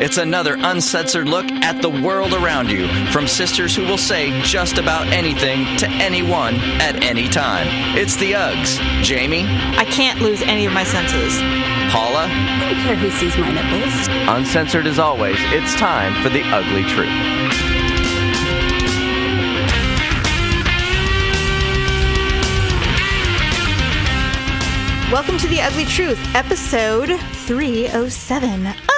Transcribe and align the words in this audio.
It's 0.00 0.16
another 0.16 0.54
uncensored 0.56 1.28
look 1.28 1.50
at 1.50 1.82
the 1.82 1.90
world 1.90 2.32
around 2.32 2.70
you 2.70 2.86
from 3.10 3.26
sisters 3.26 3.74
who 3.74 3.82
will 3.82 3.98
say 3.98 4.30
just 4.42 4.78
about 4.78 5.08
anything 5.08 5.76
to 5.78 5.88
anyone 5.88 6.54
at 6.80 7.02
any 7.02 7.26
time. 7.26 7.66
It's 7.98 8.14
the 8.14 8.30
Uggs. 8.30 8.78
Jamie, 9.02 9.42
I 9.76 9.84
can't 9.86 10.20
lose 10.20 10.40
any 10.42 10.66
of 10.66 10.72
my 10.72 10.84
senses. 10.84 11.34
Paula, 11.90 12.28
I 12.30 12.70
don't 12.70 12.80
care 12.84 12.94
who 12.94 13.10
sees 13.10 13.36
my 13.38 13.50
nipples. 13.50 14.06
uncensored 14.28 14.86
as 14.86 15.00
always, 15.00 15.36
it's 15.36 15.74
time 15.74 16.14
for 16.22 16.28
the 16.28 16.44
ugly 16.44 16.84
truth. 16.84 17.08
Welcome 25.10 25.38
to 25.38 25.48
The 25.48 25.60
Ugly 25.62 25.86
Truth, 25.86 26.20
episode 26.36 27.18
307. 27.18 28.97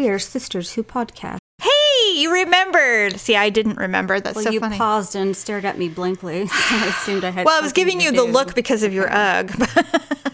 We 0.00 0.08
are 0.08 0.18
sisters 0.18 0.72
who 0.72 0.82
podcast. 0.82 1.36
Hey, 1.60 2.14
you 2.14 2.32
remembered. 2.32 3.20
See, 3.20 3.36
I 3.36 3.50
didn't 3.50 3.76
remember. 3.76 4.18
That's 4.18 4.34
Well, 4.34 4.46
so 4.46 4.50
you 4.50 4.58
funny. 4.58 4.78
paused 4.78 5.14
and 5.14 5.36
stared 5.36 5.66
at 5.66 5.76
me 5.76 5.90
blankly, 5.90 6.46
so 6.46 6.54
I 6.56 6.86
assumed 6.86 7.22
I 7.22 7.28
had. 7.28 7.44
well, 7.44 7.58
I 7.58 7.60
was 7.60 7.74
giving 7.74 8.00
you 8.00 8.10
the 8.10 8.24
look 8.24 8.54
because 8.54 8.82
of 8.82 8.94
your 8.94 9.08
ugh. 9.12 9.52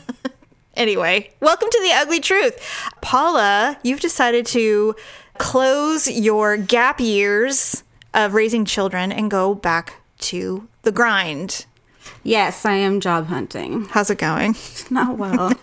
anyway, 0.74 1.32
welcome 1.40 1.68
to 1.68 1.80
The 1.82 1.90
Ugly 1.94 2.20
Truth. 2.20 2.64
Paula, 3.00 3.76
you've 3.82 3.98
decided 3.98 4.46
to 4.46 4.94
close 5.38 6.08
your 6.08 6.56
gap 6.56 7.00
years 7.00 7.82
of 8.14 8.34
raising 8.34 8.66
children 8.66 9.10
and 9.10 9.28
go 9.28 9.52
back 9.52 9.94
to 10.18 10.68
the 10.82 10.92
grind. 10.92 11.66
Yes, 12.22 12.64
I 12.64 12.74
am 12.74 13.00
job 13.00 13.26
hunting. 13.26 13.86
How's 13.90 14.10
it 14.10 14.18
going? 14.18 14.56
Not 14.90 15.16
well. 15.18 15.52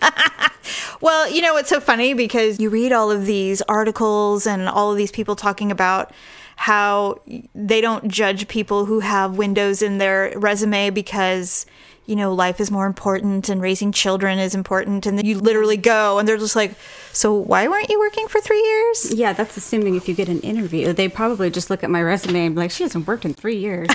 Well, 1.00 1.30
you 1.30 1.42
know, 1.42 1.56
it's 1.58 1.68
so 1.68 1.80
funny 1.80 2.14
because 2.14 2.58
you 2.58 2.70
read 2.70 2.90
all 2.92 3.10
of 3.10 3.26
these 3.26 3.60
articles 3.62 4.46
and 4.46 4.68
all 4.68 4.90
of 4.90 4.96
these 4.96 5.10
people 5.10 5.36
talking 5.36 5.70
about 5.70 6.12
how 6.56 7.20
they 7.54 7.80
don't 7.82 8.08
judge 8.08 8.48
people 8.48 8.86
who 8.86 9.00
have 9.00 9.36
windows 9.36 9.82
in 9.82 9.98
their 9.98 10.32
resume 10.38 10.88
because, 10.90 11.66
you 12.06 12.16
know, 12.16 12.34
life 12.34 12.60
is 12.60 12.70
more 12.70 12.86
important 12.86 13.48
and 13.48 13.62
raising 13.62 13.92
children 13.92 14.38
is 14.38 14.54
important. 14.54 15.06
And 15.06 15.16
then 15.16 15.24
you 15.24 15.38
literally 15.38 15.76
go 15.76 16.18
and 16.18 16.28
they're 16.28 16.36
just 16.36 16.56
like, 16.56 16.74
so 17.12 17.32
why 17.34 17.66
weren't 17.68 17.88
you 17.88 17.98
working 17.98 18.28
for 18.28 18.40
three 18.40 18.62
years? 18.62 19.14
yeah, 19.14 19.32
that's 19.32 19.56
assuming 19.56 19.94
if 19.94 20.08
you 20.08 20.14
get 20.14 20.28
an 20.28 20.40
interview, 20.40 20.92
they 20.92 21.08
probably 21.08 21.50
just 21.50 21.70
look 21.70 21.82
at 21.82 21.90
my 21.90 22.02
resume 22.02 22.46
and 22.46 22.54
be 22.54 22.62
like, 22.62 22.70
"She 22.70 22.82
hasn't 22.82 23.06
worked 23.06 23.24
in 23.24 23.34
three 23.34 23.56
years." 23.56 23.88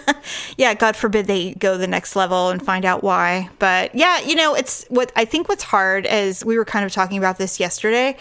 yeah, 0.56 0.74
God 0.74 0.96
forbid 0.96 1.26
they 1.26 1.54
go 1.54 1.76
the 1.76 1.86
next 1.86 2.16
level 2.16 2.48
and 2.48 2.64
find 2.64 2.84
out 2.84 3.02
why. 3.02 3.50
But 3.58 3.94
yeah, 3.94 4.20
you 4.20 4.34
know, 4.34 4.54
it's 4.54 4.84
what 4.88 5.12
I 5.16 5.24
think 5.24 5.48
what's 5.48 5.64
hard 5.64 6.06
as 6.06 6.44
we 6.44 6.56
were 6.56 6.64
kind 6.64 6.84
of 6.84 6.92
talking 6.92 7.18
about 7.18 7.38
this 7.38 7.60
yesterday 7.60 8.16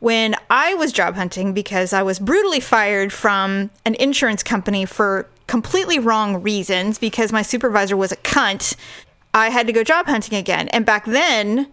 when 0.00 0.34
I 0.50 0.74
was 0.74 0.92
job 0.92 1.14
hunting 1.14 1.54
because 1.54 1.92
I 1.92 2.02
was 2.02 2.18
brutally 2.18 2.60
fired 2.60 3.12
from 3.12 3.70
an 3.86 3.94
insurance 3.94 4.42
company 4.42 4.84
for 4.84 5.28
completely 5.46 5.98
wrong 5.98 6.42
reasons 6.42 6.98
because 6.98 7.32
my 7.32 7.42
supervisor 7.42 7.96
was 7.96 8.12
a 8.12 8.16
cunt. 8.16 8.76
I 9.32 9.50
had 9.50 9.66
to 9.66 9.72
go 9.72 9.82
job 9.82 10.06
hunting 10.06 10.38
again. 10.38 10.68
And 10.68 10.86
back 10.86 11.04
then, 11.04 11.72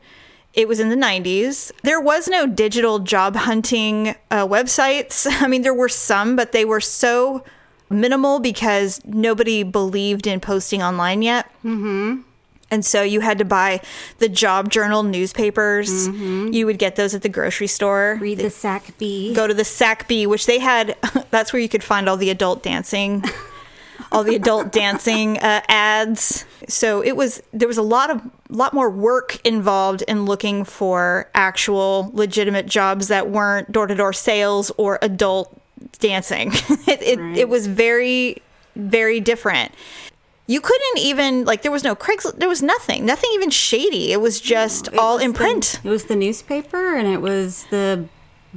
it 0.53 0.67
was 0.67 0.79
in 0.79 0.89
the 0.89 0.95
90s. 0.95 1.71
There 1.83 2.01
was 2.01 2.27
no 2.27 2.45
digital 2.45 2.99
job 2.99 3.35
hunting 3.35 4.09
uh, 4.29 4.47
websites. 4.47 5.27
I 5.41 5.47
mean, 5.47 5.61
there 5.61 5.73
were 5.73 5.89
some, 5.89 6.35
but 6.35 6.51
they 6.51 6.65
were 6.65 6.81
so 6.81 7.43
minimal 7.89 8.39
because 8.39 9.01
nobody 9.05 9.63
believed 9.63 10.27
in 10.27 10.39
posting 10.39 10.81
online 10.81 11.21
yet. 11.21 11.47
Mm-hmm. 11.63 12.21
And 12.71 12.85
so 12.85 13.03
you 13.03 13.19
had 13.19 13.37
to 13.39 13.45
buy 13.45 13.81
the 14.19 14.29
job 14.29 14.71
journal 14.71 15.03
newspapers. 15.03 16.07
You 16.07 16.65
would 16.65 16.79
get 16.79 16.95
those 16.95 17.13
at 17.13 17.21
the 17.21 17.27
grocery 17.27 17.67
store. 17.67 18.17
Read 18.21 18.37
the 18.37 18.49
Sac 18.49 18.97
Bee. 18.97 19.33
Go 19.33 19.45
to 19.45 19.53
the 19.53 19.65
Sac 19.65 20.07
Bee, 20.07 20.25
which 20.25 20.45
they 20.45 20.59
had, 20.59 20.95
that's 21.31 21.51
where 21.51 21.61
you 21.61 21.67
could 21.67 21.83
find 21.83 22.07
all 22.07 22.15
the 22.15 22.29
adult 22.29 22.63
dancing. 22.63 23.23
all 24.11 24.23
the 24.23 24.35
adult 24.35 24.71
dancing 24.71 25.37
uh, 25.39 25.61
ads. 25.67 26.45
So 26.67 27.01
it 27.03 27.15
was 27.15 27.41
there 27.53 27.67
was 27.67 27.77
a 27.77 27.81
lot 27.83 28.09
of 28.09 28.21
lot 28.49 28.73
more 28.73 28.89
work 28.89 29.39
involved 29.45 30.01
in 30.07 30.25
looking 30.25 30.63
for 30.65 31.29
actual 31.35 32.11
legitimate 32.13 32.65
jobs 32.65 33.07
that 33.09 33.29
weren't 33.29 33.71
door 33.71 33.87
to 33.87 33.95
door 33.95 34.13
sales 34.13 34.71
or 34.77 34.99
adult 35.01 35.59
dancing. 35.99 36.51
it 36.87 37.01
it, 37.01 37.19
Right. 37.19 37.37
it 37.37 37.49
was 37.49 37.67
very 37.67 38.37
very 38.75 39.19
different. 39.19 39.71
You 40.47 40.59
couldn't 40.59 40.97
even 40.97 41.45
like 41.45 41.61
there 41.61 41.71
was 41.71 41.83
no 41.83 41.95
Craigslist. 41.95 42.37
There 42.37 42.49
was 42.49 42.61
nothing. 42.61 43.05
Nothing 43.05 43.29
even 43.33 43.49
shady. 43.49 44.11
It 44.11 44.19
was 44.21 44.41
just 44.41 44.89
It 44.89 44.97
all 44.97 45.15
was 45.15 45.23
in 45.23 45.31
the- 45.31 45.37
print. 45.37 45.79
it 45.83 45.89
was 45.89 46.05
the 46.05 46.15
newspaper 46.15 46.95
and 46.95 47.07
it 47.07 47.21
was 47.21 47.65
the 47.69 48.05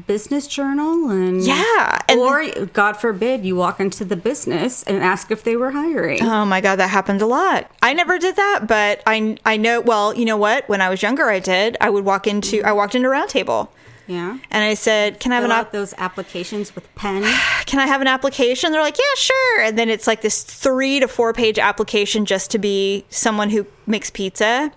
business 0.06 0.46
journal 0.46 1.10
and 1.10 1.40
Yeah, 1.42 1.98
and- 2.08 2.18
or 2.20 2.44
God 2.72 2.96
forbid 2.96 3.44
you 3.44 3.54
walk 3.56 3.78
into 3.80 4.04
the 4.04 4.16
business 4.16 4.82
and 4.84 5.02
ask 5.02 5.30
if 5.30 5.44
they 5.44 5.56
were 5.56 5.70
hiring. 5.70 6.22
Oh 6.22 6.44
my 6.44 6.60
god, 6.60 6.76
that 6.76 6.88
happened 6.90 7.22
a 7.22 7.26
lot. 7.26 7.70
I 7.82 7.92
never 7.92 8.18
did 8.18 8.36
that, 8.36 8.66
but 8.66 9.02
I 9.06 9.36
I 9.46 9.56
know. 9.56 9.80
Well, 9.80 10.14
you 10.14 10.24
know 10.24 10.36
what? 10.36 10.68
When 10.68 10.80
I 10.80 10.88
was 10.88 11.02
younger, 11.02 11.28
I 11.30 11.38
did. 11.38 11.76
I 11.80 11.90
would 11.90 12.04
walk 12.04 12.26
into 12.26 12.62
I 12.64 12.72
walked 12.72 12.94
into 12.94 13.08
Roundtable, 13.08 13.68
yeah. 14.08 14.38
and 14.50 14.64
I 14.64 14.74
said, 14.74 15.20
"Can 15.20 15.30
I 15.32 15.36
have 15.36 15.44
Fill 15.44 15.52
an 15.52 15.58
op- 15.60 15.72
those 15.72 15.94
applications 15.98 16.74
with 16.74 16.92
pen. 16.96 17.22
Can 17.66 17.78
I 17.78 17.86
have 17.86 18.00
an 18.00 18.08
application?" 18.08 18.72
They're 18.72 18.82
like, 18.82 18.98
"Yeah, 18.98 19.14
sure." 19.16 19.60
And 19.62 19.78
then 19.78 19.88
it's 19.88 20.06
like 20.06 20.22
this 20.22 20.42
three 20.42 20.98
to 21.00 21.06
four 21.08 21.32
page 21.32 21.58
application 21.58 22.24
just 22.26 22.50
to 22.50 22.58
be 22.58 23.04
someone 23.10 23.50
who 23.50 23.66
makes 23.86 24.10
pizza. 24.10 24.72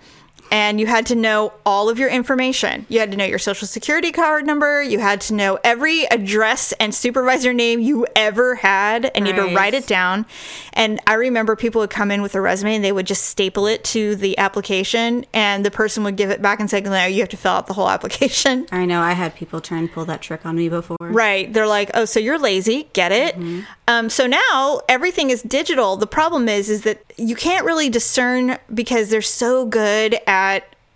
And 0.51 0.79
you 0.79 0.87
had 0.87 1.05
to 1.07 1.15
know 1.15 1.53
all 1.65 1.89
of 1.89 1.99
your 1.99 2.09
information. 2.09 2.85
You 2.89 2.99
had 2.99 3.11
to 3.11 3.17
know 3.17 3.25
your 3.25 3.39
social 3.39 3.67
security 3.67 4.11
card 4.11 4.45
number. 4.45 4.81
You 4.81 4.99
had 4.99 5.21
to 5.21 5.33
know 5.33 5.59
every 5.63 6.05
address 6.05 6.71
and 6.73 6.95
supervisor 6.95 7.53
name 7.53 7.79
you 7.81 8.05
ever 8.15 8.55
had, 8.55 9.11
and 9.13 9.27
you 9.27 9.33
had 9.33 9.49
to 9.49 9.55
write 9.55 9.73
it 9.73 9.87
down. 9.87 10.25
And 10.73 10.99
I 11.05 11.13
remember 11.15 11.55
people 11.55 11.81
would 11.81 11.89
come 11.89 12.11
in 12.11 12.21
with 12.21 12.35
a 12.35 12.41
resume 12.41 12.75
and 12.75 12.83
they 12.83 12.91
would 12.91 13.07
just 13.07 13.25
staple 13.25 13.67
it 13.67 13.83
to 13.85 14.15
the 14.15 14.37
application, 14.37 15.25
and 15.33 15.65
the 15.65 15.71
person 15.71 16.03
would 16.03 16.15
give 16.15 16.29
it 16.29 16.41
back 16.41 16.59
and 16.59 16.69
say, 16.69 16.79
"No, 16.81 17.05
you 17.05 17.19
have 17.19 17.29
to 17.29 17.37
fill 17.37 17.51
out 17.51 17.67
the 17.67 17.73
whole 17.73 17.89
application." 17.97 18.67
I 18.71 18.85
know 18.85 19.01
I 19.01 19.13
had 19.13 19.35
people 19.35 19.59
try 19.59 19.77
and 19.79 19.91
pull 19.91 20.05
that 20.05 20.21
trick 20.21 20.45
on 20.45 20.55
me 20.55 20.69
before. 20.69 20.97
Right. 20.99 21.51
They're 21.51 21.67
like, 21.67 21.91
oh, 21.93 22.05
so 22.05 22.19
you're 22.19 22.39
lazy. 22.39 22.89
Get 22.93 23.11
it. 23.11 23.35
Um, 23.87 24.09
so 24.09 24.27
now 24.27 24.81
everything 24.87 25.29
is 25.29 25.41
digital. 25.41 25.97
The 25.97 26.07
problem 26.07 26.47
is, 26.47 26.69
is 26.69 26.83
that 26.83 27.01
you 27.17 27.35
can't 27.35 27.65
really 27.65 27.89
discern 27.89 28.57
because 28.73 29.09
they're 29.09 29.21
so 29.21 29.65
good 29.65 30.17
at 30.27 30.36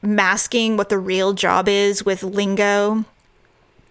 masking 0.01 0.77
what 0.77 0.89
the 0.89 0.97
real 0.97 1.33
job 1.33 1.67
is 1.67 2.05
with 2.05 2.23
lingo. 2.23 3.05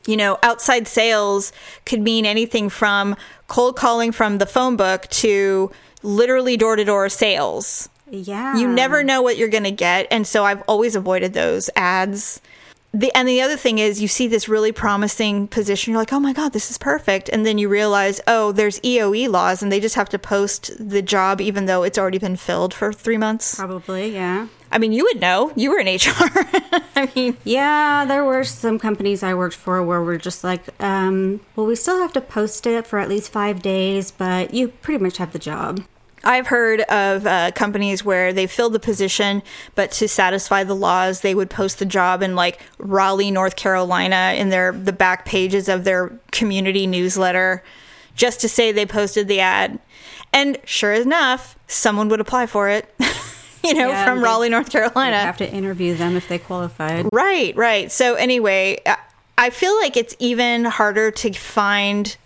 You 0.06 0.16
know, 0.16 0.38
outside 0.42 0.88
sales 0.88 1.52
could 1.84 2.00
mean 2.00 2.26
anything 2.26 2.68
from 2.68 3.16
cold 3.48 3.76
calling 3.76 4.12
from 4.12 4.38
the 4.38 4.46
phone 4.46 4.76
book 4.76 5.06
to 5.08 5.70
literally 6.02 6.56
door 6.56 6.76
to 6.76 6.84
door 6.84 7.08
sales. 7.08 7.88
Yeah. 8.10 8.56
You 8.56 8.66
never 8.66 9.04
know 9.04 9.22
what 9.22 9.36
you're 9.36 9.48
going 9.48 9.64
to 9.64 9.70
get. 9.70 10.06
And 10.10 10.26
so 10.26 10.44
I've 10.44 10.62
always 10.62 10.96
avoided 10.96 11.32
those 11.32 11.70
ads. 11.76 12.40
The, 12.92 13.12
and 13.14 13.28
the 13.28 13.40
other 13.40 13.56
thing 13.56 13.78
is, 13.78 14.02
you 14.02 14.08
see 14.08 14.26
this 14.26 14.48
really 14.48 14.72
promising 14.72 15.46
position. 15.46 15.92
You're 15.92 16.00
like, 16.00 16.12
oh 16.12 16.18
my 16.18 16.32
God, 16.32 16.52
this 16.52 16.72
is 16.72 16.78
perfect. 16.78 17.28
And 17.28 17.46
then 17.46 17.56
you 17.56 17.68
realize, 17.68 18.20
oh, 18.26 18.50
there's 18.50 18.80
EOE 18.80 19.28
laws 19.28 19.62
and 19.62 19.70
they 19.70 19.78
just 19.78 19.94
have 19.94 20.08
to 20.08 20.18
post 20.18 20.72
the 20.76 21.02
job 21.02 21.40
even 21.40 21.66
though 21.66 21.84
it's 21.84 21.98
already 21.98 22.18
been 22.18 22.36
filled 22.36 22.74
for 22.74 22.92
three 22.92 23.18
months. 23.18 23.54
Probably, 23.54 24.12
yeah. 24.12 24.48
I 24.72 24.78
mean, 24.78 24.92
you 24.92 25.04
would 25.04 25.20
know. 25.20 25.52
You 25.56 25.70
were 25.70 25.78
in 25.78 25.86
HR. 25.86 26.12
I 26.96 27.10
mean, 27.14 27.36
Yeah, 27.44 28.04
there 28.04 28.24
were 28.24 28.44
some 28.44 28.78
companies 28.78 29.22
I 29.22 29.34
worked 29.34 29.56
for 29.56 29.82
where 29.82 30.02
we're 30.02 30.18
just 30.18 30.44
like, 30.44 30.62
um, 30.82 31.40
well, 31.56 31.66
we 31.66 31.74
still 31.74 31.98
have 31.98 32.12
to 32.12 32.20
post 32.20 32.66
it 32.66 32.86
for 32.86 32.98
at 32.98 33.08
least 33.08 33.32
five 33.32 33.62
days, 33.62 34.10
but 34.10 34.54
you 34.54 34.68
pretty 34.68 35.02
much 35.02 35.16
have 35.16 35.32
the 35.32 35.38
job. 35.38 35.82
I've 36.22 36.48
heard 36.48 36.82
of 36.82 37.26
uh, 37.26 37.50
companies 37.52 38.04
where 38.04 38.32
they 38.32 38.46
filled 38.46 38.74
the 38.74 38.80
position, 38.80 39.42
but 39.74 39.90
to 39.92 40.06
satisfy 40.06 40.64
the 40.64 40.76
laws, 40.76 41.22
they 41.22 41.34
would 41.34 41.48
post 41.48 41.78
the 41.78 41.86
job 41.86 42.22
in 42.22 42.36
like 42.36 42.60
Raleigh, 42.78 43.30
North 43.30 43.56
Carolina, 43.56 44.34
in 44.36 44.50
their 44.50 44.72
the 44.72 44.92
back 44.92 45.24
pages 45.24 45.68
of 45.68 45.84
their 45.84 46.12
community 46.30 46.86
newsletter, 46.86 47.64
just 48.14 48.40
to 48.42 48.48
say 48.48 48.70
they 48.70 48.84
posted 48.84 49.28
the 49.28 49.40
ad. 49.40 49.78
And 50.32 50.58
sure 50.64 50.92
enough, 50.92 51.56
someone 51.66 52.08
would 52.10 52.20
apply 52.20 52.46
for 52.46 52.68
it. 52.68 52.94
you 53.64 53.74
know, 53.74 53.88
Yeah, 53.90 54.04
from 54.04 54.18
they- 54.18 54.24
Raleigh, 54.24 54.48
North 54.48 54.66
You 54.72 54.80
Carolina. 54.80 55.18
have 55.18 55.36
to 55.38 55.50
interview 55.52 55.94
them 55.94 56.16
if 56.16 56.28
they 56.28 56.38
qualified. 56.38 57.06
Right, 57.12 57.54
right. 57.56 57.90
So 57.92 58.14
anyway, 58.14 58.78
I- 58.86 58.96
I 59.38 59.50
feel 59.50 59.74
like 59.78 59.96
it's 59.96 60.14
even 60.18 60.66
harder 60.66 61.10
to 61.10 61.32
find 61.32 62.16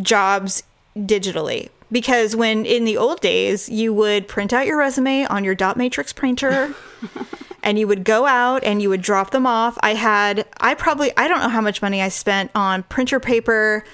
jobs 0.00 0.62
digitally 0.96 1.68
because 1.90 2.36
when 2.36 2.64
in 2.66 2.84
the 2.84 2.96
old 2.96 3.20
days 3.20 3.68
you 3.68 3.92
would 3.94 4.28
print 4.28 4.52
out 4.52 4.66
your 4.66 4.76
resume 4.78 5.24
on 5.26 5.44
your 5.44 5.54
dot 5.54 5.76
matrix 5.76 6.12
printer 6.12 6.74
and 7.62 7.78
you 7.78 7.86
would 7.88 8.04
go 8.04 8.26
out 8.26 8.62
and 8.64 8.82
you 8.82 8.88
would 8.90 9.00
drop 9.02 9.30
them 9.30 9.46
off. 9.46 9.78
I 9.82 9.94
had 9.94 10.46
I 10.60 10.74
probably 10.74 11.12
I 11.16 11.28
don't 11.28 11.40
know 11.40 11.48
how 11.48 11.60
much 11.62 11.80
money 11.82 12.02
I 12.02 12.08
spent 12.08 12.50
on 12.54 12.82
printer 12.84 13.18
paper, 13.20 13.84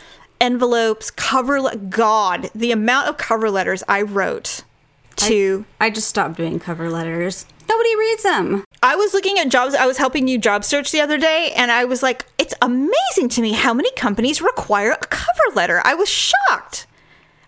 envelopes, 0.40 1.10
cover 1.12 1.60
le- 1.60 1.76
god, 1.76 2.50
the 2.54 2.72
amount 2.72 3.08
of 3.08 3.16
cover 3.16 3.50
letters 3.50 3.82
I 3.88 4.02
wrote 4.02 4.64
to 5.18 5.64
I 5.80 5.90
just 5.90 6.08
stopped 6.08 6.36
doing 6.36 6.58
cover 6.60 6.90
letters. 6.90 7.46
Nobody 7.68 7.96
reads 7.96 8.22
them. 8.22 8.64
I 8.82 8.96
was 8.96 9.12
looking 9.12 9.38
at 9.38 9.48
jobs. 9.50 9.74
I 9.74 9.86
was 9.86 9.98
helping 9.98 10.26
you 10.28 10.38
job 10.38 10.64
search 10.64 10.90
the 10.90 11.00
other 11.00 11.18
day, 11.18 11.52
and 11.56 11.70
I 11.70 11.84
was 11.84 12.02
like, 12.02 12.24
it's 12.38 12.54
amazing 12.62 13.28
to 13.30 13.42
me 13.42 13.52
how 13.52 13.74
many 13.74 13.90
companies 13.92 14.40
require 14.40 14.92
a 14.92 15.06
cover 15.06 15.54
letter. 15.54 15.82
I 15.84 15.94
was 15.94 16.08
shocked. 16.08 16.86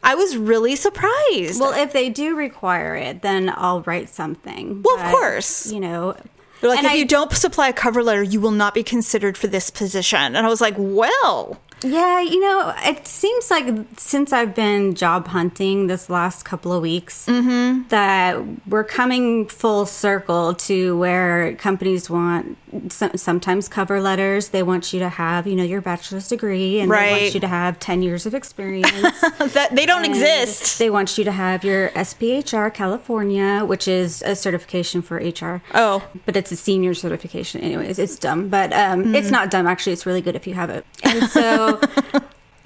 I 0.02 0.14
was 0.14 0.36
really 0.36 0.76
surprised. 0.76 1.60
Well, 1.60 1.72
if 1.74 1.92
they 1.92 2.08
do 2.10 2.34
require 2.36 2.96
it, 2.96 3.22
then 3.22 3.52
I'll 3.54 3.82
write 3.82 4.08
something. 4.08 4.82
Well, 4.82 4.98
of 4.98 5.10
course. 5.10 5.70
You 5.70 5.80
know, 5.80 6.16
They're 6.60 6.70
like, 6.70 6.78
and 6.78 6.86
if 6.86 6.92
I- 6.92 6.96
you 6.96 7.04
don't 7.06 7.32
supply 7.32 7.68
a 7.68 7.72
cover 7.72 8.02
letter, 8.02 8.22
you 8.22 8.40
will 8.40 8.50
not 8.50 8.74
be 8.74 8.82
considered 8.82 9.36
for 9.38 9.46
this 9.46 9.70
position. 9.70 10.18
And 10.36 10.38
I 10.38 10.48
was 10.48 10.60
like, 10.60 10.74
well, 10.76 11.60
Yeah, 11.82 12.20
you 12.20 12.40
know, 12.40 12.74
it 12.84 13.06
seems 13.06 13.50
like 13.50 13.66
since 13.96 14.32
I've 14.32 14.54
been 14.54 14.94
job 14.94 15.28
hunting 15.28 15.86
this 15.86 16.10
last 16.10 16.44
couple 16.44 16.72
of 16.72 16.82
weeks, 16.82 17.26
Mm-hmm. 17.26 17.88
that 17.88 18.42
we're 18.68 18.84
coming 18.84 19.46
full 19.46 19.86
circle 19.86 20.54
to 20.54 20.96
where 20.98 21.54
companies 21.56 22.10
want 22.10 22.56
some, 22.88 23.16
sometimes 23.16 23.68
cover 23.68 24.00
letters. 24.00 24.48
They 24.48 24.62
want 24.62 24.92
you 24.92 25.00
to 25.00 25.08
have, 25.08 25.46
you 25.46 25.56
know, 25.56 25.64
your 25.64 25.80
bachelor's 25.80 26.28
degree, 26.28 26.80
and 26.80 26.90
they 26.90 27.10
want 27.22 27.34
you 27.34 27.40
to 27.40 27.48
have 27.48 27.78
ten 27.78 28.02
years 28.02 28.26
of 28.26 28.34
experience. 28.34 28.90
that 29.38 29.68
they 29.72 29.86
don't 29.86 30.04
And 30.04 30.14
exist. 30.14 30.78
They 30.78 30.90
want 30.90 31.16
you 31.18 31.24
to 31.24 31.32
have 31.32 31.64
your 31.64 31.90
SPHR 31.90 32.72
California, 32.72 33.64
which 33.64 33.86
is 33.88 34.22
a 34.22 34.34
certification 34.36 35.02
for 35.02 35.16
HR. 35.16 35.62
Oh. 35.74 36.06
But 36.26 36.36
it's 36.36 36.52
a 36.52 36.56
senior 36.56 36.94
certification. 36.94 37.60
Anyways, 37.60 37.98
it's 37.98 38.18
dumb. 38.18 38.48
But 38.48 38.72
um, 38.72 39.00
Mm-hmm. 39.00 39.14
it's 39.14 39.30
not 39.30 39.50
dumb, 39.50 39.66
actually. 39.66 39.92
It's 39.94 40.04
really 40.06 40.20
good 40.20 40.36
if 40.36 40.46
you 40.46 40.54
have 40.54 40.70
it. 40.70 40.84
And 41.02 41.24
so. 41.30 41.80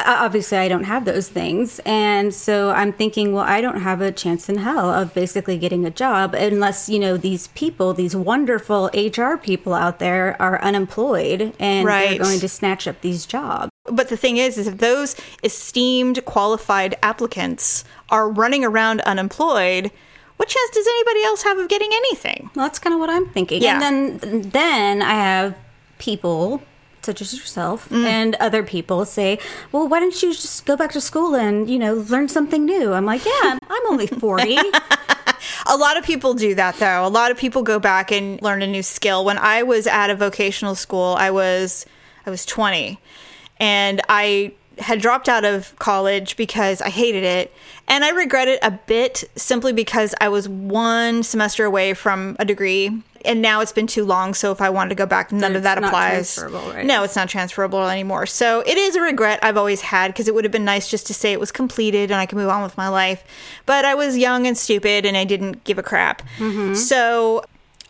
Obviously, 0.05 0.59
I 0.59 0.69
don't 0.69 0.85
have 0.85 1.05
those 1.07 1.29
things. 1.29 1.81
And 1.87 2.35
so 2.35 2.71
I'm 2.71 2.93
thinking, 2.93 3.33
well, 3.33 3.45
I 3.45 3.61
don't 3.61 3.81
have 3.81 4.01
a 4.03 4.13
chance 4.13 4.49
in 4.49 4.59
hell 4.59 4.91
of 4.91 5.15
basically 5.15 5.57
getting 5.57 5.87
a 5.87 5.91
job 5.91 6.35
unless, 6.35 6.89
you 6.89 6.99
know, 6.99 7.17
these 7.17 7.49
people, 7.49 7.95
these 7.95 8.15
wonderful 8.15 8.91
HR 8.95 9.37
people 9.37 9.73
out 9.73 9.99
there 10.01 10.37
are 10.41 10.61
unemployed 10.63 11.55
and 11.59 11.87
Right. 11.87 12.11
they're 12.11 12.19
going 12.19 12.41
to 12.41 12.49
snatch 12.49 12.87
up 12.87 13.01
these 13.01 13.25
jobs. 13.25 13.71
But 13.87 14.09
the 14.09 14.17
thing 14.17 14.37
is, 14.37 14.59
is 14.59 14.67
if 14.67 14.79
those 14.79 15.17
esteemed 15.43 16.25
qualified 16.25 16.97
applicants 17.03 17.85
are 18.11 18.29
running 18.29 18.65
around 18.65 19.01
unemployed, 19.03 19.91
what 20.37 20.49
chance 20.49 20.71
does 20.71 20.87
anybody 20.87 21.25
else 21.25 21.43
have 21.45 21.59
of 21.59 21.69
getting 21.69 21.91
anything? 21.93 22.51
Well, 22.55 22.67
that's 22.67 22.79
kind 22.79 22.93
of 22.93 23.01
what 23.01 23.09
I'm 23.09 23.27
thinking. 23.29 23.63
Yeah. 23.63 23.81
And 23.83 24.21
then 24.21 24.51
then 24.51 25.03
I 25.03 25.13
have 25.15 25.55
people 25.99 26.61
such 27.05 27.21
as 27.21 27.33
yourself 27.35 27.89
Mm. 27.91 28.05
and 28.05 28.35
other 28.37 28.63
people 28.63 29.05
say, 29.05 29.39
"Well, 29.73 29.87
why 29.89 30.01
don't 30.01 30.21
you 30.23 30.33
just 30.33 30.65
go 30.67 30.77
back 30.77 30.93
to 30.93 31.01
school 31.01 31.35
and, 31.35 31.69
you 31.71 31.79
know, 31.79 31.95
learn 31.95 32.29
something 32.29 32.65
new?" 32.65 32.93
I'm 32.93 33.07
like, 33.07 33.25
"Yeah, 33.25 33.59
I'm 33.71 33.87
only 33.91 34.07
40." 34.07 34.59
A 35.67 35.77
lot 35.77 35.97
of 35.97 36.05
people 36.05 36.35
do 36.35 36.55
that 36.55 36.77
though. 36.77 37.07
A 37.07 37.09
lot 37.09 37.31
of 37.31 37.37
people 37.37 37.63
go 37.63 37.79
back 37.79 38.11
and 38.11 38.41
learn 38.43 38.63
a 38.63 38.67
new 38.67 38.83
skill. 38.83 39.25
When 39.25 39.39
I 39.39 39.63
was 39.63 39.87
at 39.87 40.11
a 40.11 40.15
vocational 40.15 40.75
school, 40.75 41.15
I 41.19 41.31
was 41.31 41.87
I 42.27 42.31
was 42.31 42.47
20 42.47 42.99
and 43.61 44.01
I 44.09 44.53
had 44.79 45.01
dropped 45.01 45.29
out 45.29 45.45
of 45.45 45.75
college 45.79 46.37
because 46.37 46.81
I 46.83 46.89
hated 46.89 47.23
it. 47.25 47.53
And 47.87 48.05
I 48.05 48.11
regret 48.11 48.49
it 48.49 48.59
a 48.63 48.71
bit 48.73 49.23
simply 49.37 49.73
because 49.73 50.15
I 50.21 50.29
was 50.29 50.49
one 50.49 51.23
semester 51.23 51.65
away 51.65 51.95
from 51.95 52.37
a 52.39 52.45
degree. 52.45 52.91
And 53.25 53.41
now 53.41 53.61
it's 53.61 53.73
been 53.73 53.87
too 53.87 54.05
long, 54.05 54.35
so 54.35 54.53
if 54.53 54.61
I 54.61 54.69
wanted 54.71 54.91
to 54.91 54.95
go 54.95 55.07
back, 55.07 55.33
none 55.33 55.57
of 55.57 55.63
that 55.63 55.79
applies. 55.79 56.37
right? 56.75 56.85
No, 56.87 57.03
it's 57.05 57.17
not 57.17 57.29
transferable 57.29 57.87
anymore. 57.89 58.27
So 58.27 58.61
it 58.61 58.77
is 58.77 58.97
a 58.97 59.01
regret 59.01 59.39
I've 59.43 59.57
always 59.57 59.81
had 59.81 60.09
because 60.09 60.29
it 60.29 60.35
would 60.35 60.45
have 60.45 60.53
been 60.53 60.65
nice 60.65 60.89
just 60.91 61.07
to 61.07 61.15
say 61.15 61.33
it 61.33 61.41
was 61.41 61.51
completed 61.53 62.11
and 62.11 62.21
I 62.21 62.27
can 62.27 62.39
move 62.39 62.49
on 62.51 62.63
with 62.63 62.77
my 62.77 62.89
life. 62.89 63.25
But 63.67 63.85
I 63.85 63.95
was 63.95 64.17
young 64.19 64.47
and 64.47 64.57
stupid 64.59 65.07
and 65.07 65.17
I 65.17 65.25
didn't 65.25 65.65
give 65.65 65.79
a 65.79 65.83
crap. 65.83 66.23
So 66.75 67.45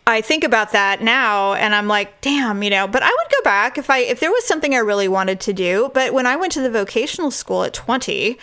I 0.06 0.20
think 0.20 0.44
about 0.44 0.72
that 0.72 1.02
now 1.02 1.54
and 1.54 1.74
I'm 1.74 1.88
like, 1.88 2.20
damn, 2.20 2.62
you 2.62 2.70
know, 2.70 2.86
but 2.86 3.02
I 3.02 3.08
would 3.08 3.32
go 3.32 3.42
back 3.42 3.78
if 3.78 3.88
I 3.90 3.98
if 4.00 4.20
there 4.20 4.30
was 4.30 4.44
something 4.44 4.74
I 4.74 4.78
really 4.78 5.08
wanted 5.08 5.40
to 5.40 5.52
do. 5.52 5.90
But 5.94 6.12
when 6.12 6.26
I 6.26 6.36
went 6.36 6.52
to 6.52 6.60
the 6.60 6.70
vocational 6.70 7.30
school 7.30 7.64
at 7.64 7.72
20, 7.72 8.38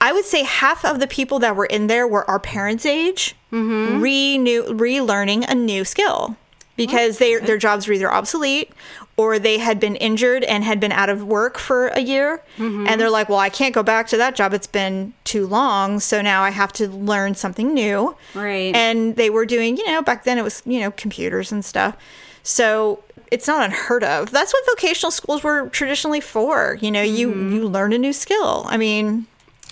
I 0.00 0.12
would 0.12 0.24
say 0.24 0.42
half 0.42 0.84
of 0.84 1.00
the 1.00 1.06
people 1.06 1.38
that 1.38 1.54
were 1.56 1.66
in 1.66 1.86
there 1.86 2.06
were 2.08 2.28
our 2.28 2.38
parents' 2.40 2.84
age, 2.86 3.34
Mm-hmm. 3.54 4.00
renew 4.00 4.64
relearning 4.64 5.48
a 5.48 5.54
new 5.54 5.84
skill 5.84 6.36
because 6.76 7.18
they 7.18 7.36
their 7.36 7.56
jobs 7.56 7.86
were 7.86 7.94
either 7.94 8.12
obsolete 8.12 8.72
or 9.16 9.38
they 9.38 9.58
had 9.58 9.78
been 9.78 9.94
injured 9.96 10.42
and 10.42 10.64
had 10.64 10.80
been 10.80 10.90
out 10.90 11.08
of 11.08 11.22
work 11.24 11.56
for 11.56 11.86
a 11.88 12.00
year. 12.00 12.42
Mm-hmm. 12.58 12.88
And 12.88 13.00
they're 13.00 13.10
like 13.10 13.28
well 13.28 13.38
i 13.38 13.48
can't 13.48 13.74
go 13.74 13.82
back 13.82 14.08
to 14.08 14.16
that 14.16 14.34
job. 14.34 14.52
It's 14.52 14.66
been 14.66 15.14
too 15.24 15.46
long. 15.46 16.00
So 16.00 16.20
now 16.20 16.42
i 16.42 16.50
have 16.50 16.72
to 16.74 16.88
learn 16.88 17.34
something 17.34 17.72
new. 17.72 18.16
Right. 18.34 18.74
and 18.74 19.16
they 19.16 19.30
were 19.30 19.46
doing 19.46 19.76
you 19.76 19.86
know 19.86 20.02
back 20.02 20.24
then 20.24 20.38
it 20.38 20.42
was 20.42 20.62
you 20.66 20.80
know 20.80 20.90
computers 20.90 21.52
and 21.52 21.64
stuff. 21.64 21.96
So 22.42 23.04
it's 23.30 23.46
not 23.46 23.64
unheard 23.64 24.04
of. 24.04 24.30
That's 24.30 24.52
what 24.52 24.66
vocational 24.66 25.10
schools 25.10 25.42
were 25.42 25.68
traditionally 25.68 26.20
for. 26.20 26.76
You 26.80 26.90
know 26.90 27.02
you 27.02 27.28
mm-hmm. 27.28 27.54
you 27.54 27.68
learn 27.68 27.92
a 27.92 27.98
new 27.98 28.12
skill. 28.12 28.64
I 28.66 28.76
mean 28.76 29.26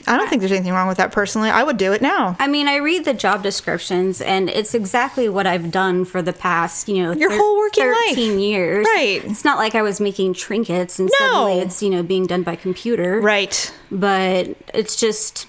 i 0.07 0.17
don't 0.17 0.29
think 0.29 0.41
there's 0.41 0.53
anything 0.53 0.73
wrong 0.73 0.89
with 0.89 0.97
that 0.97 1.13
personally 1.13 1.49
i 1.51 1.63
would 1.63 1.77
do 1.77 1.93
it 1.93 2.03
now 2.03 2.37
I 2.41 2.47
mean, 2.49 2.67
I 2.69 2.77
read 2.77 3.05
the 3.05 3.15
job 3.15 3.43
descriptions, 3.43 4.21
and 4.21 4.49
it's 4.51 4.75
exactly 4.75 5.29
what 5.29 5.47
I've 5.47 5.71
done 5.71 6.05
for 6.05 6.23
the 6.23 6.33
past, 6.33 6.89
you 6.89 7.03
know, 7.03 7.13
Your 7.13 7.31
whole 7.31 7.57
working 7.59 7.87
life. 7.87 7.97
thirteen 8.09 8.39
years. 8.41 8.87
Right. 8.97 9.23
It's 9.25 9.45
not 9.45 9.59
like 9.59 9.75
I 9.75 9.83
was 9.83 10.01
making 10.01 10.35
trinkets 10.35 10.99
and 10.99 11.09
No. 11.21 11.27
suddenly 11.27 11.59
it's 11.61 11.83
you 11.83 11.91
know 11.91 12.03
being 12.03 12.27
done 12.27 12.43
by 12.43 12.57
computer. 12.57 13.21
right 13.21 13.73
But 13.91 14.57
it's 14.75 14.97
just, 14.97 15.47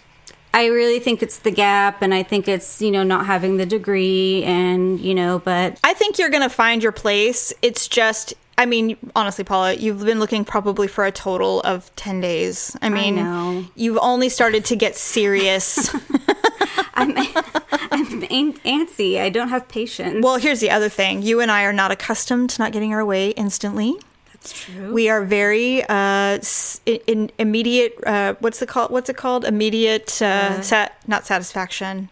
I 0.54 0.66
really 0.68 1.00
think 1.00 1.24
it's 1.24 1.40
the 1.40 1.51
gap, 1.51 2.01
and 2.04 2.13
I 2.13 2.22
think 2.24 2.48
it's 2.48 2.81
you 2.81 2.92
know 2.92 3.04
not 3.04 3.25
having 3.25 3.57
the 3.57 3.66
degree, 3.66 4.44
and 4.44 5.00
you 5.00 5.16
know, 5.16 5.40
but 5.40 5.80
I 5.84 5.94
think 5.94 6.19
you're 6.19 6.30
going 6.30 6.44
to 6.44 6.50
find 6.50 6.84
your 6.84 6.92
place. 6.92 7.54
It's 7.62 7.88
just, 7.88 8.34
I 8.57 8.65
mean, 8.65 8.97
honestly, 9.15 9.44
Paula, 9.44 9.73
you've 9.73 10.05
been 10.05 10.19
looking 10.19 10.45
probably 10.45 10.88
for 10.88 11.05
a 11.05 11.11
total 11.11 11.61
of 11.61 11.94
10 11.95 12.21
days. 12.21 12.77
I 12.81 12.89
mean, 12.89 13.15
know. 13.15 13.65
you've 13.75 13.97
only 14.01 14.29
started 14.29 14.63
to 14.65 14.75
get 14.75 14.95
serious. 14.95 15.94
I'm 16.95 17.17
I'm 17.17 18.21
antsy. 18.63 19.19
I 19.19 19.29
don't 19.29 19.50
have 19.50 19.67
patience. 19.67 20.23
well, 20.23 20.38
here's 20.38 20.59
the 20.59 20.69
other 20.69 20.89
thing 20.89 21.21
you 21.23 21.39
and 21.41 21.51
I 21.51 21.63
are 21.63 21.73
not 21.73 21.91
accustomed 21.91 22.51
to 22.51 22.61
not 22.61 22.71
getting 22.71 22.94
our 22.94 23.03
way 23.03 23.29
instantly. 23.31 23.95
that's 24.33 24.53
true. 24.65 24.94
We 24.94 25.09
are 25.09 25.23
very 25.23 25.83
uh, 25.89 26.39
in 26.85 27.31
immediate. 27.39 27.97
Uh, 28.06 28.35
what's 28.39 28.59
the 28.59 28.67
call? 28.67 28.88
What's 28.89 29.09
it 29.09 29.17
called? 29.17 29.45
Immediate. 29.45 30.21
Uh, 30.21 30.61
sat, 30.61 30.95
not 31.07 31.25
satisfaction. 31.25 32.09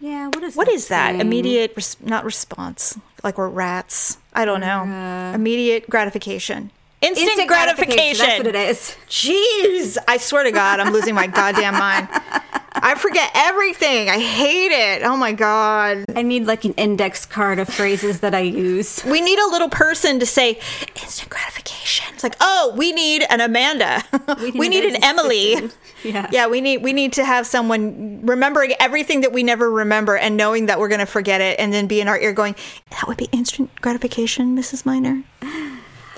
yeah. 0.00 0.26
What 0.26 0.42
is 0.42 0.54
What 0.56 0.66
that 0.66 0.74
is 0.74 0.88
that? 0.88 1.14
Immediate, 1.18 1.72
res- 1.76 1.96
not 2.02 2.24
response. 2.24 2.98
Like 3.24 3.38
we're 3.38 3.48
rats. 3.48 4.18
I 4.38 4.44
don't 4.44 4.60
know. 4.60 4.84
Mm-hmm. 4.86 5.34
Immediate 5.34 5.90
gratification. 5.90 6.70
Instant, 7.00 7.28
Instant 7.28 7.48
gratification. 7.48 8.24
That's 8.24 8.38
what 8.38 8.46
it 8.46 8.54
is. 8.54 8.96
Jeez, 9.08 9.98
I 10.06 10.16
swear 10.16 10.44
to 10.44 10.52
God, 10.52 10.78
I'm 10.78 10.92
losing 10.92 11.16
my 11.16 11.26
goddamn 11.26 11.74
mind. 11.74 12.08
I 12.72 12.94
forget 12.94 13.30
everything. 13.34 14.08
I 14.08 14.18
hate 14.18 14.72
it. 14.72 15.02
Oh 15.02 15.16
my 15.16 15.32
God. 15.32 16.04
I 16.14 16.22
need 16.22 16.46
like 16.46 16.64
an 16.64 16.74
index 16.74 17.24
card 17.24 17.58
of 17.58 17.68
phrases 17.68 18.20
that 18.20 18.34
I 18.34 18.40
use. 18.40 19.02
We 19.04 19.20
need 19.20 19.38
a 19.38 19.48
little 19.48 19.68
person 19.68 20.20
to 20.20 20.26
say 20.26 20.60
instant 20.96 21.30
gratification. 21.30 22.06
It's 22.14 22.22
like, 22.22 22.36
oh, 22.40 22.74
we 22.76 22.92
need 22.92 23.24
an 23.30 23.40
Amanda. 23.40 24.02
We 24.38 24.68
need, 24.68 24.70
need 24.70 24.84
an 24.84 24.96
an 24.96 25.04
Emily. 25.04 25.70
Yeah. 26.04 26.28
Yeah, 26.30 26.46
we 26.46 26.60
need 26.60 26.82
we 26.82 26.92
need 26.92 27.14
to 27.14 27.24
have 27.24 27.46
someone 27.46 28.24
remembering 28.24 28.72
everything 28.78 29.22
that 29.22 29.32
we 29.32 29.42
never 29.42 29.68
remember 29.70 30.16
and 30.16 30.36
knowing 30.36 30.66
that 30.66 30.78
we're 30.78 30.88
gonna 30.88 31.06
forget 31.06 31.40
it 31.40 31.58
and 31.58 31.72
then 31.72 31.86
be 31.86 32.00
in 32.00 32.06
our 32.08 32.18
ear 32.18 32.32
going, 32.32 32.54
That 32.90 33.08
would 33.08 33.16
be 33.16 33.28
instant 33.32 33.70
gratification, 33.80 34.56
Mrs. 34.56 34.86
Miner. 34.86 35.24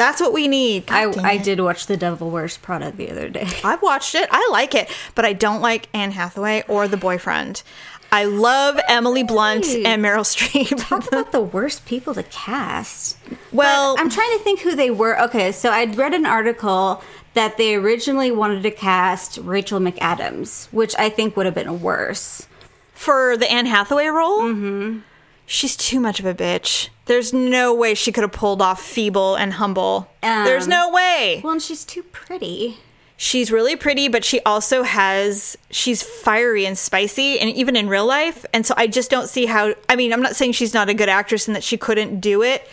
That's 0.01 0.19
what 0.19 0.33
we 0.33 0.49
need. 0.49 0.87
God 0.87 1.19
I, 1.19 1.33
I 1.33 1.37
did 1.37 1.61
watch 1.61 1.87
The 1.87 1.99
Devil 1.99 2.31
Wears 2.31 2.57
Prada 2.57 2.91
the 2.91 3.11
other 3.11 3.29
day. 3.29 3.47
I've 3.65 3.83
watched 3.83 4.15
it. 4.15 4.27
I 4.31 4.49
like 4.51 4.75
it, 4.75 4.91
but 5.15 5.27
I 5.27 5.35
don't 5.35 5.61
like 5.61 5.91
Anne 5.93 6.13
Hathaway 6.13 6.65
or 6.69 6.89
the 6.89 6.97
boyfriend. 6.97 7.63
I 8.11 8.25
love 8.25 8.81
Emily 8.89 9.23
Blunt 9.23 9.67
and 9.67 10.03
Meryl 10.03 10.25
Streep. 10.25 10.75
Talk 10.89 11.07
about 11.07 11.33
the 11.33 11.43
worst 11.43 11.85
people 11.85 12.15
to 12.15 12.23
cast. 12.23 13.19
well, 13.53 13.95
I'm 13.99 14.09
trying 14.09 14.39
to 14.39 14.43
think 14.43 14.61
who 14.61 14.75
they 14.75 14.91
were. 14.91 15.21
Okay, 15.25 15.53
so 15.53 15.71
I'd 15.71 15.99
read 15.99 16.15
an 16.15 16.25
article 16.25 17.03
that 17.35 17.59
they 17.59 17.75
originally 17.75 18.31
wanted 18.31 18.63
to 18.63 18.71
cast 18.71 19.37
Rachel 19.43 19.81
McAdams, 19.81 20.73
which 20.73 20.95
I 20.99 21.11
think 21.11 21.37
would 21.37 21.45
have 21.45 21.55
been 21.55 21.83
worse. 21.83 22.49
for 22.95 23.37
the 23.37 23.53
Anne 23.53 23.67
Hathaway 23.67 24.07
role, 24.07 24.45
mm-hmm. 24.45 25.01
she's 25.45 25.77
too 25.77 26.01
much 26.01 26.21
of 26.21 26.25
a 26.25 26.35
bitch. 26.35 26.89
There's 27.11 27.33
no 27.33 27.75
way 27.75 27.95
she 27.95 28.13
could 28.13 28.23
have 28.23 28.31
pulled 28.31 28.63
off 28.63 28.81
feeble 28.81 29.35
and 29.35 29.55
humble. 29.55 30.09
Um, 30.23 30.45
There's 30.45 30.69
no 30.69 30.89
way. 30.91 31.41
Well, 31.43 31.55
and 31.55 31.61
she's 31.61 31.85
too 31.85 32.05
pretty. 32.05 32.79
She's 33.17 33.51
really 33.51 33.75
pretty, 33.75 34.07
but 34.07 34.25
she 34.25 34.41
also 34.45 34.85
has 34.85 35.59
she's 35.73 36.05
fiery 36.05 36.65
and 36.67 36.79
spicy, 36.79 37.41
and 37.41 37.51
even 37.51 37.75
in 37.75 37.89
real 37.89 38.07
life. 38.07 38.47
And 38.55 38.65
so 38.65 38.75
I 38.77 38.87
just 38.87 39.11
don't 39.11 39.29
see 39.29 39.47
how. 39.47 39.75
I 39.89 39.97
mean, 39.97 40.13
I'm 40.13 40.23
not 40.23 40.37
saying 40.37 40.53
she's 40.53 40.73
not 40.73 40.89
a 40.89 40.95
good 40.95 41.09
actress 41.09 41.49
and 41.49 41.57
that 41.57 41.65
she 41.65 41.77
couldn't 41.77 42.21
do 42.21 42.43
it, 42.43 42.67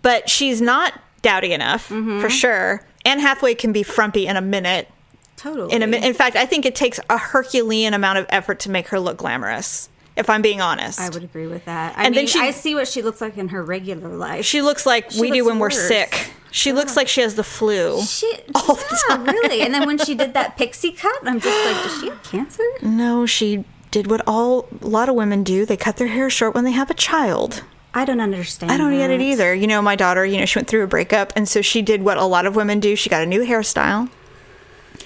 but 0.00 0.30
she's 0.30 0.62
not 0.62 0.94
dowdy 1.20 1.52
enough 1.52 1.90
Mm-hmm. 1.90 2.20
for 2.22 2.30
sure. 2.30 2.82
Anne 3.04 3.18
Hathaway 3.20 3.54
can 3.54 3.72
be 3.72 3.82
frumpy 3.82 4.26
in 4.26 4.36
a 4.38 4.40
minute. 4.40 4.88
Totally. 5.36 5.72
In 5.74 5.82
a 5.82 5.86
min- 5.86 6.02
in 6.02 6.14
fact, 6.14 6.34
I 6.34 6.46
think 6.46 6.64
it 6.64 6.74
takes 6.74 6.98
a 7.10 7.18
Herculean 7.18 7.92
amount 7.92 8.18
of 8.18 8.26
effort 8.30 8.58
to 8.60 8.70
make 8.70 8.88
her 8.88 8.98
look 8.98 9.18
glamorous. 9.18 9.90
If 10.16 10.30
I'm 10.30 10.42
being 10.42 10.60
honest. 10.60 10.98
I 11.00 11.08
would 11.10 11.24
agree 11.24 11.46
with 11.46 11.64
that. 11.66 11.96
I 11.96 12.04
And 12.04 12.14
then 12.14 12.26
she- 12.26 12.38
I 12.38 12.50
see 12.50 12.74
what 12.74 12.88
she 12.88 13.02
looks 13.02 13.20
like 13.20 13.36
in 13.36 13.48
her 13.48 13.62
regular 13.62 14.08
life. 14.08 14.44
She 14.44 14.62
looks 14.62 14.86
like 14.86 15.10
we 15.12 15.30
do 15.30 15.38
looks 15.38 15.46
when 15.48 15.58
we're 15.58 15.70
sick. 15.70 16.30
She 16.50 16.72
looks 16.72 16.96
like 16.96 17.06
she 17.06 17.20
has 17.20 17.34
the 17.34 17.44
flu. 17.44 18.00
She, 18.02 18.32
all 18.54 18.78
yeah, 19.10 19.22
really. 19.22 19.60
And 19.60 19.74
then 19.74 19.86
when 19.86 19.98
she 19.98 20.14
did 20.14 20.32
that 20.34 20.56
pixie 20.56 20.92
cut, 20.92 21.18
I'm 21.24 21.38
just 21.38 21.64
like, 21.66 21.82
does 21.84 22.00
she 22.00 22.08
have 22.08 22.22
cancer? 22.22 22.62
No, 22.82 23.26
she 23.26 23.64
did 23.90 24.06
what 24.06 24.22
all 24.26 24.66
a 24.80 24.86
lot 24.86 25.08
of 25.08 25.14
women 25.14 25.42
do. 25.42 25.66
They 25.66 25.76
cut 25.76 25.96
their 25.98 26.08
hair 26.08 26.30
short 26.30 26.54
when 26.54 26.64
they 26.64 26.70
have 26.72 26.90
a 26.90 26.94
child. 26.94 27.62
I 27.92 28.04
don't 28.04 28.20
understand. 28.20 28.70
I 28.72 28.76
don't 28.76 28.92
get 28.96 29.10
it 29.10 29.20
either. 29.20 29.54
You 29.54 29.66
know, 29.66 29.80
my 29.80 29.96
daughter, 29.96 30.24
you 30.24 30.38
know, 30.38 30.44
she 30.44 30.58
went 30.58 30.68
through 30.68 30.84
a 30.84 30.86
breakup 30.86 31.32
and 31.36 31.48
so 31.48 31.62
she 31.62 31.82
did 31.82 32.02
what 32.02 32.16
a 32.18 32.24
lot 32.24 32.46
of 32.46 32.54
women 32.56 32.80
do. 32.80 32.94
She 32.96 33.08
got 33.10 33.22
a 33.22 33.26
new 33.26 33.40
hairstyle 33.44 34.10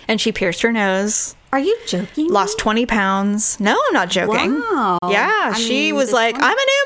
and 0.09 0.21
she 0.21 0.33
pierced 0.33 0.62
her 0.62 0.73
nose. 0.73 1.35
Are 1.52 1.59
you 1.59 1.76
joking? 1.87 2.28
Lost 2.28 2.59
20 2.59 2.87
pounds. 2.87 3.59
No, 3.59 3.73
I'm 3.88 3.92
not 3.95 4.09
joking. 4.09 4.54
Wow. 4.54 4.99
Yeah, 5.09 5.50
I 5.52 5.59
she 5.59 5.87
mean, 5.90 5.97
was 5.97 6.12
like, 6.12 6.37
20 6.37 6.45
I'm 6.47 6.57
a 6.57 6.61
new 6.61 6.85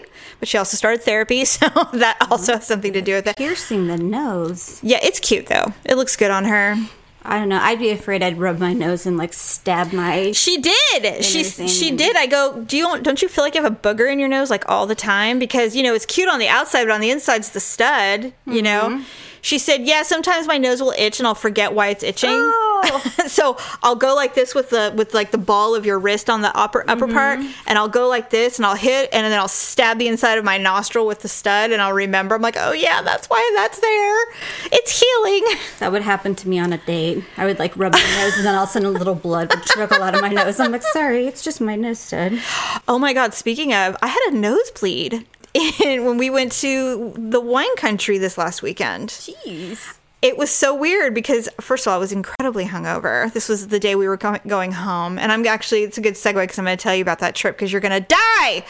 me. 0.00 0.04
But 0.40 0.48
she 0.48 0.58
also 0.58 0.76
started 0.76 1.02
therapy, 1.02 1.44
so 1.46 1.68
that 1.92 2.16
oh 2.20 2.26
also 2.32 2.54
has 2.54 2.66
something 2.66 2.92
to 2.94 3.00
do 3.00 3.14
with 3.14 3.28
it. 3.28 3.36
piercing 3.36 3.86
the 3.86 3.96
nose. 3.96 4.80
Yeah, 4.82 4.98
it's 5.02 5.20
cute 5.20 5.46
though. 5.46 5.72
It 5.84 5.96
looks 5.96 6.16
good 6.16 6.32
on 6.32 6.46
her. 6.46 6.76
I 7.24 7.38
don't 7.38 7.48
know. 7.48 7.60
I'd 7.60 7.78
be 7.78 7.90
afraid 7.90 8.20
I'd 8.24 8.38
rub 8.38 8.58
my 8.58 8.72
nose 8.72 9.06
and 9.06 9.16
like 9.16 9.32
stab 9.32 9.92
my. 9.92 10.32
She 10.32 10.60
did. 10.60 11.24
She 11.24 11.44
she 11.44 11.92
did. 11.92 12.16
I 12.16 12.26
go. 12.26 12.60
Do 12.64 12.76
you 12.76 13.00
don't 13.00 13.22
you 13.22 13.28
feel 13.28 13.44
like 13.44 13.54
you 13.54 13.62
have 13.62 13.72
a 13.72 13.76
booger 13.76 14.12
in 14.12 14.18
your 14.18 14.28
nose 14.28 14.50
like 14.50 14.68
all 14.68 14.88
the 14.88 14.96
time? 14.96 15.38
Because 15.38 15.76
you 15.76 15.84
know 15.84 15.94
it's 15.94 16.06
cute 16.06 16.28
on 16.28 16.40
the 16.40 16.48
outside, 16.48 16.86
but 16.86 16.92
on 16.92 17.00
the 17.00 17.10
inside's 17.12 17.50
the 17.50 17.60
stud. 17.60 18.32
You 18.44 18.62
know. 18.62 18.88
Mm-hmm. 18.90 19.02
She 19.42 19.58
said, 19.58 19.82
"Yeah, 19.82 20.02
sometimes 20.02 20.46
my 20.46 20.56
nose 20.56 20.80
will 20.80 20.94
itch 20.96 21.20
and 21.20 21.26
I'll 21.26 21.34
forget 21.34 21.74
why 21.74 21.88
it's 21.88 22.02
itching. 22.02 22.30
Oh. 22.30 22.72
so 23.26 23.56
I'll 23.82 23.96
go 23.96 24.14
like 24.14 24.34
this 24.34 24.54
with 24.54 24.70
the 24.70 24.92
with 24.96 25.14
like 25.14 25.30
the 25.30 25.38
ball 25.38 25.74
of 25.74 25.84
your 25.84 25.98
wrist 25.98 26.30
on 26.30 26.42
the 26.42 26.56
upper 26.56 26.88
upper 26.88 27.06
mm-hmm. 27.06 27.14
part, 27.14 27.40
and 27.66 27.78
I'll 27.78 27.88
go 27.88 28.08
like 28.08 28.30
this 28.30 28.58
and 28.58 28.66
I'll 28.66 28.76
hit, 28.76 29.08
and 29.12 29.24
then 29.24 29.38
I'll 29.38 29.48
stab 29.48 29.98
the 29.98 30.08
inside 30.08 30.38
of 30.38 30.44
my 30.44 30.58
nostril 30.58 31.06
with 31.06 31.20
the 31.20 31.28
stud, 31.28 31.70
and 31.70 31.82
I'll 31.82 31.92
remember. 31.92 32.34
I'm 32.34 32.42
like, 32.42 32.56
oh 32.58 32.72
yeah, 32.72 33.02
that's 33.02 33.28
why 33.28 33.52
that's 33.56 33.78
there. 33.80 34.24
It's 34.72 35.00
healing. 35.00 35.44
That 35.78 35.90
would 35.90 36.02
happen 36.02 36.36
to 36.36 36.48
me 36.48 36.60
on 36.60 36.72
a 36.72 36.78
date. 36.78 37.24
I 37.36 37.44
would 37.44 37.58
like 37.58 37.76
rub 37.76 37.92
my 37.92 37.98
nose 37.98 38.36
and 38.36 38.46
then 38.46 38.54
all 38.54 38.64
of 38.64 38.68
a 38.68 38.72
sudden 38.72 38.86
a 38.86 38.90
little 38.92 39.16
blood 39.16 39.52
would 39.52 39.64
trickle 39.64 40.00
out 40.00 40.14
of 40.14 40.20
my 40.20 40.28
nose. 40.28 40.60
I'm 40.60 40.70
like, 40.70 40.84
sorry, 40.84 41.26
it's 41.26 41.42
just 41.42 41.60
my 41.60 41.74
nose 41.74 41.98
stud. 41.98 42.40
Oh 42.88 42.98
my 42.98 43.12
God! 43.12 43.32
Speaking 43.32 43.72
of, 43.72 43.96
I 44.02 44.08
had 44.08 44.20
a 44.28 44.36
nosebleed 44.36 45.24
in, 45.54 46.04
when 46.04 46.18
we 46.18 46.30
went 46.30 46.52
to 46.52 47.12
the 47.16 47.40
wine 47.40 47.74
country 47.76 48.18
this 48.18 48.38
last 48.38 48.62
weekend. 48.62 49.10
Jeez. 49.10 49.98
It 50.22 50.38
was 50.38 50.50
so 50.50 50.72
weird 50.72 51.14
because, 51.14 51.48
first 51.60 51.84
of 51.84 51.90
all, 51.90 51.96
I 51.96 51.98
was 51.98 52.12
incredibly 52.12 52.66
hungover. 52.66 53.32
This 53.32 53.48
was 53.48 53.66
the 53.68 53.80
day 53.80 53.96
we 53.96 54.06
were 54.06 54.16
co- 54.16 54.38
going 54.46 54.70
home. 54.70 55.18
And 55.18 55.32
I'm 55.32 55.44
actually, 55.46 55.82
it's 55.82 55.98
a 55.98 56.00
good 56.00 56.14
segue 56.14 56.34
because 56.34 56.58
I'm 56.60 56.64
going 56.64 56.76
to 56.76 56.82
tell 56.82 56.94
you 56.94 57.02
about 57.02 57.18
that 57.18 57.34
trip 57.34 57.56
because 57.56 57.72
you're 57.72 57.80
going 57.80 58.00
to 58.00 58.06
die. 58.08 58.64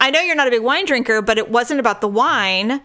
I 0.00 0.10
know 0.10 0.20
you're 0.20 0.34
not 0.34 0.48
a 0.48 0.50
big 0.50 0.62
wine 0.62 0.86
drinker, 0.86 1.20
but 1.20 1.36
it 1.36 1.50
wasn't 1.50 1.80
about 1.80 2.00
the 2.00 2.08
wine. 2.08 2.80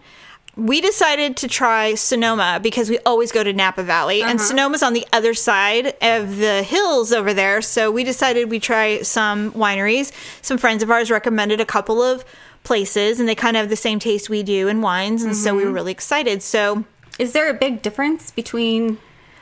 We 0.54 0.82
decided 0.82 1.38
to 1.38 1.48
try 1.48 1.94
Sonoma 1.94 2.60
because 2.62 2.90
we 2.90 2.98
always 3.06 3.32
go 3.32 3.42
to 3.42 3.54
Napa 3.54 3.82
Valley, 3.82 4.20
and 4.20 4.38
uh-huh. 4.38 4.48
Sonoma's 4.50 4.82
on 4.82 4.92
the 4.92 5.06
other 5.10 5.32
side 5.32 5.94
of 6.02 6.36
the 6.36 6.62
hills 6.62 7.14
over 7.14 7.32
there. 7.32 7.62
So 7.62 7.90
we 7.90 8.04
decided 8.04 8.50
we 8.50 8.60
try 8.60 9.00
some 9.00 9.52
wineries. 9.52 10.12
Some 10.42 10.58
friends 10.58 10.82
of 10.82 10.90
ours 10.90 11.10
recommended 11.10 11.58
a 11.58 11.64
couple 11.64 12.02
of 12.02 12.22
places, 12.64 13.20
and 13.20 13.28
they 13.28 13.34
kind 13.34 13.56
of 13.56 13.62
have 13.62 13.70
the 13.70 13.76
same 13.76 13.98
taste 13.98 14.30
we 14.30 14.42
do 14.42 14.68
in 14.68 14.80
wines, 14.80 15.22
and 15.22 15.36
so 15.36 15.54
we 15.54 15.62
were 15.62 15.66
mm-hmm. 15.66 15.74
really 15.74 15.92
excited. 15.92 16.42
So 16.42 16.84
Is 17.18 17.32
there 17.32 17.48
a 17.48 17.54
big 17.54 17.82
difference 17.82 18.30
between 18.30 18.98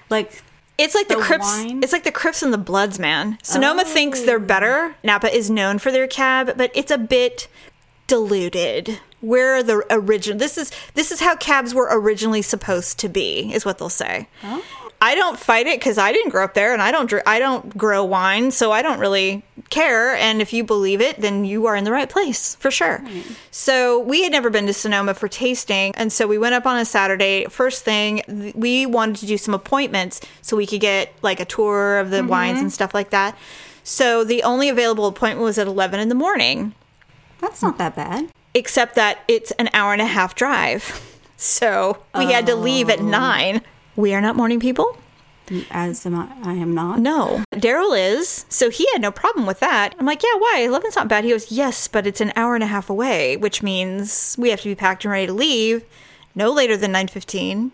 like 0.09 0.43
it's 0.79 0.95
like 0.95 1.09
the, 1.09 1.17
The 1.17 1.23
Crips. 1.23 1.45
wine? 1.45 1.83
It's 1.83 1.93
like 1.93 2.05
the 2.05 2.13
Crips 2.13 2.43
and 2.43 2.53
the 2.53 2.59
Bloods, 2.59 2.99
man. 2.99 3.39
Sonoma 3.43 3.85
thinks 3.85 4.23
they're 4.23 4.37
oh. 4.37 4.41
better. 4.41 4.97
Napa 5.05 5.35
is 5.35 5.51
known 5.51 5.79
for 5.79 5.93
their 5.93 6.07
cab, 6.07 6.55
but 6.57 6.71
it's 6.75 6.91
a 6.91 6.99
bit 6.99 7.49
diluted. 8.07 8.99
where 9.21 9.57
are 9.57 9.63
the 9.63 9.85
original. 9.91 10.39
This 10.39 10.57
is 10.57 10.73
this 10.95 11.13
is 11.13 11.21
how 11.21 11.37
cabs 11.37 11.75
were 11.75 11.89
originally 11.91 12.43
supposed 12.43 12.99
to 13.01 13.09
be, 13.09 13.53
is 13.53 13.65
what 13.65 13.79
they'll 13.79 13.89
say. 13.89 14.29
Oh. 14.43 14.65
I 15.03 15.15
don't 15.15 15.39
fight 15.39 15.67
it 15.67 15.79
because 15.79 15.97
I 15.97 16.13
didn't 16.13 16.31
grow 16.31 16.45
up 16.45 16.55
there, 16.55 16.73
and 16.73 16.83
I 16.83 16.91
don't 16.91 17.13
I 17.27 17.39
don't 17.39 17.77
grow 17.77 18.05
wine, 18.05 18.51
so 18.51 18.73
I 18.73 18.83
don't 18.83 18.99
really 18.99 19.43
care. 19.71 20.15
And 20.15 20.43
if 20.43 20.53
you 20.53 20.65
believe 20.65 21.01
it, 21.01 21.21
then 21.21 21.45
you 21.45 21.67
are 21.67 21.77
in 21.77 21.85
the 21.85 21.93
right 21.93 22.09
place 22.09 22.57
for 22.57 22.71
sure. 22.71 23.03
So 23.51 23.99
we 23.99 24.23
had 24.23 24.33
never 24.33 24.51
been 24.51 24.67
to 24.67 24.75
Sonoma 24.75 25.15
for 25.15 25.29
tasting, 25.29 25.93
and 25.97 26.13
so 26.13 26.27
we 26.27 26.39
went 26.39 26.55
up 26.55 26.67
on 26.67 26.77
a 26.77 26.85
Saturday. 26.85 27.47
First 27.47 27.85
thing, 27.85 28.23
th- 28.27 28.55
we 28.55 28.87
wanted 28.87 29.17
to 29.17 29.27
do 29.27 29.39
some 29.39 29.55
appointments 29.55 30.21
so 30.43 30.57
we 30.57 30.67
could 30.67 30.81
get 30.81 31.15
like 31.23 31.41
a 31.41 31.45
tour 31.45 31.99
of 31.99 32.11
the 32.11 32.19
mm-hmm. 32.19 32.29
wines 32.29 32.61
and 32.61 32.73
stuff 32.73 32.93
like 32.93 33.11
that. 33.11 33.37
So 33.83 34.25
the 34.25 34.43
only 34.43 34.69
available 34.69 35.07
appointment 35.07 35.45
was 35.45 35.59
at 35.59 35.67
eleven 35.67 36.01
in 36.01 36.09
the 36.09 36.15
morning 36.15 36.75
that's 37.41 37.63
not 37.63 37.79
that 37.79 37.97
bad. 37.97 38.29
except 38.55 38.95
that 38.97 39.21
it's 39.27 39.51
an 39.53 39.71
hour 39.73 39.93
and 39.93 40.03
a 40.03 40.07
half 40.07 40.35
drive. 40.35 41.07
So 41.43 41.97
we 42.15 42.31
had 42.31 42.45
to 42.49 42.55
leave 42.55 42.91
at 42.91 43.01
oh. 43.01 43.03
nine. 43.03 43.63
We 43.97 44.13
are 44.13 44.21
not 44.21 44.37
morning 44.37 44.61
people? 44.61 44.99
As 45.71 46.07
am 46.07 46.15
I, 46.15 46.29
I 46.43 46.55
am 46.55 46.75
not. 46.75 47.01
No. 47.01 47.45
Daryl 47.53 47.99
is. 47.99 48.47
So 48.49 48.71
he 48.71 48.87
had 48.93 49.03
no 49.03 49.11
problem 49.11 49.47
with 49.47 49.61
that. 49.61 49.95
I'm 49.99 50.07
like, 50.07 50.23
yeah, 50.23 50.35
why? 50.39 50.65
11's 50.69 50.97
not 50.97 51.09
bad. 51.09 51.25
He 51.25 51.31
goes, 51.31 51.51
yes, 51.51 51.89
but 51.89 52.07
it's 52.07 52.21
an 52.21 52.33
hour 52.37 52.55
and 52.55 52.65
a 52.65 52.69
half 52.69 52.89
away, 52.89 53.37
which 53.37 53.63
means 53.63 54.37
we 54.39 54.51
have 54.51 54.61
to 54.61 54.69
be 54.69 54.75
packed 54.75 55.05
and 55.05 55.13
ready 55.13 55.27
to 55.27 55.33
leave 55.33 55.85
no 56.35 56.53
later 56.53 56.77
than 56.77 56.93
9.15. 56.93 57.73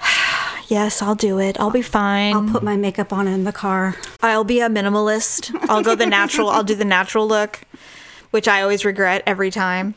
yes, 0.68 1.02
I'll 1.02 1.14
do 1.14 1.38
it. 1.38 1.58
I'll 1.58 1.70
be 1.70 1.82
fine. 1.82 2.34
I'll 2.34 2.52
put 2.52 2.62
my 2.62 2.76
makeup 2.76 3.12
on 3.12 3.26
in 3.26 3.44
the 3.44 3.52
car. 3.52 3.96
I'll 4.22 4.44
be 4.44 4.60
a 4.60 4.68
minimalist. 4.68 5.54
I'll 5.68 5.82
go 5.82 5.94
the 5.94 6.06
natural. 6.06 6.48
I'll 6.48 6.64
do 6.64 6.74
the 6.74 6.84
natural 6.84 7.26
look, 7.26 7.60
which 8.30 8.46
I 8.46 8.62
always 8.62 8.84
regret 8.84 9.22
every 9.26 9.50
time. 9.50 9.94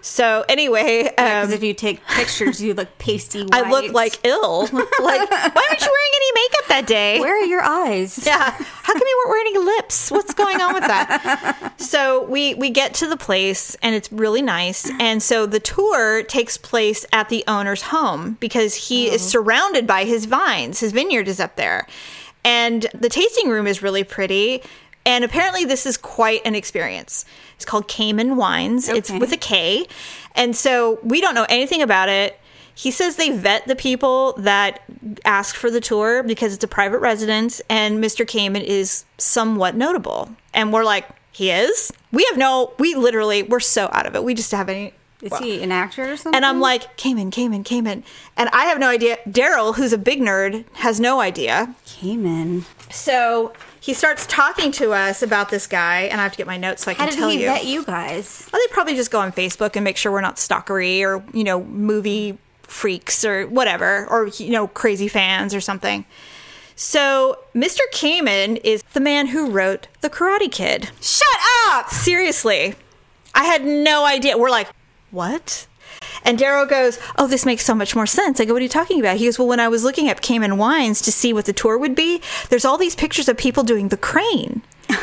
So 0.00 0.44
anyway, 0.48 1.04
Because 1.04 1.48
um, 1.48 1.52
if 1.52 1.62
you 1.62 1.74
take 1.74 2.04
pictures, 2.06 2.62
you 2.62 2.74
look 2.74 2.98
pasty. 2.98 3.42
White. 3.42 3.54
I 3.54 3.70
look 3.70 3.92
like 3.92 4.18
ill. 4.24 4.62
like, 4.62 4.70
why 4.70 5.66
aren't 5.68 5.80
you 5.80 5.92
wearing 5.92 6.12
any 6.16 6.32
makeup 6.34 6.68
that 6.68 6.84
day? 6.86 7.20
Where 7.20 7.36
are 7.42 7.44
your 7.46 7.62
eyes? 7.62 8.24
yeah. 8.24 8.50
How 8.50 8.92
come 8.92 9.02
you 9.06 9.22
weren't 9.24 9.30
wearing 9.30 9.46
any 9.54 9.58
lips? 9.76 10.10
What's 10.10 10.34
going 10.34 10.60
on 10.60 10.74
with 10.74 10.84
that? 10.84 11.74
So 11.88 12.24
we 12.24 12.54
we 12.54 12.68
get 12.70 12.92
to 12.94 13.06
the 13.06 13.16
place 13.16 13.74
and 13.82 13.94
it's 13.94 14.10
really 14.12 14.42
nice. 14.42 14.90
And 15.00 15.22
so 15.22 15.46
the 15.46 15.60
tour 15.60 16.22
takes 16.22 16.58
place 16.58 17.06
at 17.12 17.28
the 17.30 17.44
owner's 17.48 17.82
home 17.82 18.36
because 18.40 18.74
he 18.74 19.08
is 19.08 19.22
surrounded 19.22 19.86
by 19.86 20.04
his 20.04 20.26
vines. 20.26 20.80
His 20.80 20.92
vineyard 20.92 21.28
is 21.28 21.40
up 21.40 21.56
there. 21.56 21.86
And 22.44 22.86
the 22.92 23.08
tasting 23.08 23.48
room 23.48 23.66
is 23.66 23.80
really 23.82 24.04
pretty. 24.04 24.62
And 25.06 25.24
apparently 25.24 25.64
this 25.64 25.86
is 25.86 25.96
quite 25.96 26.42
an 26.44 26.54
experience. 26.54 27.24
It's 27.56 27.64
called 27.64 27.88
Kamen 27.88 28.36
Wines. 28.36 28.88
It's 28.88 29.10
with 29.10 29.32
a 29.32 29.36
K. 29.36 29.86
And 30.34 30.54
so 30.54 30.98
we 31.02 31.20
don't 31.20 31.34
know 31.34 31.46
anything 31.48 31.82
about 31.82 32.08
it. 32.08 32.38
He 32.74 32.92
says 32.92 33.16
they 33.16 33.30
vet 33.30 33.66
the 33.66 33.74
people 33.74 34.34
that 34.34 34.82
ask 35.24 35.56
for 35.56 35.68
the 35.68 35.80
tour 35.80 36.22
because 36.22 36.54
it's 36.54 36.62
a 36.62 36.68
private 36.68 37.00
residence 37.00 37.60
and 37.68 38.02
Mr. 38.02 38.24
Kamen 38.24 38.62
is 38.62 39.04
somewhat 39.16 39.74
notable. 39.74 40.30
And 40.54 40.72
we're 40.72 40.84
like, 40.84 41.06
he 41.32 41.50
is? 41.50 41.92
We 42.12 42.24
have 42.30 42.38
no, 42.38 42.72
we 42.78 42.94
literally, 42.94 43.42
we're 43.42 43.60
so 43.60 43.88
out 43.92 44.06
of 44.06 44.14
it. 44.14 44.22
We 44.22 44.34
just 44.34 44.52
have 44.52 44.68
any. 44.68 44.92
Is 45.20 45.32
well- 45.32 45.42
he 45.42 45.60
an 45.62 45.72
actor 45.72 46.12
or 46.12 46.16
something? 46.16 46.36
and 46.36 46.46
I'm 46.46 46.60
like, 46.60 46.96
Kamen, 46.96 47.30
Kamen, 47.32 47.64
Kamen. 47.64 48.04
And 48.36 48.48
I 48.50 48.66
have 48.66 48.78
no 48.78 48.88
idea. 48.88 49.18
Daryl, 49.28 49.74
who's 49.74 49.92
a 49.92 49.98
big 49.98 50.20
nerd, 50.20 50.64
has 50.74 51.00
no 51.00 51.20
idea. 51.20 51.74
Kamen. 51.84 52.62
So 52.92 53.52
he 53.88 53.94
starts 53.94 54.26
talking 54.26 54.70
to 54.70 54.92
us 54.92 55.22
about 55.22 55.48
this 55.48 55.66
guy, 55.66 56.02
and 56.02 56.20
I 56.20 56.22
have 56.22 56.32
to 56.32 56.36
get 56.36 56.46
my 56.46 56.58
notes 56.58 56.84
so 56.84 56.90
I 56.90 56.94
How 56.94 57.04
can 57.04 57.12
did 57.14 57.18
tell 57.18 57.30
he 57.30 57.40
you. 57.40 57.46
vet 57.46 57.64
you 57.64 57.84
guys? 57.86 58.46
Well, 58.52 58.60
they 58.60 58.70
probably 58.70 58.94
just 58.94 59.10
go 59.10 59.18
on 59.18 59.32
Facebook 59.32 59.76
and 59.76 59.82
make 59.82 59.96
sure 59.96 60.12
we're 60.12 60.20
not 60.20 60.36
stalkery 60.36 61.00
or, 61.00 61.24
you 61.32 61.42
know, 61.42 61.64
movie 61.64 62.36
freaks 62.64 63.24
or 63.24 63.46
whatever, 63.46 64.06
or, 64.10 64.26
you 64.26 64.50
know, 64.50 64.66
crazy 64.68 65.08
fans 65.08 65.54
or 65.54 65.62
something. 65.62 66.04
So, 66.76 67.38
Mr. 67.54 67.78
Kamen 67.94 68.60
is 68.62 68.82
the 68.92 69.00
man 69.00 69.28
who 69.28 69.50
wrote 69.50 69.88
The 70.02 70.10
Karate 70.10 70.52
Kid. 70.52 70.90
Shut 71.00 71.26
up! 71.68 71.88
Seriously. 71.88 72.74
I 73.34 73.44
had 73.44 73.64
no 73.64 74.04
idea. 74.04 74.36
We're 74.36 74.50
like, 74.50 74.68
what? 75.10 75.66
And 76.28 76.38
Daryl 76.38 76.68
goes, 76.68 76.98
Oh, 77.16 77.26
this 77.26 77.46
makes 77.46 77.64
so 77.64 77.74
much 77.74 77.96
more 77.96 78.06
sense. 78.06 78.38
I 78.38 78.44
go, 78.44 78.52
What 78.52 78.60
are 78.60 78.62
you 78.62 78.68
talking 78.68 79.00
about? 79.00 79.16
He 79.16 79.24
goes, 79.24 79.38
Well, 79.38 79.48
when 79.48 79.60
I 79.60 79.68
was 79.68 79.82
looking 79.82 80.08
up 80.10 80.20
Kamen 80.20 80.58
Wines 80.58 81.00
to 81.02 81.10
see 81.10 81.32
what 81.32 81.46
the 81.46 81.52
tour 81.54 81.78
would 81.78 81.94
be, 81.94 82.20
there's 82.50 82.64
all 82.66 82.76
these 82.78 82.94
pictures 82.94 83.28
of 83.28 83.36
people 83.38 83.62
doing 83.64 83.88
the 83.88 83.96
crane. 83.96 84.62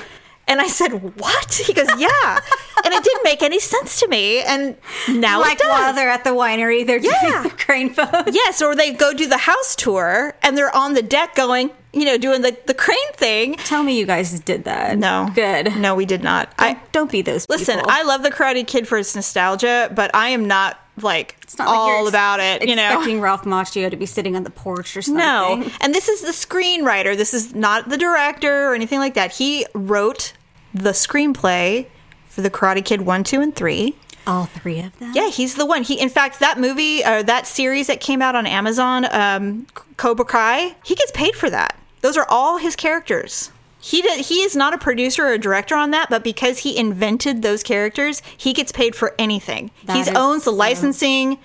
And 0.47 0.61
I 0.61 0.67
said, 0.67 0.91
What? 1.19 1.55
He 1.55 1.73
goes, 1.73 1.87
Yeah. 1.97 2.39
and 2.85 2.93
it 2.93 3.03
didn't 3.03 3.23
make 3.23 3.41
any 3.41 3.59
sense 3.59 3.99
to 4.01 4.07
me. 4.07 4.43
And 4.43 4.77
now 5.09 5.41
Like 5.41 5.59
while 5.63 5.91
they're 5.95 6.11
at 6.11 6.23
the 6.23 6.29
winery, 6.29 6.85
they're 6.85 6.99
Yeah. 6.99 7.19
doing 7.19 7.43
the 7.43 7.49
crane 7.49 7.95
pose. 7.95 8.25
Yes, 8.31 8.61
or 8.61 8.75
they 8.75 8.93
go 8.93 9.11
do 9.11 9.25
the 9.25 9.39
house 9.39 9.75
tour 9.75 10.35
and 10.43 10.55
they're 10.55 10.73
on 10.75 10.93
the 10.93 11.01
deck 11.01 11.33
going, 11.33 11.71
you 11.93 12.05
know, 12.05 12.19
doing 12.19 12.43
the, 12.43 12.55
the 12.67 12.75
crane 12.75 13.11
thing. 13.13 13.55
Tell 13.55 13.81
me 13.81 13.97
you 13.97 14.05
guys 14.05 14.39
did 14.41 14.65
that. 14.65 14.99
No. 14.99 15.31
Good. 15.33 15.75
No, 15.77 15.95
we 15.95 16.05
did 16.05 16.21
not. 16.21 16.53
I 16.59 16.73
Don't, 16.73 16.91
don't 16.91 17.11
be 17.11 17.23
those 17.23 17.49
Listen, 17.49 17.77
people. 17.77 17.89
I 17.91 18.03
love 18.03 18.21
the 18.21 18.29
Karate 18.29 18.67
Kid 18.67 18.87
for 18.87 18.99
its 18.99 19.15
nostalgia, 19.15 19.91
but 19.95 20.13
I 20.13 20.29
am 20.29 20.45
not 20.45 20.79
like 21.01 21.35
It's 21.43 21.57
not 21.57 21.67
all 21.67 22.01
ex- 22.01 22.09
about 22.09 22.39
it. 22.39 22.67
You 22.67 22.75
know, 22.75 22.87
Expecting 22.87 23.21
Ralph 23.21 23.43
Macchio 23.43 23.89
to 23.89 23.97
be 23.97 24.05
sitting 24.05 24.35
on 24.35 24.43
the 24.43 24.49
porch 24.49 24.95
or 24.95 25.01
something. 25.01 25.17
no. 25.19 25.69
And 25.81 25.93
this 25.93 26.07
is 26.07 26.21
the 26.21 26.31
screenwriter. 26.31 27.15
This 27.17 27.33
is 27.33 27.53
not 27.53 27.89
the 27.89 27.97
director 27.97 28.69
or 28.69 28.75
anything 28.75 28.99
like 28.99 29.13
that. 29.15 29.33
He 29.33 29.65
wrote 29.73 30.33
the 30.73 30.91
screenplay 30.91 31.87
for 32.29 32.41
the 32.41 32.49
Karate 32.49 32.83
Kid 32.83 33.01
1, 33.01 33.23
2, 33.23 33.41
and 33.41 33.55
3. 33.55 33.95
All 34.27 34.45
three 34.45 34.79
of 34.79 34.97
them. 34.97 35.11
Yeah, 35.13 35.29
he's 35.29 35.53
the 35.55 35.65
one. 35.67 35.83
He, 35.83 35.99
in 35.99 36.09
fact, 36.09 36.39
that 36.39 36.59
movie 36.59 37.03
or 37.05 37.21
that 37.21 37.45
series 37.45 37.85
that 37.87 37.99
came 37.99 38.21
out 38.23 38.35
on 38.35 38.47
Amazon, 38.47 39.05
um, 39.11 39.67
Cobra 39.97 40.25
Kai, 40.25 40.75
he 40.83 40.95
gets 40.95 41.11
paid 41.11 41.35
for 41.35 41.49
that. 41.51 41.77
Those 42.01 42.17
are 42.17 42.25
all 42.27 42.57
his 42.57 42.75
characters. 42.75 43.51
He 43.85 44.01
did, 44.01 44.25
he 44.25 44.41
is 44.41 44.55
not 44.55 44.73
a 44.73 44.79
producer 44.79 45.25
or 45.27 45.33
a 45.33 45.37
director 45.37 45.75
on 45.75 45.91
that, 45.91 46.09
but 46.09 46.23
because 46.23 46.59
he 46.59 46.75
invented 46.75 47.43
those 47.43 47.61
characters, 47.61 48.23
he 48.35 48.51
gets 48.51 48.71
paid 48.71 48.95
for 48.95 49.13
anything. 49.19 49.69
He 49.87 49.99
owns 50.15 50.43
the 50.43 50.49
so- 50.49 50.53
licensing, 50.53 51.35
Do 51.35 51.39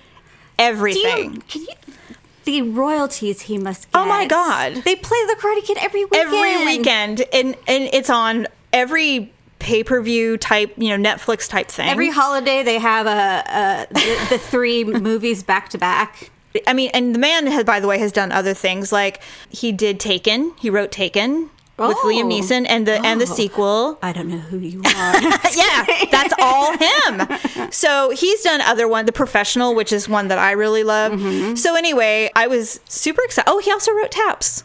everything. 0.57 1.33
you, 1.35 1.41
can 1.41 1.61
you, 1.61 1.67
the 2.45 2.63
royalties 2.63 3.41
he 3.41 3.59
must 3.59 3.91
get. 3.91 3.99
Oh 4.01 4.07
my 4.07 4.25
God. 4.25 4.73
They 4.73 4.95
play 4.95 5.19
the 5.27 5.35
Karate 5.39 5.63
Kid 5.63 5.77
every 5.79 6.03
weekend. 6.03 6.33
every 6.33 6.65
weekend, 6.65 7.23
and 7.31 7.55
and 7.67 7.89
it's 7.93 8.09
on 8.09 8.47
every 8.73 9.31
pay 9.59 9.83
per 9.83 10.01
view 10.01 10.35
type, 10.35 10.73
you 10.77 10.97
know, 10.97 11.11
Netflix 11.11 11.47
type 11.47 11.67
thing. 11.67 11.89
Every 11.89 12.09
holiday 12.09 12.63
they 12.63 12.79
have 12.79 13.05
a, 13.05 13.87
a 13.91 13.93
the, 13.93 14.27
the 14.31 14.37
three 14.39 14.83
movies 15.09 15.43
back 15.43 15.69
to 15.69 15.77
back. 15.77 16.31
I 16.65 16.73
mean, 16.73 16.89
and 16.95 17.13
the 17.13 17.19
man, 17.19 17.45
had, 17.45 17.67
by 17.67 17.79
the 17.79 17.87
way, 17.87 17.99
has 17.99 18.11
done 18.11 18.31
other 18.31 18.55
things. 18.55 18.91
Like 18.91 19.21
he 19.51 19.71
did 19.71 19.99
Taken. 19.99 20.53
He 20.59 20.71
wrote 20.71 20.91
Taken 20.91 21.51
with 21.87 21.97
Oh. 22.01 22.07
Liam 22.07 22.25
Neeson, 22.31 22.65
and 22.69 22.87
the 22.87 23.05
and 23.05 23.19
the 23.21 23.27
Oh. 23.29 23.35
sequel. 23.35 23.99
I 24.01 24.11
don't 24.13 24.27
know 24.29 24.37
who 24.37 24.57
you 24.57 24.79
are. 24.79 25.21
yeah, 25.55 25.85
that's 26.11 26.33
all 26.41 26.75
him. 26.77 27.71
So 27.71 28.09
he's 28.11 28.41
done 28.43 28.61
other 28.61 28.87
one, 28.87 29.05
The 29.05 29.11
Professional, 29.11 29.75
which 29.75 29.91
is 29.91 30.07
one 30.09 30.27
that 30.29 30.37
I 30.39 30.51
really 30.51 30.83
love. 30.83 31.13
Mm-hmm. 31.13 31.55
So 31.55 31.75
anyway, 31.75 32.29
I 32.35 32.47
was 32.47 32.79
super 32.87 33.21
excited. 33.23 33.49
Oh, 33.49 33.59
he 33.59 33.71
also 33.71 33.91
wrote 33.93 34.11
Taps. 34.11 34.63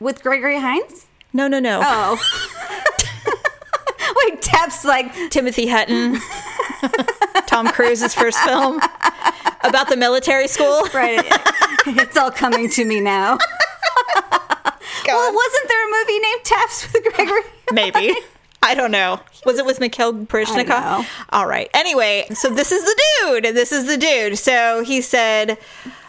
With 0.00 0.22
Gregory 0.22 0.58
Hines? 0.60 1.06
No, 1.32 1.48
no, 1.48 1.58
no. 1.60 1.80
Oh. 1.82 2.18
Wait, 4.24 4.40
Taps 4.42 4.84
like 4.84 5.12
Timothy 5.30 5.66
Hutton, 5.66 6.18
Tom 7.46 7.68
Cruise's 7.68 8.14
first 8.14 8.38
film 8.40 8.78
about 9.62 9.88
the 9.88 9.96
military 9.96 10.48
school. 10.48 10.82
right. 10.94 11.24
it's 11.86 12.16
all 12.16 12.30
coming 12.30 12.68
to 12.70 12.84
me 12.84 13.00
now. 13.00 13.38
Well, 15.14 15.32
wasn't 15.34 15.68
there 15.68 15.86
a 15.86 15.90
movie 16.00 16.18
named 16.18 16.44
Taps 16.44 16.92
with 16.92 17.14
Gregory? 17.14 17.40
Maybe. 17.72 18.14
I 18.62 18.74
don't 18.74 18.90
know. 18.90 19.20
Was 19.44 19.58
it 19.58 19.66
with 19.66 19.78
Mikhail 19.78 20.12
Baryshnikov? 20.12 21.06
All 21.30 21.46
right. 21.46 21.70
Anyway, 21.72 22.26
so 22.34 22.48
this 22.50 22.72
is 22.72 22.82
the 22.84 23.02
dude. 23.20 23.54
This 23.54 23.70
is 23.70 23.86
the 23.86 23.96
dude. 23.96 24.38
So 24.38 24.82
he 24.82 25.00
said, 25.00 25.58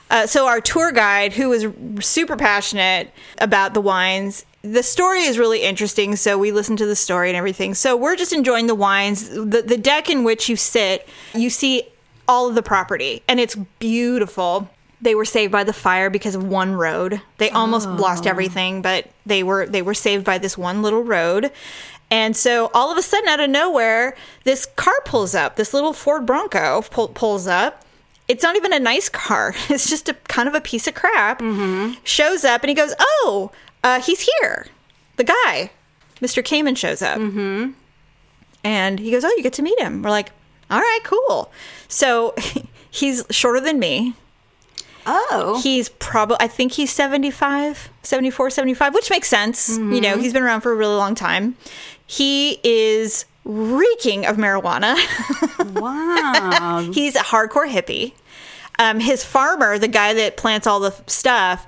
uh, 0.10 0.26
so 0.26 0.48
our 0.48 0.60
tour 0.62 0.92
guide, 0.92 1.34
who 1.34 1.50
was 1.50 1.68
super 2.06 2.36
passionate 2.36 3.12
about 3.40 3.74
the 3.74 3.82
wines, 3.82 4.46
the 4.64 4.82
story 4.82 5.22
is 5.22 5.38
really 5.38 5.62
interesting. 5.62 6.16
So 6.16 6.38
we 6.38 6.52
listened 6.52 6.80
to 6.80 6.86
the 6.86 6.96
story 6.96 7.30
and 7.30 7.38
everything. 7.38 7.76
So 7.76 7.96
we're 7.96 8.16
just 8.16 8.34
enjoying 8.34 8.68
the 8.68 8.76
wines. 8.76 9.30
The, 9.30 9.62
the 9.62 9.78
deck 9.78 10.10
in 10.10 10.24
which 10.24 10.50
you 10.50 10.56
sit, 10.56 11.08
you 11.34 11.50
see 11.50 11.84
all 12.28 12.50
of 12.50 12.56
the 12.56 12.64
property, 12.64 13.24
and 13.28 13.40
it's 13.40 13.56
beautiful. 13.80 14.70
They 15.00 15.14
were 15.14 15.26
saved 15.26 15.52
by 15.52 15.64
the 15.64 15.74
fire 15.74 16.10
because 16.10 16.34
of 16.34 16.44
one 16.44 16.74
road. 16.74 17.22
They 17.38 17.52
almost 17.52 17.88
lost 17.88 18.26
everything, 18.26 18.82
but 18.82 19.08
they 19.26 19.44
were 19.44 19.68
they 19.68 19.84
were 19.84 19.94
saved 19.94 20.26
by 20.26 20.40
this 20.40 20.58
one 20.58 20.82
little 20.82 21.04
road. 21.04 21.52
And 22.10 22.36
so 22.36 22.72
all 22.74 22.92
of 22.92 22.98
a 22.98 23.02
sudden, 23.02 23.28
out 23.28 23.40
of 23.40 23.50
nowhere, 23.50 24.16
this 24.44 24.66
car 24.66 24.96
pulls 25.06 25.36
up. 25.36 25.56
This 25.56 25.74
little 25.74 25.94
Ford 25.94 26.26
Bronco 26.26 26.82
pull, 26.90 27.10
pulls 27.10 27.48
up. 27.48 27.84
It's 28.28 28.44
not 28.44 28.56
even 28.56 28.74
a 28.74 28.80
nice 28.80 29.10
car. 29.10 29.54
It's 29.70 29.90
just 29.90 30.10
a 30.10 30.14
kind 30.28 30.48
of 30.48 30.56
a 30.56 30.62
piece 30.62 30.88
of 30.88 30.96
crap. 30.96 31.42
Shows 32.04 32.44
up 32.46 32.64
and 32.64 32.70
he 32.70 32.76
goes, 32.76 32.94
"Oh, 33.00 33.52
uh, 33.84 34.02
he's 34.02 34.28
here." 34.40 34.68
The 35.18 35.26
guy, 35.26 35.72
Mr. 36.22 36.44
Kamen, 36.44 36.78
shows 36.78 37.02
up, 37.02 37.20
mm-hmm. 37.20 37.72
and 38.64 39.00
he 39.00 39.12
goes, 39.12 39.24
"Oh, 39.24 39.34
you 39.36 39.44
get 39.44 39.54
to 39.54 39.62
meet 39.62 39.80
him." 39.80 40.02
We're 40.02 40.10
like, 40.10 40.32
"All 40.70 40.80
right, 40.80 41.02
cool." 41.04 41.52
So 41.88 42.34
he's 42.90 43.26
shorter 43.30 43.60
than 43.60 43.80
me. 43.80 44.14
Oh. 45.08 45.60
He's 45.64 45.90
probably, 45.90 46.38
I 46.40 46.48
think 46.48 46.74
he's 46.74 46.92
75, 46.92 47.90
74, 48.04 48.50
75, 48.50 48.94
which 48.94 49.10
makes 49.10 49.28
sense. 49.30 49.78
You 49.78 50.02
know, 50.02 50.18
he's 50.18 50.34
been 50.34 50.44
around 50.44 50.62
for 50.62 50.72
a 50.72 50.76
really 50.76 50.96
long 50.96 51.16
time. 51.16 51.56
He 52.06 52.60
is 52.64 53.26
reeking 53.46 54.26
of 54.26 54.36
marijuana. 54.36 54.96
Wow. 55.80 56.90
he's 56.94 57.16
a 57.16 57.20
hardcore 57.20 57.70
hippie. 57.70 58.14
Um, 58.80 59.00
his 59.00 59.24
farmer, 59.24 59.80
the 59.80 59.88
guy 59.88 60.14
that 60.14 60.38
plants 60.38 60.68
all 60.68 60.80
the 60.80 60.94
stuff, 61.08 61.66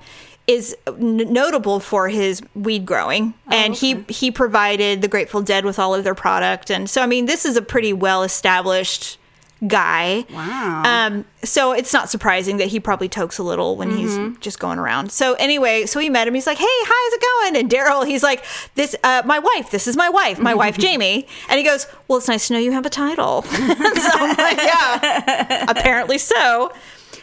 is 0.47 0.75
n- 0.87 1.31
notable 1.31 1.79
for 1.79 2.09
his 2.09 2.41
weed 2.55 2.83
growing, 2.85 3.35
and 3.47 3.75
he 3.75 4.03
he 4.09 4.31
provided 4.31 5.01
the 5.03 5.07
Grateful 5.07 5.41
Dead 5.43 5.63
with 5.63 5.77
all 5.77 5.93
of 5.93 6.03
their 6.03 6.15
product, 6.15 6.71
and 6.71 6.89
so 6.89 7.03
I 7.03 7.05
mean, 7.05 7.27
this 7.27 7.45
is 7.45 7.55
a 7.55 7.61
pretty 7.61 7.93
well 7.93 8.23
established 8.23 9.18
guy. 9.67 10.25
Wow. 10.31 10.83
Um, 10.85 11.25
so 11.43 11.71
it's 11.71 11.93
not 11.93 12.09
surprising 12.09 12.57
that 12.57 12.67
he 12.67 12.79
probably 12.79 13.09
tokes 13.09 13.37
a 13.37 13.43
little 13.43 13.75
when 13.75 13.91
he's 13.91 14.17
just 14.39 14.59
going 14.59 14.79
around. 14.79 15.11
So 15.11 15.33
anyway, 15.33 15.85
so 15.85 15.99
we 15.99 16.09
met 16.09 16.27
him. 16.27 16.33
He's 16.33 16.47
like, 16.47 16.57
"Hey, 16.57 16.65
how's 16.85 17.13
it 17.13 17.21
going?" 17.21 17.55
And 17.57 17.69
Daryl, 17.69 18.05
he's 18.05 18.23
like, 18.23 18.43
"This, 18.75 18.95
uh, 19.03 19.21
my 19.25 19.39
wife. 19.39 19.71
This 19.71 19.87
is 19.87 19.95
my 19.97 20.09
wife, 20.09 20.39
my 20.39 20.53
wife 20.53 20.77
Jamie." 20.85 21.27
And 21.49 21.57
he 21.57 21.63
goes, 21.63 21.87
"Well, 22.07 22.17
it's 22.17 22.27
nice 22.27 22.47
to 22.47 22.53
know 22.53 22.59
you 22.59 22.71
have 22.71 22.85
a 22.85 22.89
title." 22.89 23.41
so 23.43 23.57
I'm 23.59 24.35
like, 24.37 24.57
"Yeah, 24.57 25.65
apparently 25.67 26.17
so." 26.17 26.71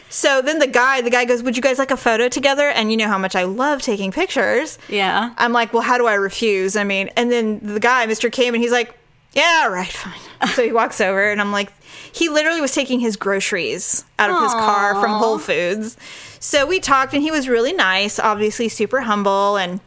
So 0.09 0.41
then 0.41 0.59
the 0.59 0.67
guy, 0.67 1.01
the 1.01 1.09
guy 1.09 1.25
goes, 1.25 1.43
"Would 1.43 1.55
you 1.55 1.61
guys 1.61 1.79
like 1.79 1.91
a 1.91 1.97
photo 1.97 2.29
together?" 2.29 2.69
And 2.69 2.91
you 2.91 2.97
know 2.97 3.07
how 3.07 3.17
much 3.17 3.35
I 3.35 3.43
love 3.43 3.81
taking 3.81 4.11
pictures. 4.11 4.79
Yeah. 4.89 5.33
I'm 5.37 5.51
like, 5.53 5.73
"Well, 5.73 5.83
how 5.83 5.97
do 5.97 6.07
I 6.07 6.13
refuse?" 6.13 6.75
I 6.75 6.83
mean, 6.83 7.09
and 7.17 7.31
then 7.31 7.59
the 7.61 7.79
guy, 7.79 8.05
Mr. 8.07 8.31
Came, 8.31 8.53
and 8.53 8.63
he's 8.63 8.71
like, 8.71 8.95
"Yeah, 9.37 9.61
all 9.65 9.71
right, 9.71 9.91
fine." 9.91 10.13
So 10.55 10.63
he 10.63 10.71
walks 10.71 11.01
over, 11.01 11.31
and 11.31 11.41
I'm 11.41 11.51
like, 11.51 11.71
he 12.11 12.29
literally 12.29 12.61
was 12.61 12.73
taking 12.73 12.99
his 12.99 13.15
groceries 13.15 14.05
out 14.19 14.29
of 14.29 14.39
his 14.43 14.53
car 14.53 14.93
from 15.01 15.11
Whole 15.11 15.39
Foods. 15.39 15.97
So 16.39 16.65
we 16.67 16.79
talked, 16.79 17.13
and 17.13 17.23
he 17.23 17.31
was 17.31 17.47
really 17.49 17.73
nice, 17.73 18.19
obviously 18.19 18.69
super 18.69 19.01
humble, 19.01 19.57
and 19.57 19.79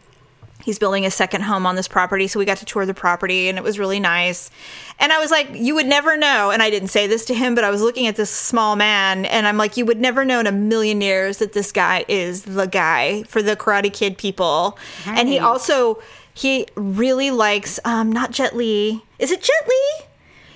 he's 0.64 0.78
building 0.78 1.06
a 1.06 1.10
second 1.10 1.42
home 1.42 1.66
on 1.66 1.76
this 1.76 1.86
property. 1.88 2.26
So 2.26 2.38
we 2.38 2.44
got 2.44 2.58
to 2.58 2.64
tour 2.64 2.84
the 2.84 2.94
property, 2.94 3.48
and 3.48 3.58
it 3.58 3.64
was 3.64 3.78
really 3.78 4.00
nice. 4.00 4.50
And 4.98 5.12
I 5.12 5.18
was 5.18 5.30
like, 5.30 5.48
you 5.54 5.74
would 5.76 5.86
never 5.86 6.16
know. 6.16 6.50
And 6.50 6.62
I 6.62 6.68
didn't 6.70 6.88
say 6.88 7.06
this 7.06 7.24
to 7.26 7.34
him, 7.34 7.54
but 7.54 7.62
I 7.62 7.70
was 7.70 7.80
looking 7.80 8.06
at 8.08 8.16
this 8.16 8.30
small 8.30 8.74
man, 8.76 9.24
and 9.26 9.46
I'm 9.46 9.56
like, 9.56 9.76
you 9.76 9.84
would 9.86 10.00
never 10.00 10.24
know 10.24 10.40
in 10.40 10.46
a 10.48 10.52
million 10.52 11.00
years 11.00 11.38
that 11.38 11.52
this 11.52 11.70
guy 11.70 12.04
is 12.08 12.42
the 12.42 12.66
guy 12.66 13.22
for 13.24 13.40
the 13.40 13.54
Karate 13.56 13.92
Kid 13.92 14.18
people. 14.18 14.76
And 15.06 15.28
he 15.28 15.38
also 15.38 16.02
he 16.40 16.66
really 16.74 17.30
likes 17.30 17.78
um 17.84 18.10
not 18.12 18.30
Jet 18.30 18.56
Li. 18.56 19.02
Is 19.18 19.30
it 19.30 19.42
Jet 19.42 19.68
Li? 19.68 20.04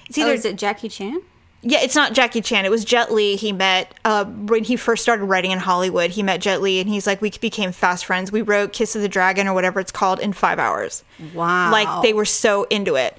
It's 0.09 0.19
Oh, 0.19 0.23
either 0.23 0.33
is 0.35 0.45
it 0.45 0.57
Jackie 0.57 0.89
Chan? 0.89 1.23
yeah, 1.63 1.79
it's 1.81 1.95
not 1.97 2.13
Jackie 2.13 2.43
Chan. 2.43 2.65
It 2.67 2.71
was 2.71 2.85
Jet 2.85 3.11
Li. 3.13 3.37
He 3.37 3.51
met 3.53 3.95
uh, 4.05 4.25
when 4.27 4.65
he 4.65 4.77
first 4.77 5.03
started 5.03 5.25
writing 5.25 5.51
in 5.51 5.59
Hollywood. 5.61 6.11
He 6.11 6.23
met 6.23 6.43
Jet 6.43 6.61
Li, 6.61 6.79
and 6.79 6.91
he's 6.91 7.07
like, 7.07 7.23
we 7.23 7.31
became 7.31 7.73
fast 7.73 8.05
friends. 8.05 8.31
We 8.31 8.43
wrote 8.43 8.73
"Kiss 8.75 8.95
of 8.95 9.01
the 9.03 9.09
Dragon" 9.09 9.49
or 9.49 9.55
whatever 9.55 9.81
it's 9.81 9.91
called 9.93 10.21
in 10.21 10.33
five 10.35 10.59
hours. 10.59 11.05
Wow. 11.33 11.73
Like 11.73 12.03
they 12.03 12.13
were 12.13 12.27
so 12.27 12.65
into 12.65 12.97
it. 12.97 13.17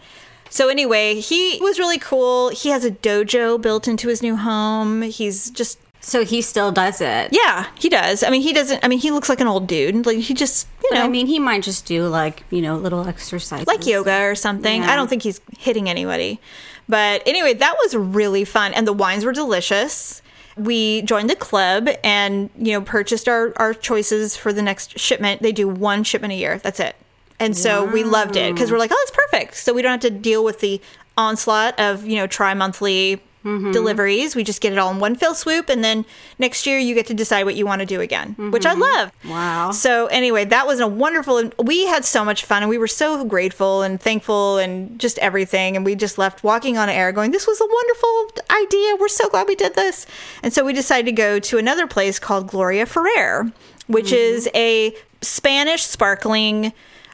So 0.52 0.70
anyway, 0.70 1.20
he 1.20 1.58
was 1.60 1.80
really 1.80 1.98
cool. 1.98 2.50
He 2.50 2.70
has 2.70 2.86
a 2.86 2.92
dojo 2.92 3.60
built 3.60 3.88
into 3.88 4.08
his 4.10 4.22
new 4.22 4.36
home. 4.38 5.02
He's 5.02 5.50
just 5.50 5.80
So 6.06 6.24
he 6.24 6.44
still 6.44 6.72
does 6.72 7.02
it. 7.02 7.30
yeah, 7.32 7.66
he 7.80 7.90
does. 7.90 8.22
I 8.24 8.30
mean, 8.30 8.44
he 8.44 8.54
doesn't. 8.54 8.86
I 8.86 8.88
mean, 8.88 9.00
he 9.00 9.10
looks 9.10 9.28
like 9.28 9.40
an 9.42 9.48
old 9.48 9.66
dude. 9.66 10.06
Like 10.06 10.20
he 10.20 10.36
just 10.36 10.68
you 10.84 10.90
But 10.92 11.00
know 11.00 11.06
I 11.06 11.08
mean, 11.08 11.26
he 11.26 11.40
might 11.40 11.64
just 11.64 11.88
do 11.88 12.08
like, 12.08 12.44
you 12.52 12.62
know, 12.62 12.78
little 12.78 13.08
exercises. 13.08 13.66
like 13.66 13.88
yoga 13.88 14.22
or 14.22 14.36
something. 14.36 14.84
Yeah. 14.84 14.92
I 14.92 14.96
don't 14.96 15.08
think 15.10 15.24
he's 15.24 15.42
hitting 15.58 15.90
anybody. 15.90 16.40
But 16.88 17.24
anyway, 17.26 17.56
that 17.56 17.76
was 17.80 17.96
really 17.96 18.46
fun 18.46 18.72
and 18.76 18.88
the 18.88 18.94
wines 18.94 19.26
were 19.26 19.32
delicious. 19.34 20.22
We 20.56 21.02
joined 21.02 21.28
the 21.30 21.36
club 21.36 21.90
and, 22.04 22.52
you 22.56 22.74
know, 22.74 22.82
purchased 22.82 23.28
our, 23.28 23.52
our 23.58 23.74
choices 23.74 24.38
for 24.38 24.54
the 24.54 24.62
next 24.62 25.00
shipment. 25.00 25.42
They 25.42 25.52
do 25.52 25.68
one 25.68 26.04
shipment 26.04 26.34
a 26.34 26.36
year. 26.36 26.60
That's 26.60 26.80
it. 26.80 26.96
And 27.40 27.58
so 27.58 27.84
we 27.84 28.04
loved 28.04 28.36
it 28.36 28.54
because 28.54 28.72
we're 28.72 28.78
like, 28.78 28.92
oh, 28.94 29.00
it's 29.08 29.12
perfect. 29.12 29.56
So 29.58 29.74
we 29.74 29.82
don't 29.82 29.92
have 29.92 30.00
to 30.02 30.12
deal 30.12 30.44
with 30.44 30.60
the 30.60 30.80
onslaught 31.18 31.80
of, 31.80 32.06
you 32.06 32.16
know, 32.18 32.28
tri 32.28 32.54
monthly 32.54 33.22
Mm-hmm. 33.46 33.74
deliveries. 33.74 34.36
We 34.36 34.44
just 34.44 34.60
get 34.60 34.74
it 34.74 34.80
all 34.80 34.90
in 34.90 34.98
one 34.98 35.14
fell 35.14 35.36
swoop. 35.36 35.70
And 35.70 35.84
then 35.84 36.04
next 36.40 36.66
year 36.66 36.80
you 36.80 36.96
get 36.96 37.06
to 37.08 37.14
decide 37.14 37.44
what 37.44 37.54
you 37.54 37.64
want 37.68 37.82
to 37.82 37.86
do 37.86 38.02
again, 38.02 38.34
which 38.52 38.66
I 38.66 38.72
mm-hmm. 38.72 38.82
love. 38.82 39.12
Wow. 39.24 39.70
So 39.70 40.08
anyway, 40.08 40.46
that 40.46 40.66
was 40.66 40.80
a 40.80 40.88
wonderful. 40.88 41.52
We 41.60 41.86
had 41.86 42.06
so 42.06 42.26
much 42.26 42.44
fun, 42.44 42.64
and 42.64 42.72
we 42.72 42.80
were 42.80 42.88
so 42.88 43.24
grateful 43.24 43.84
and 43.84 44.02
thankful, 44.02 44.58
and 44.58 45.00
just 45.00 45.20
everything. 45.20 45.76
And 45.76 45.86
we 45.86 45.94
just 45.94 46.18
left 46.18 46.44
walking 46.44 46.76
on 46.76 46.90
air, 46.90 47.12
going, 47.12 47.30
"This 47.30 47.46
was 47.46 47.62
a 47.62 47.68
wonderful 47.68 48.44
idea. 48.50 48.96
We're 49.00 49.10
so 49.10 49.30
glad 49.30 49.48
we 49.48 49.54
did 49.54 49.76
this." 49.76 50.08
And 50.42 50.52
so 50.52 50.66
we 50.66 50.74
decided 50.74 51.06
to 51.06 51.12
go 51.12 51.38
to 51.38 51.60
another 51.60 51.86
place 51.86 52.18
called 52.18 52.48
Gloria 52.48 52.88
Ferrer, 52.88 53.52
which 53.86 54.08
mm-hmm. 54.08 54.16
is 54.16 54.50
a 54.56 54.96
Spanish 55.22 55.84
sparkling 55.84 56.74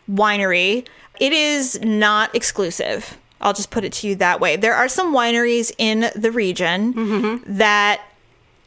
winery. 0.10 0.88
It 1.20 1.34
is 1.34 1.78
not 1.82 2.34
exclusive. 2.34 3.18
I'll 3.42 3.54
just 3.54 3.72
put 3.72 3.84
it 3.84 3.94
to 3.94 4.08
you 4.08 4.16
that 4.16 4.40
way. 4.40 4.56
There 4.56 4.74
are 4.76 4.88
some 4.88 5.14
wineries 5.14 5.72
in 5.78 6.12
the 6.16 6.32
region 6.32 6.94
mm-hmm. 6.94 7.58
that 7.58 8.02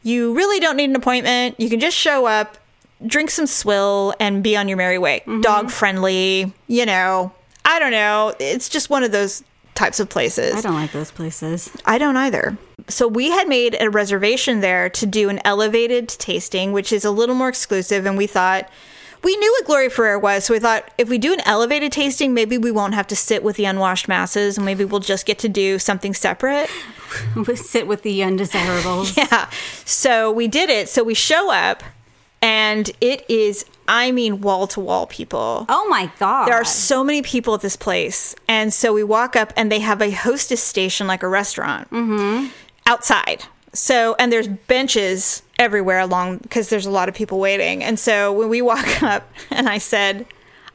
you 0.03 0.33
really 0.35 0.59
don't 0.59 0.77
need 0.77 0.89
an 0.89 0.95
appointment. 0.95 1.59
You 1.59 1.69
can 1.69 1.79
just 1.79 1.97
show 1.97 2.25
up, 2.25 2.57
drink 3.05 3.31
some 3.31 3.47
swill, 3.47 4.13
and 4.19 4.43
be 4.43 4.55
on 4.55 4.67
your 4.67 4.77
merry 4.77 4.97
way. 4.97 5.21
Mm-hmm. 5.21 5.41
Dog 5.41 5.71
friendly, 5.71 6.53
you 6.67 6.85
know. 6.85 7.31
I 7.63 7.79
don't 7.79 7.91
know. 7.91 8.35
It's 8.39 8.69
just 8.69 8.89
one 8.89 9.03
of 9.03 9.11
those 9.11 9.43
types 9.73 9.99
of 9.99 10.09
places. 10.09 10.55
I 10.55 10.61
don't 10.61 10.75
like 10.75 10.91
those 10.91 11.11
places. 11.11 11.69
I 11.85 11.97
don't 11.97 12.15
either. 12.17 12.57
So 12.87 13.07
we 13.07 13.31
had 13.31 13.47
made 13.47 13.75
a 13.79 13.89
reservation 13.89 14.61
there 14.61 14.89
to 14.91 15.05
do 15.05 15.29
an 15.29 15.39
elevated 15.43 16.07
tasting, 16.07 16.71
which 16.71 16.93
is 16.93 17.03
a 17.03 17.11
little 17.11 17.35
more 17.35 17.49
exclusive. 17.49 18.05
And 18.05 18.17
we 18.17 18.27
thought, 18.27 18.69
we 19.25 19.35
knew 19.37 19.51
what 19.53 19.65
Gloria 19.65 19.89
Ferrer 19.89 20.19
was. 20.19 20.45
So 20.45 20.53
we 20.53 20.59
thought 20.59 20.87
if 20.99 21.09
we 21.09 21.17
do 21.17 21.33
an 21.33 21.41
elevated 21.45 21.91
tasting, 21.91 22.35
maybe 22.35 22.59
we 22.59 22.69
won't 22.69 22.93
have 22.93 23.07
to 23.07 23.15
sit 23.15 23.43
with 23.43 23.55
the 23.55 23.65
unwashed 23.65 24.07
masses 24.07 24.55
and 24.55 24.65
maybe 24.65 24.85
we'll 24.85 24.99
just 24.99 25.25
get 25.25 25.39
to 25.39 25.49
do 25.49 25.79
something 25.79 26.13
separate. 26.13 26.69
We 27.35 27.55
sit 27.55 27.87
with 27.87 28.01
the 28.01 28.23
undesirables. 28.23 29.15
Yeah. 29.17 29.49
So 29.85 30.31
we 30.31 30.49
did 30.49 30.69
it. 30.69 30.89
So 30.89 31.01
we 31.01 31.13
show 31.13 31.49
up 31.49 31.81
and 32.41 32.91
it 32.99 33.23
is, 33.29 33.65
I 33.87 34.11
mean, 34.11 34.41
wall 34.41 34.67
to 34.67 34.81
wall 34.81 35.07
people. 35.07 35.65
Oh 35.69 35.87
my 35.87 36.11
god. 36.19 36.47
There 36.47 36.55
are 36.55 36.65
so 36.65 37.05
many 37.05 37.21
people 37.21 37.53
at 37.53 37.61
this 37.61 37.77
place. 37.77 38.35
And 38.49 38.73
so 38.73 38.91
we 38.91 39.01
walk 39.03 39.37
up 39.37 39.53
and 39.55 39.71
they 39.71 39.79
have 39.79 40.01
a 40.01 40.11
hostess 40.11 40.61
station 40.61 41.07
like 41.07 41.23
a 41.23 41.29
restaurant 41.29 41.89
mm-hmm. 41.89 42.47
outside. 42.85 43.45
So, 43.75 44.15
and 44.17 44.31
there's 44.31 44.47
benches 44.47 45.43
everywhere 45.59 45.99
along 45.99 46.39
because 46.39 46.69
there's 46.69 46.85
a 46.85 46.91
lot 46.91 47.09
of 47.09 47.15
people 47.15 47.39
waiting. 47.39 47.83
And 47.83 47.99
so 47.99 48.31
when 48.31 48.49
we 48.49 48.61
walk 48.61 49.03
up 49.03 49.29
and 49.51 49.69
I 49.69 49.77
said, 49.77 50.25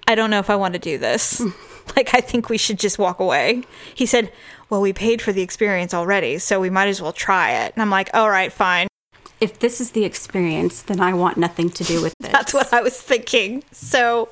I 0.07 0.15
don't 0.15 0.31
know 0.31 0.39
if 0.39 0.51
I 0.51 0.57
want 0.57 0.75
to 0.75 0.81
do 0.81 0.99
this. 0.99 1.43
like, 1.97 2.15
I 2.15 2.21
think 2.21 2.49
we 2.49 2.59
should 2.59 2.79
just 2.79 2.99
walk 2.99 3.21
away. 3.21 3.63
He 3.95 4.07
said, 4.07 4.33
Well, 4.69 4.81
we 4.81 4.93
paid 4.93 5.23
for 5.23 5.33
the 5.33 5.43
experience 5.43 5.95
already, 5.95 6.39
so 6.39 6.61
we 6.61 6.71
might 6.71 6.89
as 6.89 7.01
well 7.01 7.13
try 7.13 7.53
it. 7.65 7.73
And 7.75 7.83
I'm 7.83 7.91
like, 7.91 8.11
All 8.15 8.31
right, 8.31 8.53
fine. 8.53 8.89
if 9.41 9.59
this 9.59 9.81
is 9.81 9.93
the 9.93 10.05
experience, 10.05 10.83
then 10.83 11.01
I 11.01 11.15
want 11.15 11.37
nothing 11.37 11.71
to 11.71 11.85
do 11.85 12.03
with 12.03 12.15
this. 12.21 12.31
That's 12.31 12.55
what 12.55 12.73
I 12.73 12.83
was 12.83 13.01
thinking. 13.01 13.65
So 13.73 14.29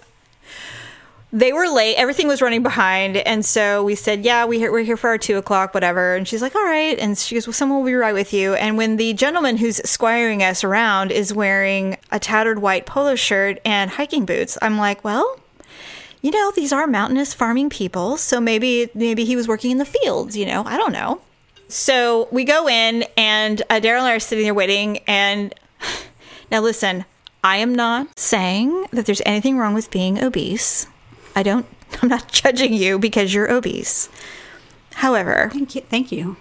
they 1.33 1.53
were 1.53 1.69
late. 1.69 1.97
Everything 1.97 2.27
was 2.27 2.41
running 2.41 2.62
behind. 2.62 3.19
And 3.19 3.45
so 3.45 3.85
we 3.85 3.95
said, 3.95 4.25
Yeah, 4.25 4.47
we, 4.47 4.67
we're 4.69 4.85
here 4.85 4.97
for 4.97 5.11
our 5.11 5.19
two 5.19 5.37
o'clock, 5.37 5.75
whatever. 5.75 6.14
And 6.14 6.27
she's 6.27 6.41
like, 6.41 6.55
All 6.55 6.64
right. 6.64 6.99
And 6.99 7.19
she 7.19 7.35
goes, 7.35 7.47
Well, 7.47 7.55
someone 7.55 7.81
will 7.81 7.87
be 7.87 7.95
right 7.95 8.14
with 8.14 8.33
you. 8.33 8.55
And 8.55 8.77
when 8.77 8.97
the 8.97 9.12
gentleman 9.12 9.59
who's 9.59 9.77
squiring 9.88 10.43
us 10.43 10.64
around 10.64 11.12
is 11.12 11.35
wearing 11.35 11.99
a 12.11 12.19
tattered 12.19 12.61
white 12.61 12.87
polo 12.87 13.14
shirt 13.14 13.59
and 13.64 13.91
hiking 13.91 14.25
boots, 14.25 14.57
I'm 14.62 14.79
like, 14.79 15.05
Well, 15.05 15.38
you 16.23 16.31
know, 16.31 16.51
these 16.55 16.73
are 16.73 16.87
mountainous 16.87 17.35
farming 17.35 17.71
people. 17.71 18.17
So 18.17 18.41
maybe, 18.41 18.91
maybe 18.95 19.25
he 19.25 19.37
was 19.37 19.47
working 19.47 19.71
in 19.71 19.79
the 19.79 19.85
fields, 19.85 20.37
you 20.37 20.47
know, 20.47 20.64
I 20.64 20.77
don't 20.77 20.93
know. 20.93 21.21
So 21.69 22.29
we 22.33 22.45
go 22.45 22.67
in, 22.67 23.05
and 23.17 23.61
uh, 23.69 23.75
Daryl 23.75 23.99
and 23.99 24.07
I 24.07 24.14
are 24.14 24.21
sitting 24.21 24.45
there 24.45 24.55
waiting. 24.55 24.99
And 25.07 25.55
now, 26.51 26.61
listen, 26.61 27.05
I 27.45 27.59
am 27.59 27.75
not 27.75 28.19
saying 28.19 28.87
that 28.93 29.05
there's 29.05 29.21
anything 29.27 29.59
wrong 29.59 29.75
with 29.75 29.91
being 29.91 30.23
obese. 30.23 30.87
I 31.38 31.44
don't, 31.44 31.66
I'm 32.03 32.09
not 32.09 32.33
judging 32.33 32.72
you 32.72 32.98
because 32.98 33.33
you're 33.33 33.51
obese. 33.51 34.09
However, 34.94 35.51
Thank 35.53 35.77
you. 35.77 35.83
Thank 35.83 36.11
you. 36.11 36.37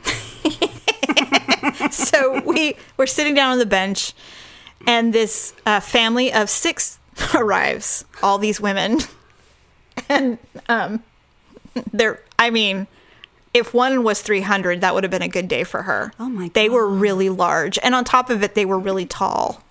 so 1.91 2.41
we 2.41 2.75
we're 2.97 3.05
sitting 3.05 3.35
down 3.35 3.51
on 3.51 3.59
the 3.59 3.67
bench, 3.67 4.13
and 4.87 5.13
this 5.13 5.53
uh, 5.67 5.79
family 5.79 6.33
of 6.33 6.49
six 6.49 6.97
arrives. 7.35 8.05
All 8.23 8.39
these 8.39 8.59
women, 8.59 8.97
and 10.09 10.39
um, 10.67 11.03
they're. 11.93 12.23
I 12.39 12.49
mean, 12.49 12.87
if 13.53 13.75
one 13.75 14.03
was 14.03 14.23
three 14.23 14.41
hundred, 14.41 14.81
that 14.81 14.95
would 14.95 15.03
have 15.03 15.11
been 15.11 15.21
a 15.21 15.27
good 15.27 15.47
day 15.47 15.63
for 15.63 15.83
her. 15.83 16.11
Oh 16.19 16.29
my 16.29 16.49
They 16.55 16.69
were 16.69 16.87
really 16.87 17.29
large, 17.29 17.77
and 17.83 17.93
on 17.93 18.03
top 18.03 18.31
of 18.31 18.41
it, 18.41 18.55
they 18.55 18.65
were 18.65 18.79
really 18.79 19.05
tall, 19.05 19.61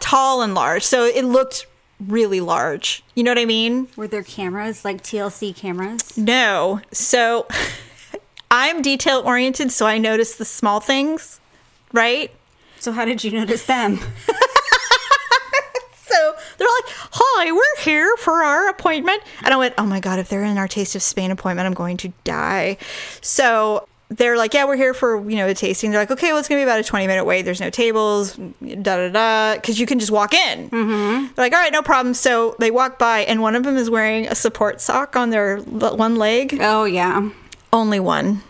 tall 0.00 0.42
and 0.42 0.54
large. 0.54 0.82
So 0.82 1.06
it 1.06 1.24
looked 1.24 1.64
really 2.06 2.40
large. 2.40 3.02
You 3.14 3.22
know 3.22 3.30
what 3.30 3.38
I 3.38 3.44
mean? 3.44 3.88
Were 3.96 4.08
there 4.08 4.22
cameras 4.22 4.84
like 4.84 5.02
TLC 5.02 5.54
cameras? 5.54 6.16
No. 6.16 6.80
So 6.92 7.46
I'm 8.50 8.82
detail 8.82 9.22
oriented, 9.24 9.70
so 9.72 9.86
I 9.86 9.98
notice 9.98 10.34
the 10.34 10.44
small 10.44 10.80
things, 10.80 11.40
right? 11.92 12.30
So 12.78 12.92
how 12.92 13.04
did 13.04 13.22
you 13.22 13.30
notice 13.32 13.64
them? 13.64 14.00
So 16.10 16.34
they're 16.58 16.66
like, 16.66 16.94
"Hi, 17.12 17.52
we're 17.52 17.84
here 17.84 18.16
for 18.16 18.42
our 18.42 18.68
appointment," 18.68 19.22
and 19.44 19.54
I 19.54 19.56
went, 19.56 19.74
"Oh 19.78 19.86
my 19.86 20.00
god, 20.00 20.18
if 20.18 20.28
they're 20.28 20.42
in 20.42 20.58
our 20.58 20.66
Taste 20.66 20.96
of 20.96 21.02
Spain 21.02 21.30
appointment, 21.30 21.66
I'm 21.66 21.72
going 21.72 21.96
to 21.98 22.12
die." 22.24 22.78
So 23.20 23.86
they're 24.10 24.36
like, 24.36 24.52
"Yeah, 24.54 24.64
we're 24.66 24.76
here 24.76 24.92
for 24.92 25.28
you 25.30 25.36
know 25.36 25.46
a 25.46 25.54
tasting." 25.54 25.90
They're 25.90 26.00
like, 26.00 26.10
"Okay, 26.10 26.28
well, 26.28 26.38
it's 26.38 26.48
gonna 26.48 26.58
be 26.58 26.64
about 26.64 26.80
a 26.80 26.84
20 26.84 27.06
minute 27.06 27.24
wait. 27.24 27.42
There's 27.42 27.60
no 27.60 27.70
tables, 27.70 28.34
da 28.36 28.82
da 28.82 29.08
da," 29.08 29.54
because 29.54 29.78
you 29.80 29.86
can 29.86 29.98
just 29.98 30.10
walk 30.10 30.34
in. 30.34 30.68
Mm-hmm. 30.68 31.26
They're 31.34 31.44
like, 31.44 31.52
"All 31.52 31.60
right, 31.60 31.72
no 31.72 31.80
problem." 31.82 32.12
So 32.14 32.54
they 32.58 32.70
walk 32.70 32.98
by, 32.98 33.20
and 33.20 33.40
one 33.40 33.54
of 33.56 33.62
them 33.64 33.76
is 33.76 33.88
wearing 33.88 34.26
a 34.26 34.34
support 34.34 34.80
sock 34.80 35.16
on 35.16 35.30
their 35.30 35.58
one 35.58 36.16
leg. 36.16 36.58
Oh 36.60 36.84
yeah. 36.84 37.30
Only 37.72 38.00
one. 38.00 38.42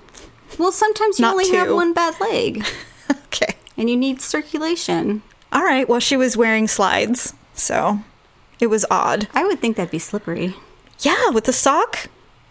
Well, 0.58 0.72
sometimes 0.72 1.18
you 1.18 1.22
Not 1.22 1.32
only 1.32 1.50
have 1.50 1.70
one 1.72 1.92
bad 1.92 2.18
leg, 2.20 2.64
Okay. 3.26 3.54
and 3.76 3.88
you 3.88 3.96
need 3.96 4.20
circulation. 4.20 5.22
All 5.52 5.62
right. 5.62 5.88
Well, 5.88 6.00
she 6.00 6.16
was 6.16 6.36
wearing 6.36 6.68
slides, 6.68 7.34
so 7.54 8.00
it 8.60 8.68
was 8.68 8.84
odd. 8.90 9.28
I 9.34 9.44
would 9.44 9.60
think 9.60 9.76
that'd 9.76 9.90
be 9.90 9.98
slippery. 9.98 10.54
Yeah, 11.00 11.30
with 11.30 11.44
the 11.44 11.52
sock 11.52 12.08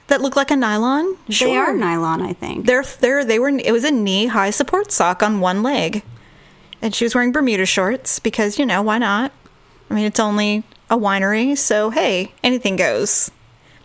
that 0.09 0.21
looked 0.21 0.35
like 0.35 0.51
a 0.51 0.55
nylon. 0.55 1.15
They 1.27 1.55
are 1.55 1.73
nylon, 1.73 2.21
I 2.21 2.33
think. 2.33 2.65
They're 2.65 2.83
they're 2.83 3.23
they 3.23 3.39
were. 3.39 3.49
It 3.49 3.71
was 3.71 3.83
a 3.83 3.91
knee 3.91 4.27
high 4.27 4.49
support 4.49 4.91
sock 4.91 5.23
on 5.23 5.39
one 5.39 5.63
leg, 5.63 6.03
and 6.81 6.93
she 6.93 7.05
was 7.05 7.15
wearing 7.15 7.31
Bermuda 7.31 7.65
shorts 7.65 8.19
because 8.19 8.59
you 8.59 8.65
know 8.65 8.81
why 8.81 8.97
not? 8.97 9.31
I 9.89 9.93
mean, 9.95 10.05
it's 10.05 10.19
only 10.19 10.63
a 10.89 10.97
winery, 10.97 11.57
so 11.57 11.89
hey, 11.89 12.33
anything 12.43 12.75
goes. 12.75 13.31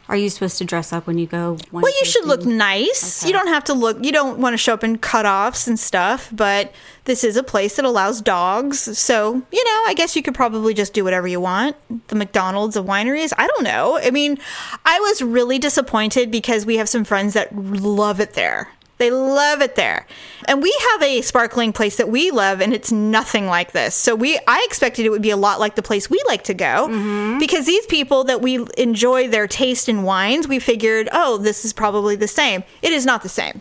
Are 0.08 0.16
you 0.16 0.28
supposed 0.28 0.58
to 0.58 0.64
dress 0.64 0.92
up 0.92 1.06
when 1.06 1.16
you 1.16 1.26
go? 1.26 1.56
Well, 1.72 1.92
you 2.00 2.04
should 2.04 2.26
look 2.26 2.44
nice. 2.44 3.22
Okay. 3.22 3.28
You 3.28 3.38
don't 3.38 3.48
have 3.48 3.64
to 3.64 3.74
look. 3.74 4.04
You 4.04 4.12
don't 4.12 4.38
want 4.38 4.52
to 4.52 4.58
show 4.58 4.74
up 4.74 4.84
in 4.84 4.98
cutoffs 4.98 5.66
and 5.66 5.78
stuff. 5.78 6.28
But 6.30 6.72
this 7.04 7.24
is 7.24 7.36
a 7.36 7.42
place 7.42 7.76
that 7.76 7.84
allows 7.84 8.20
dogs, 8.20 8.98
so 8.98 9.42
you 9.50 9.64
know. 9.64 9.82
I 9.86 9.94
guess 9.96 10.14
you 10.14 10.22
could 10.22 10.34
probably 10.34 10.74
just 10.74 10.92
do 10.92 11.04
whatever 11.04 11.26
you 11.26 11.40
want. 11.40 11.76
The 12.08 12.16
McDonald's 12.16 12.76
of 12.76 12.84
wineries. 12.84 13.32
I 13.38 13.46
don't 13.46 13.64
know. 13.64 13.98
I 13.98 14.10
mean, 14.10 14.38
I 14.84 15.00
was 15.00 15.22
really 15.22 15.58
disappointed 15.58 16.30
because 16.30 16.66
we 16.66 16.76
have 16.76 16.88
some 16.88 17.04
friends 17.04 17.32
that 17.34 17.54
love 17.54 18.20
it 18.20 18.34
there. 18.34 18.68
They 18.98 19.10
love 19.10 19.60
it 19.60 19.74
there. 19.74 20.06
And 20.46 20.62
we 20.62 20.74
have 20.90 21.02
a 21.02 21.20
sparkling 21.22 21.72
place 21.72 21.96
that 21.96 22.08
we 22.08 22.30
love 22.30 22.60
and 22.60 22.72
it's 22.72 22.92
nothing 22.92 23.46
like 23.46 23.72
this. 23.72 23.94
So 23.94 24.14
we 24.14 24.38
I 24.46 24.64
expected 24.66 25.04
it 25.04 25.10
would 25.10 25.22
be 25.22 25.30
a 25.30 25.36
lot 25.36 25.58
like 25.58 25.74
the 25.74 25.82
place 25.82 26.08
we 26.08 26.22
like 26.26 26.44
to 26.44 26.54
go 26.54 26.88
mm-hmm. 26.88 27.38
because 27.38 27.66
these 27.66 27.86
people 27.86 28.24
that 28.24 28.40
we 28.40 28.64
enjoy 28.78 29.28
their 29.28 29.48
taste 29.48 29.88
in 29.88 30.04
wines, 30.04 30.46
we 30.46 30.58
figured, 30.58 31.08
"Oh, 31.12 31.38
this 31.38 31.64
is 31.64 31.72
probably 31.72 32.16
the 32.16 32.28
same." 32.28 32.62
It 32.82 32.92
is 32.92 33.04
not 33.04 33.22
the 33.22 33.28
same. 33.28 33.60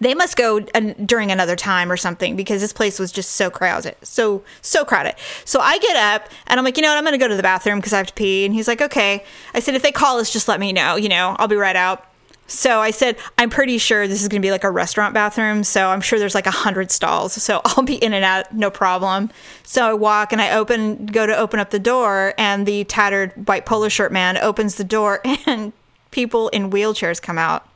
They 0.00 0.14
must 0.14 0.36
go 0.36 0.66
an, 0.74 1.06
during 1.06 1.30
another 1.30 1.56
time 1.56 1.90
or 1.90 1.96
something 1.96 2.36
because 2.36 2.60
this 2.60 2.72
place 2.72 2.98
was 2.98 3.10
just 3.10 3.32
so 3.32 3.50
crowded, 3.50 3.96
so 4.02 4.42
so 4.60 4.84
crowded. 4.84 5.14
So 5.44 5.60
I 5.60 5.78
get 5.78 5.96
up 5.96 6.28
and 6.46 6.58
I'm 6.58 6.64
like, 6.64 6.76
you 6.76 6.82
know 6.82 6.90
what? 6.90 6.98
I'm 6.98 7.04
going 7.04 7.18
to 7.18 7.18
go 7.18 7.28
to 7.28 7.36
the 7.36 7.42
bathroom 7.42 7.78
because 7.78 7.92
I 7.92 7.98
have 7.98 8.08
to 8.08 8.12
pee. 8.12 8.44
And 8.44 8.54
he's 8.54 8.68
like, 8.68 8.82
okay. 8.82 9.24
I 9.54 9.60
said, 9.60 9.74
if 9.74 9.82
they 9.82 9.92
call 9.92 10.18
us, 10.18 10.30
just 10.30 10.48
let 10.48 10.60
me 10.60 10.72
know. 10.72 10.96
You 10.96 11.08
know, 11.08 11.34
I'll 11.38 11.48
be 11.48 11.56
right 11.56 11.76
out. 11.76 12.04
So 12.46 12.80
I 12.80 12.92
said, 12.92 13.16
I'm 13.38 13.50
pretty 13.50 13.78
sure 13.78 14.06
this 14.06 14.22
is 14.22 14.28
going 14.28 14.40
to 14.40 14.46
be 14.46 14.52
like 14.52 14.64
a 14.64 14.70
restaurant 14.70 15.14
bathroom. 15.14 15.64
So 15.64 15.88
I'm 15.88 16.00
sure 16.00 16.18
there's 16.18 16.34
like 16.34 16.46
a 16.46 16.52
hundred 16.52 16.90
stalls. 16.90 17.32
So 17.32 17.60
I'll 17.64 17.84
be 17.84 17.96
in 17.96 18.12
and 18.12 18.24
out, 18.24 18.54
no 18.54 18.70
problem. 18.70 19.30
So 19.64 19.84
I 19.84 19.94
walk 19.94 20.32
and 20.32 20.40
I 20.40 20.56
open, 20.56 21.06
go 21.06 21.26
to 21.26 21.36
open 21.36 21.58
up 21.60 21.70
the 21.70 21.78
door, 21.78 22.34
and 22.38 22.66
the 22.66 22.84
tattered 22.84 23.48
white 23.48 23.66
polo 23.66 23.88
shirt 23.88 24.12
man 24.12 24.36
opens 24.36 24.76
the 24.76 24.84
door, 24.84 25.20
and 25.46 25.72
people 26.10 26.48
in 26.48 26.70
wheelchairs 26.70 27.20
come 27.20 27.38
out. 27.38 27.68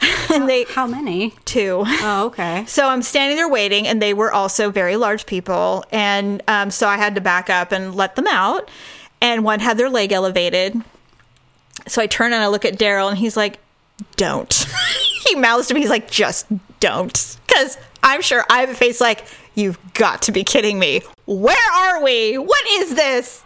and 0.32 0.48
they 0.48 0.64
How 0.64 0.86
many? 0.86 1.34
two. 1.44 1.82
Oh, 1.84 2.26
okay. 2.26 2.64
So 2.66 2.86
I'm 2.86 3.02
standing 3.02 3.36
there 3.36 3.48
waiting, 3.48 3.86
and 3.86 4.00
they 4.00 4.14
were 4.14 4.32
also 4.32 4.70
very 4.70 4.96
large 4.96 5.26
people, 5.26 5.84
and 5.90 6.40
um, 6.46 6.70
so 6.70 6.86
I 6.86 6.96
had 6.96 7.16
to 7.16 7.20
back 7.20 7.50
up 7.50 7.72
and 7.72 7.94
let 7.94 8.14
them 8.16 8.26
out. 8.28 8.70
And 9.20 9.42
one 9.42 9.58
had 9.58 9.76
their 9.76 9.90
leg 9.90 10.12
elevated. 10.12 10.80
So 11.86 12.02
I 12.02 12.06
turn 12.06 12.32
and 12.32 12.42
I 12.42 12.48
look 12.48 12.64
at 12.64 12.78
Daryl, 12.78 13.08
and 13.08 13.18
he's 13.18 13.36
like, 13.36 13.58
"Don't." 14.16 14.66
he 15.28 15.34
mouths 15.36 15.68
to 15.68 15.74
me. 15.74 15.80
He's 15.80 15.90
like, 15.90 16.10
"Just 16.10 16.46
don't," 16.80 17.36
because 17.46 17.78
I'm 18.02 18.22
sure 18.22 18.44
I 18.50 18.60
have 18.60 18.70
a 18.70 18.74
face 18.74 19.00
like, 19.00 19.24
"You've 19.54 19.78
got 19.94 20.22
to 20.22 20.32
be 20.32 20.44
kidding 20.44 20.78
me. 20.78 21.02
Where 21.26 21.72
are 21.72 22.02
we? 22.02 22.36
What 22.38 22.66
is 22.68 22.94
this?" 22.94 23.42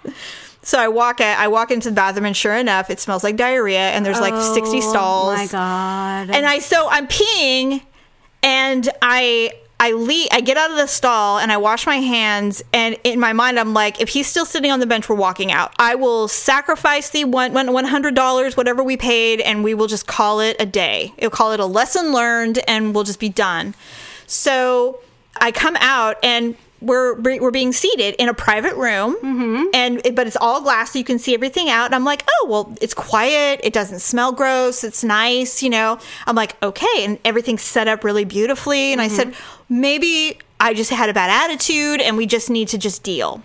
So 0.65 0.79
I 0.79 0.87
walk 0.89 1.21
at, 1.21 1.41
I 1.41 1.49
walk 1.49 1.73
into 1.73 1.89
the 1.91 1.95
bathroom, 1.95 2.25
and 2.27 2.37
sure 2.37 2.55
enough, 2.55 2.89
it 2.89 3.01
smells 3.01 3.25
like 3.25 3.37
diarrhea, 3.37 3.81
and 3.91 4.07
there's 4.07 4.21
like 4.21 4.35
60 4.55 4.81
stalls 4.81 5.35
Oh 5.35 5.37
my 5.37 5.47
god. 5.49 6.31
and 6.31 6.47
I 6.47 6.61
so 6.61 6.89
I'm 6.89 7.09
peeing, 7.09 7.83
and 8.45 8.89
I 9.03 9.55
I 9.83 9.91
leave, 9.91 10.29
I 10.31 10.41
get 10.43 10.57
out 10.57 10.71
of 10.71 10.77
the 10.77 10.87
stall 10.87 11.41
and 11.41 11.51
I 11.51 11.57
wash 11.57 11.87
my 11.87 11.97
hands, 11.97 12.63
and 12.73 12.97
in 13.03 13.19
my 13.19 13.33
mind 13.33 13.59
I'm 13.59 13.75
like, 13.75 14.01
if 14.01 14.11
he's 14.11 14.29
still 14.29 14.47
sitting 14.47 14.71
on 14.71 14.79
the 14.79 14.87
bench, 14.87 15.09
we're 15.09 15.17
walking 15.17 15.51
out. 15.51 15.73
I 15.77 15.97
will 15.97 16.29
sacrifice 16.29 17.11
the 17.11 17.25
one 17.25 17.53
one 17.53 17.85
hundred 17.87 18.15
dollars, 18.15 18.57
whatever 18.57 18.85
we 18.85 18.97
paid, 18.97 19.41
and 19.41 19.65
we 19.65 19.75
will 19.75 19.89
just 19.89 20.07
call 20.07 20.39
it 20.39 20.55
a 20.61 20.67
day. 20.67 21.13
We'll 21.21 21.31
call 21.31 21.51
it 21.51 21.59
a 21.59 21.67
lesson 21.67 22.13
learned, 22.13 22.61
and 22.69 22.95
we'll 22.95 23.03
just 23.03 23.19
be 23.19 23.29
done. 23.29 23.75
So 24.29 25.01
I 25.41 25.51
come 25.51 25.77
out 25.81 26.17
and. 26.23 26.57
We're 26.83 27.21
we're 27.21 27.51
being 27.51 27.73
seated 27.73 28.15
in 28.19 28.29
a 28.29 28.35
private 28.35 28.75
room, 28.75 29.17
mm-hmm. 29.17 29.65
and 29.73 30.03
but 30.15 30.27
it's 30.27 30.37
all 30.41 30.61
glass, 30.61 30.93
so 30.93 30.99
you 30.99 31.05
can 31.05 31.19
see 31.19 31.35
everything 31.35 31.71
out. 31.71 31.87
And 31.87 31.95
I'm 31.95 32.05
like, 32.05 32.25
oh 32.29 32.47
well, 32.49 32.77
it's 32.81 32.95
quiet. 32.95 33.61
It 33.63 33.73
doesn't 33.73 34.01
smell 34.01 34.33
gross. 34.33 34.85
It's 34.85 35.03
nice, 35.05 35.63
you 35.63 35.71
know. 35.71 35.99
I'm 36.27 36.37
like, 36.37 36.61
okay, 36.63 37.05
and 37.05 37.19
everything's 37.25 37.63
set 37.63 37.89
up 37.89 38.05
really 38.05 38.25
beautifully. 38.25 38.93
And 38.93 39.01
I 39.01 39.09
said, 39.09 39.29
mm-hmm. 39.29 39.81
maybe 39.81 40.39
I 40.61 40.75
just 40.75 40.91
had 40.91 41.09
a 41.09 41.15
bad 41.15 41.31
attitude, 41.31 42.01
and 42.01 42.17
we 42.17 42.27
just 42.27 42.51
need 42.51 42.69
to 42.69 42.79
just 42.79 43.03
deal. 43.03 43.43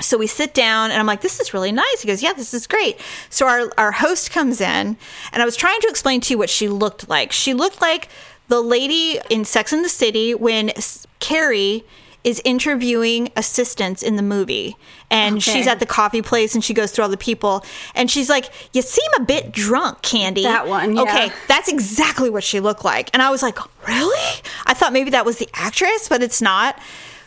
So 0.00 0.18
we 0.18 0.26
sit 0.26 0.54
down 0.54 0.90
and 0.90 0.98
I'm 0.98 1.06
like, 1.06 1.20
this 1.20 1.38
is 1.38 1.54
really 1.54 1.70
nice. 1.70 2.02
He 2.02 2.08
goes, 2.08 2.20
yeah, 2.20 2.32
this 2.32 2.52
is 2.52 2.66
great. 2.66 2.98
So 3.30 3.46
our, 3.46 3.70
our 3.78 3.92
host 3.92 4.32
comes 4.32 4.60
in 4.60 4.96
and 5.32 5.42
I 5.42 5.44
was 5.44 5.56
trying 5.56 5.80
to 5.82 5.88
explain 5.88 6.20
to 6.22 6.34
you 6.34 6.38
what 6.38 6.50
she 6.50 6.68
looked 6.68 7.08
like. 7.08 7.30
She 7.30 7.54
looked 7.54 7.80
like 7.80 8.08
the 8.48 8.60
lady 8.60 9.20
in 9.30 9.44
Sex 9.44 9.72
and 9.72 9.84
the 9.84 9.88
City 9.88 10.34
when 10.34 10.72
Carrie 11.20 11.84
is 12.24 12.40
interviewing 12.44 13.30
assistants 13.36 14.02
in 14.02 14.16
the 14.16 14.22
movie. 14.22 14.76
And 15.10 15.36
Okay. 15.36 15.52
she's 15.52 15.66
at 15.66 15.78
the 15.78 15.86
coffee 15.86 16.22
place 16.22 16.54
and 16.54 16.64
she 16.64 16.72
goes 16.74 16.90
through 16.90 17.04
all 17.04 17.10
the 17.10 17.16
people. 17.18 17.62
And 17.94 18.10
she's 18.10 18.28
like 18.30 18.50
you 18.72 18.80
seem 18.82 19.08
a 19.16 19.20
bit 19.20 19.52
drunk 19.52 20.00
candy. 20.02 20.42
That 20.42 20.66
one, 20.66 20.96
yeah. 20.96 21.02
okay 21.02 21.32
that's 21.48 21.68
exactly 21.68 22.30
what 22.30 22.42
she 22.42 22.60
looked 22.60 22.84
like. 22.84 23.10
And 23.12 23.22
i 23.22 23.30
was 23.30 23.42
like 23.42 23.58
really? 23.86 24.40
I 24.66 24.72
thought 24.74 24.92
maybe 24.94 25.10
that 25.10 25.24
was 25.26 25.36
the 25.38 25.48
actress 25.54 26.08
but 26.08 26.22
it's 26.22 26.40
not. 26.42 26.78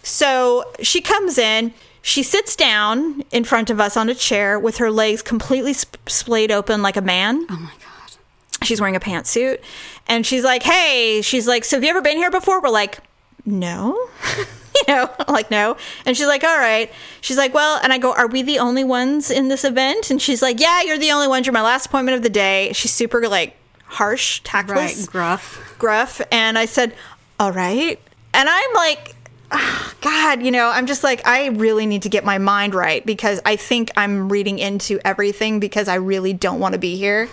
So 0.04 0.64
she 0.82 1.00
comes 1.02 1.38
in 1.38 1.74
she 2.02 2.24
sits 2.24 2.56
down 2.56 3.22
in 3.32 3.44
front 3.44 3.70
of 3.70 3.80
us 3.82 3.98
on 3.98 4.08
a 4.10 4.16
chair 4.16 4.58
with 4.58 4.78
her 4.78 4.90
legs 4.90 5.22
completely 5.22 5.74
sp- 5.78 6.00
splayed 6.08 6.52
open 6.52 6.82
like 6.82 6.98
a 6.98 7.02
man. 7.02 7.46
Oh 7.50 7.58
my 7.58 7.70
god. 7.72 8.66
she's 8.66 8.80
wearing 8.82 8.96
a 8.96 9.00
pantsuit. 9.00 9.60
And 10.08 10.26
she's 10.26 10.44
like 10.44 10.64
hey 10.64 11.22
she's 11.22 11.48
like 11.48 11.64
so 11.66 11.76
have 11.78 11.84
you 11.84 11.90
ever 11.92 12.02
been 12.02 12.18
here 12.18 12.32
before? 12.32 12.62
We're 12.62 12.70
like 12.70 12.98
no 13.46 13.96
you 14.88 14.94
know? 14.94 15.10
I'm 15.20 15.34
like 15.34 15.52
no. 15.52 15.78
And 16.06 16.16
she's 16.16 16.28
like 16.28 16.44
all 16.44 16.58
right. 16.58 16.92
She's 17.22 17.38
like 17.38 17.54
well 17.54 17.80
and 17.84 17.94
i 17.94 17.98
go 17.98 18.14
are 18.14 18.28
we 18.28 18.42
the 18.42 18.60
only 18.60 18.84
ones 18.84 19.32
in 19.32 19.48
this 19.48 19.64
event? 19.64 20.10
And 20.12 20.22
she's 20.22 20.42
like 20.42 20.60
yeah 20.60 20.82
you're 20.82 20.98
the 20.98 21.12
only 21.12 21.28
ones. 21.28 21.46
You're 21.46 21.54
my 21.54 21.62
last 21.62 21.88
appointment 21.88 22.16
of 22.16 22.24
the 22.24 22.30
day. 22.30 22.72
She's 22.74 22.92
super 22.92 23.28
like 23.28 23.56
harsh 23.86 24.42
tactless. 24.44 24.98
Right, 24.98 25.08
gruff. 25.08 25.76
gruff. 25.80 26.22
And 26.32 26.58
i 26.58 26.66
said 26.66 26.94
all 27.40 27.52
right. 27.52 28.00
And 28.34 28.50
i'm 28.50 28.74
like 28.74 29.16
ah, 29.52 29.94
god 30.02 30.42
you 30.42 30.52
know? 30.52 30.70
I'm 30.70 30.88
just 30.88 31.04
like 31.04 31.26
i 31.26 31.48
really 31.48 31.86
need 31.86 32.04
to 32.04 32.10
get 32.10 32.26
my 32.26 32.38
mind 32.38 32.76
right 32.76 33.06
because 33.06 33.40
i 33.46 33.56
think 33.56 33.92
i'm 33.96 34.30
reading 34.30 34.60
into 34.60 35.00
everything 35.06 35.60
because 35.60 35.88
i 35.88 35.96
really 35.96 36.34
don't 36.34 36.60
want 36.60 36.74
to 36.74 36.80
be 36.80 36.98
here 36.98 37.30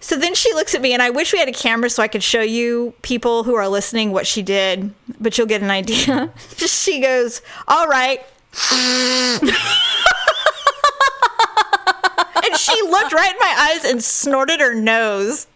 so 0.00 0.16
then 0.16 0.34
she 0.34 0.52
looks 0.54 0.74
at 0.74 0.80
me 0.80 0.92
and 0.92 1.02
i 1.02 1.10
wish 1.10 1.32
we 1.32 1.38
had 1.38 1.48
a 1.48 1.52
camera 1.52 1.90
so 1.90 2.02
i 2.02 2.08
could 2.08 2.22
show 2.22 2.40
you 2.42 2.94
people 3.02 3.44
who 3.44 3.54
are 3.54 3.68
listening 3.68 4.12
what 4.12 4.26
she 4.26 4.42
did 4.42 4.92
but 5.20 5.36
you'll 5.36 5.46
get 5.46 5.62
an 5.62 5.70
idea. 5.70 6.32
She 6.56 7.00
goes 7.00 7.42
all 7.66 7.86
right. 7.86 8.20
And 12.48 12.56
she 12.56 12.80
looked 12.82 13.12
right 13.12 13.30
in 13.32 13.38
my 13.40 13.72
eyes 13.74 13.84
and 13.84 14.02
snorted 14.02 14.60
her 14.60 14.74
nose 14.74 15.46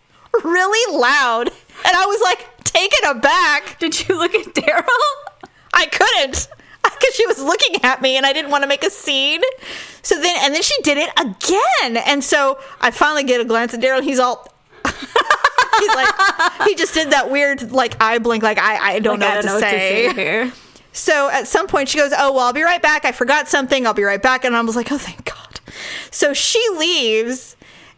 really 0.44 0.98
loud. 0.98 1.48
And 1.48 1.96
i 1.96 2.04
was 2.06 2.20
like 2.20 2.64
taken 2.64 3.08
aback. 3.08 3.78
Did 3.78 4.06
you 4.08 4.18
look 4.18 4.34
at 4.34 4.46
Daryl? 4.54 4.84
I 5.72 5.86
couldn't 5.86 6.48
because 7.02 7.16
she 7.16 7.26
was 7.26 7.42
looking 7.42 7.82
at 7.84 8.00
me 8.00 8.16
and 8.16 8.24
I 8.24 8.32
didn't 8.32 8.50
want 8.50 8.62
to 8.62 8.68
make 8.68 8.84
a 8.84 8.90
scene. 8.90 9.42
So 10.02 10.20
then, 10.20 10.36
and 10.40 10.54
then 10.54 10.62
she 10.62 10.74
did 10.82 10.98
it 10.98 11.10
again. 11.18 11.96
And 12.06 12.22
so 12.22 12.58
I 12.80 12.90
finally 12.90 13.24
get 13.24 13.40
a 13.40 13.44
glance 13.44 13.74
at 13.74 13.80
Daryl 13.80 13.98
and 13.98 14.04
he's 14.04 14.18
all. 14.18 14.46
he's 14.84 15.94
like, 15.94 16.08
he 16.64 16.74
just 16.74 16.94
did 16.94 17.10
that 17.10 17.30
weird, 17.30 17.72
like, 17.72 17.96
eye 18.00 18.18
blink, 18.18 18.42
like, 18.42 18.58
I, 18.58 18.94
I 18.94 18.98
don't 18.98 19.18
know, 19.18 19.26
I 19.26 19.36
what, 19.36 19.42
don't 19.42 19.60
to 19.60 19.60
know 19.60 19.60
say. 19.60 20.12
here. 20.14 20.52
So 20.92 21.30
at 21.30 21.48
some 21.48 21.66
point 21.66 21.88
she 21.88 21.98
goes, 21.98 22.12
Oh, 22.16 22.32
well, 22.32 22.46
I'll 22.46 22.52
be 22.52 22.62
right 22.62 22.82
back. 22.82 23.04
I 23.04 23.12
forgot 23.12 23.48
something. 23.48 23.86
I'll 23.86 23.94
be 23.94 24.02
right 24.02 24.20
back. 24.22 24.44
And 24.44 24.54
I 24.54 24.60
was 24.60 24.76
like, 24.76 24.92
Oh, 24.92 24.98
thank 24.98 25.24
God. 25.24 25.60
So 26.10 26.34
she 26.34 26.62
leaves 26.76 27.56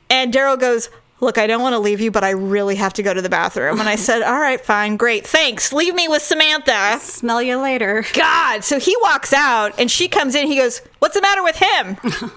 and 0.09 0.33
Daryl 0.33 0.59
goes, 0.59 0.91
Look, 1.25 1.39
I 1.39 1.47
don't 1.47 1.63
want 1.63 1.73
to 1.73 1.79
leave 1.79 2.03
you, 2.03 2.11
but 2.11 2.23
I 2.23 2.31
really 2.31 2.77
have 2.77 2.93
to 2.95 3.03
go 3.03 3.15
to 3.15 3.23
the 3.23 3.31
bathroom. 3.31 3.81
And 3.81 3.89
I 3.89 3.97
said, 3.97 4.21
All 4.21 4.39
right, 4.39 4.61
fine, 4.61 4.99
great. 4.99 5.27
Thanks. 5.27 5.73
Leave 5.73 5.95
me 5.95 6.07
with 6.07 6.21
Samantha. 6.21 6.99
Smell 7.01 7.41
you 7.41 7.57
later. 7.57 8.05
God. 8.13 8.63
So 8.63 8.79
he 8.79 8.95
walks 9.01 9.33
out 9.33 9.81
and 9.81 9.91
she 9.91 10.07
comes 10.07 10.35
in. 10.35 10.47
He 10.47 10.57
goes, 10.57 10.83
What's 10.99 11.15
the 11.15 11.23
matter 11.23 11.43
with 11.43 11.57
him? 11.57 11.97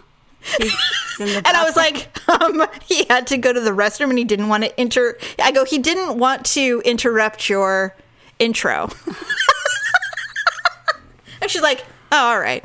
He's 0.57 0.71
in 1.19 1.27
the 1.27 1.43
And 1.45 1.47
I 1.47 1.65
was 1.65 1.75
like, 1.75 2.17
um, 2.29 2.65
He 2.85 3.03
had 3.09 3.27
to 3.27 3.37
go 3.37 3.51
to 3.51 3.59
the 3.59 3.71
restroom 3.71 4.09
and 4.09 4.17
he 4.17 4.23
didn't 4.23 4.47
want 4.47 4.63
to 4.63 4.81
inter. 4.81 5.17
I 5.37 5.51
go, 5.51 5.65
He 5.65 5.79
didn't 5.79 6.17
want 6.17 6.45
to 6.45 6.81
interrupt 6.85 7.49
your 7.49 7.93
intro. 8.39 8.89
and 11.41 11.51
she's 11.51 11.61
like, 11.61 11.83
Oh, 12.09 12.29
all 12.29 12.39
right. 12.39 12.63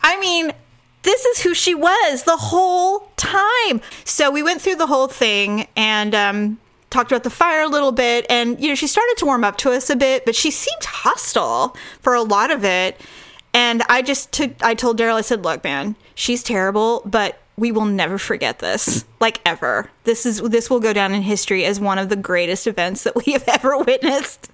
I 0.00 0.18
mean, 0.18 0.52
this 1.02 1.24
is 1.24 1.42
who 1.42 1.54
she 1.54 1.74
was 1.74 2.24
the 2.24 2.36
whole 2.36 3.10
time. 3.16 3.80
So 4.04 4.30
we 4.30 4.42
went 4.42 4.60
through 4.60 4.76
the 4.76 4.86
whole 4.86 5.08
thing 5.08 5.66
and 5.76 6.14
um, 6.14 6.58
talked 6.90 7.10
about 7.12 7.24
the 7.24 7.30
fire 7.30 7.62
a 7.62 7.68
little 7.68 7.92
bit. 7.92 8.26
And, 8.28 8.60
you 8.60 8.68
know, 8.68 8.74
she 8.74 8.86
started 8.86 9.14
to 9.18 9.26
warm 9.26 9.44
up 9.44 9.56
to 9.58 9.70
us 9.70 9.90
a 9.90 9.96
bit, 9.96 10.24
but 10.24 10.34
she 10.34 10.50
seemed 10.50 10.84
hostile 10.84 11.76
for 12.00 12.14
a 12.14 12.22
lot 12.22 12.50
of 12.50 12.64
it. 12.64 13.00
And 13.54 13.82
I 13.88 14.02
just 14.02 14.32
took, 14.32 14.52
I 14.62 14.74
told 14.74 14.98
Daryl, 14.98 15.14
I 15.14 15.22
said, 15.22 15.44
look, 15.44 15.64
man, 15.64 15.96
she's 16.14 16.42
terrible, 16.42 17.02
but 17.04 17.40
we 17.56 17.72
will 17.72 17.86
never 17.86 18.18
forget 18.18 18.60
this, 18.60 19.04
like 19.20 19.40
ever. 19.44 19.90
This 20.04 20.24
is, 20.26 20.40
this 20.42 20.70
will 20.70 20.80
go 20.80 20.92
down 20.92 21.12
in 21.12 21.22
history 21.22 21.64
as 21.64 21.80
one 21.80 21.98
of 21.98 22.08
the 22.08 22.16
greatest 22.16 22.66
events 22.66 23.02
that 23.04 23.16
we 23.16 23.32
have 23.32 23.44
ever 23.48 23.78
witnessed. 23.78 24.50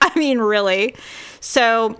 I 0.00 0.16
mean, 0.18 0.38
really. 0.38 0.94
So, 1.40 1.98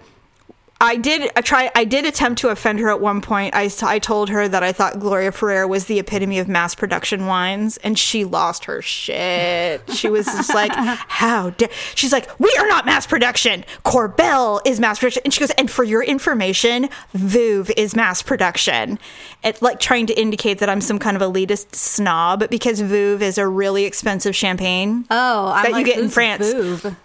I 0.84 0.96
did 0.96 1.30
I 1.36 1.40
try 1.40 1.70
I 1.74 1.84
did 1.84 2.04
attempt 2.04 2.40
to 2.42 2.50
offend 2.50 2.78
her 2.80 2.90
at 2.90 3.00
one 3.00 3.20
point. 3.20 3.54
I, 3.54 3.70
I 3.82 3.98
told 3.98 4.28
her 4.30 4.46
that 4.48 4.62
I 4.62 4.72
thought 4.72 5.00
Gloria 5.00 5.32
Ferrer 5.32 5.66
was 5.66 5.86
the 5.86 5.98
epitome 5.98 6.38
of 6.38 6.48
mass 6.48 6.74
production 6.74 7.26
wines 7.26 7.76
and 7.78 7.98
she 7.98 8.24
lost 8.24 8.66
her 8.66 8.82
shit. 8.82 9.82
She 9.92 10.08
was 10.08 10.26
just 10.26 10.54
like, 10.54 10.72
"How 10.74 11.50
dare 11.50 11.70
She's 11.94 12.12
like, 12.12 12.28
"We 12.38 12.54
are 12.58 12.66
not 12.66 12.86
mass 12.86 13.06
production. 13.06 13.64
Corbel 13.84 14.60
is 14.64 14.78
mass 14.80 14.98
production." 14.98 15.22
And 15.24 15.32
she 15.32 15.40
goes, 15.40 15.50
"And 15.52 15.70
for 15.70 15.84
your 15.84 16.02
information, 16.02 16.88
Veuve 17.16 17.70
is 17.76 17.96
mass 17.96 18.22
production." 18.22 18.98
It 19.42 19.60
like 19.62 19.80
trying 19.80 20.06
to 20.06 20.20
indicate 20.20 20.58
that 20.58 20.68
I'm 20.68 20.80
some 20.80 20.98
kind 20.98 21.16
of 21.16 21.22
elitist 21.22 21.74
snob 21.74 22.48
because 22.50 22.80
Veuve 22.80 23.20
is 23.20 23.38
a 23.38 23.46
really 23.46 23.84
expensive 23.84 24.34
champagne 24.34 25.04
Oh, 25.10 25.48
I'm 25.48 25.70
that 25.72 25.78
you 25.78 25.84
get 25.84 25.98
in 25.98 26.08
France. 26.08 26.52
Veuve? 26.52 26.96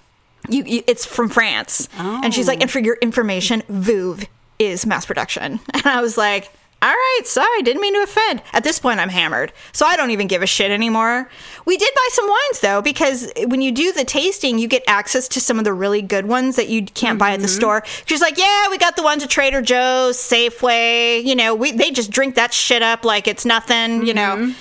You, 0.50 0.64
you 0.64 0.84
it's 0.88 1.06
from 1.06 1.30
France. 1.30 1.88
And 1.98 2.34
she's 2.34 2.48
like, 2.48 2.62
and 2.62 2.70
for 2.70 2.80
your 2.80 2.98
information, 3.02 3.62
Veuve 3.70 4.28
is 4.58 4.86
mass 4.86 5.06
production. 5.06 5.60
And 5.74 5.86
I 5.86 6.02
was 6.02 6.18
like, 6.18 6.52
all 6.82 6.90
right, 6.90 7.22
sorry, 7.26 7.62
didn't 7.62 7.82
mean 7.82 7.94
to 7.94 8.04
offend. 8.04 8.42
At 8.54 8.64
this 8.64 8.80
point, 8.80 9.02
I'm 9.02 9.10
hammered. 9.10 9.52
So 9.74 9.86
I 9.86 9.98
don't 9.98 10.12
even 10.12 10.28
give 10.28 10.42
a 10.42 10.48
shit 10.48 10.72
anymore. 10.72 11.30
We 11.66 11.76
did 11.76 11.94
buy 11.94 12.08
some 12.12 12.28
wines 12.28 12.60
though, 12.62 12.82
because 12.82 13.32
when 13.48 13.62
you 13.62 13.74
do 13.74 13.92
the 13.92 14.06
tasting, 14.06 14.60
you 14.60 14.68
get 14.70 14.84
access 14.88 15.28
to 15.30 15.42
some 15.42 15.58
of 15.58 15.66
the 15.66 15.74
really 15.74 16.02
good 16.02 16.26
ones 16.26 16.56
that 16.56 16.70
you 16.70 16.86
can't 16.86 17.20
buy 17.20 17.32
at 17.32 17.42
the 17.42 17.48
mm-hmm. 17.48 17.56
store. 17.56 17.84
She's 18.06 18.22
like, 18.22 18.38
yeah, 18.38 18.70
we 18.70 18.78
got 18.78 18.96
the 18.96 19.04
ones 19.04 19.24
at 19.24 19.30
Trader 19.30 19.62
Joe's, 19.62 20.18
Safeway. 20.18 21.22
You 21.22 21.36
know, 21.36 21.54
we 21.54 21.74
they 21.74 21.92
just 21.92 22.12
drink 22.12 22.36
that 22.36 22.54
shit 22.54 22.82
up 22.82 23.04
like 23.04 23.28
it's 23.28 23.46
nothing, 23.46 24.06
you 24.06 24.14
know. 24.14 24.38
Mm-hmm. 24.38 24.52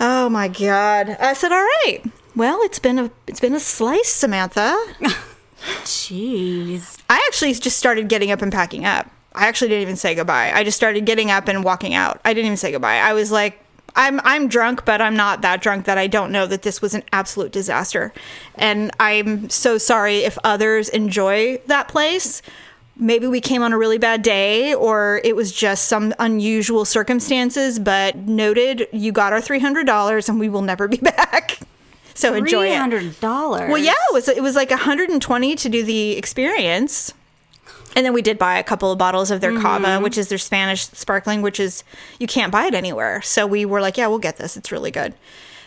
Oh 0.00 0.28
my 0.28 0.48
god. 0.48 1.16
I 1.18 1.32
said, 1.32 1.52
all 1.52 1.66
right. 1.86 2.02
Well, 2.34 2.60
it's 2.62 2.78
been 2.78 2.98
a 2.98 3.10
it's 3.26 3.40
been 3.40 3.54
a 3.54 3.60
slice, 3.60 4.08
Samantha. 4.08 4.76
Jeez. 5.84 6.98
I 7.08 7.22
actually 7.28 7.52
just 7.54 7.76
started 7.76 8.08
getting 8.08 8.30
up 8.30 8.42
and 8.42 8.50
packing 8.50 8.84
up. 8.84 9.10
I 9.34 9.46
actually 9.48 9.68
didn't 9.68 9.82
even 9.82 9.96
say 9.96 10.14
goodbye. 10.14 10.52
I 10.52 10.64
just 10.64 10.76
started 10.76 11.06
getting 11.06 11.30
up 11.30 11.48
and 11.48 11.64
walking 11.64 11.94
out. 11.94 12.20
I 12.24 12.34
didn't 12.34 12.46
even 12.46 12.56
say 12.56 12.72
goodbye. 12.72 12.96
I 12.96 13.12
was 13.12 13.30
like, 13.30 13.58
I'm 13.94 14.20
I'm 14.24 14.48
drunk, 14.48 14.84
but 14.84 15.00
I'm 15.00 15.16
not 15.16 15.42
that 15.42 15.62
drunk 15.62 15.84
that 15.86 15.98
I 15.98 16.06
don't 16.06 16.32
know 16.32 16.46
that 16.46 16.62
this 16.62 16.80
was 16.80 16.94
an 16.94 17.02
absolute 17.12 17.52
disaster. 17.52 18.12
And 18.54 18.90
I'm 18.98 19.50
so 19.50 19.78
sorry 19.78 20.18
if 20.18 20.38
others 20.42 20.88
enjoy 20.88 21.58
that 21.66 21.88
place. 21.88 22.42
Maybe 22.96 23.26
we 23.26 23.40
came 23.40 23.62
on 23.62 23.72
a 23.72 23.78
really 23.78 23.98
bad 23.98 24.22
day 24.22 24.74
or 24.74 25.20
it 25.24 25.34
was 25.34 25.50
just 25.52 25.88
some 25.88 26.14
unusual 26.18 26.84
circumstances, 26.84 27.78
but 27.78 28.16
noted 28.16 28.86
you 28.92 29.12
got 29.12 29.32
our 29.32 29.40
$300 29.40 30.28
and 30.28 30.38
we 30.38 30.48
will 30.48 30.62
never 30.62 30.88
be 30.88 30.96
back. 31.02 31.58
So 32.14 32.34
enjoy 32.34 32.68
it. 32.68 32.76
hundred 32.76 33.18
dollars. 33.20 33.70
Well, 33.70 33.78
yeah, 33.78 33.92
it 33.92 34.14
was 34.14 34.28
it 34.28 34.42
was 34.42 34.56
like 34.56 34.70
120 34.70 35.56
to 35.56 35.68
do 35.68 35.82
the 35.82 36.12
experience. 36.12 37.14
And 37.94 38.06
then 38.06 38.14
we 38.14 38.22
did 38.22 38.38
buy 38.38 38.58
a 38.58 38.62
couple 38.62 38.90
of 38.90 38.96
bottles 38.98 39.30
of 39.30 39.42
their 39.42 39.58
cava, 39.60 39.86
mm-hmm. 39.86 40.02
which 40.02 40.16
is 40.16 40.28
their 40.28 40.38
Spanish 40.38 40.86
sparkling, 40.86 41.42
which 41.42 41.60
is 41.60 41.84
you 42.18 42.26
can't 42.26 42.50
buy 42.50 42.66
it 42.66 42.74
anywhere. 42.74 43.20
So 43.20 43.46
we 43.46 43.66
were 43.66 43.82
like, 43.82 43.98
yeah, 43.98 44.06
we'll 44.06 44.18
get 44.18 44.38
this. 44.38 44.56
It's 44.56 44.72
really 44.72 44.90
good. 44.90 45.14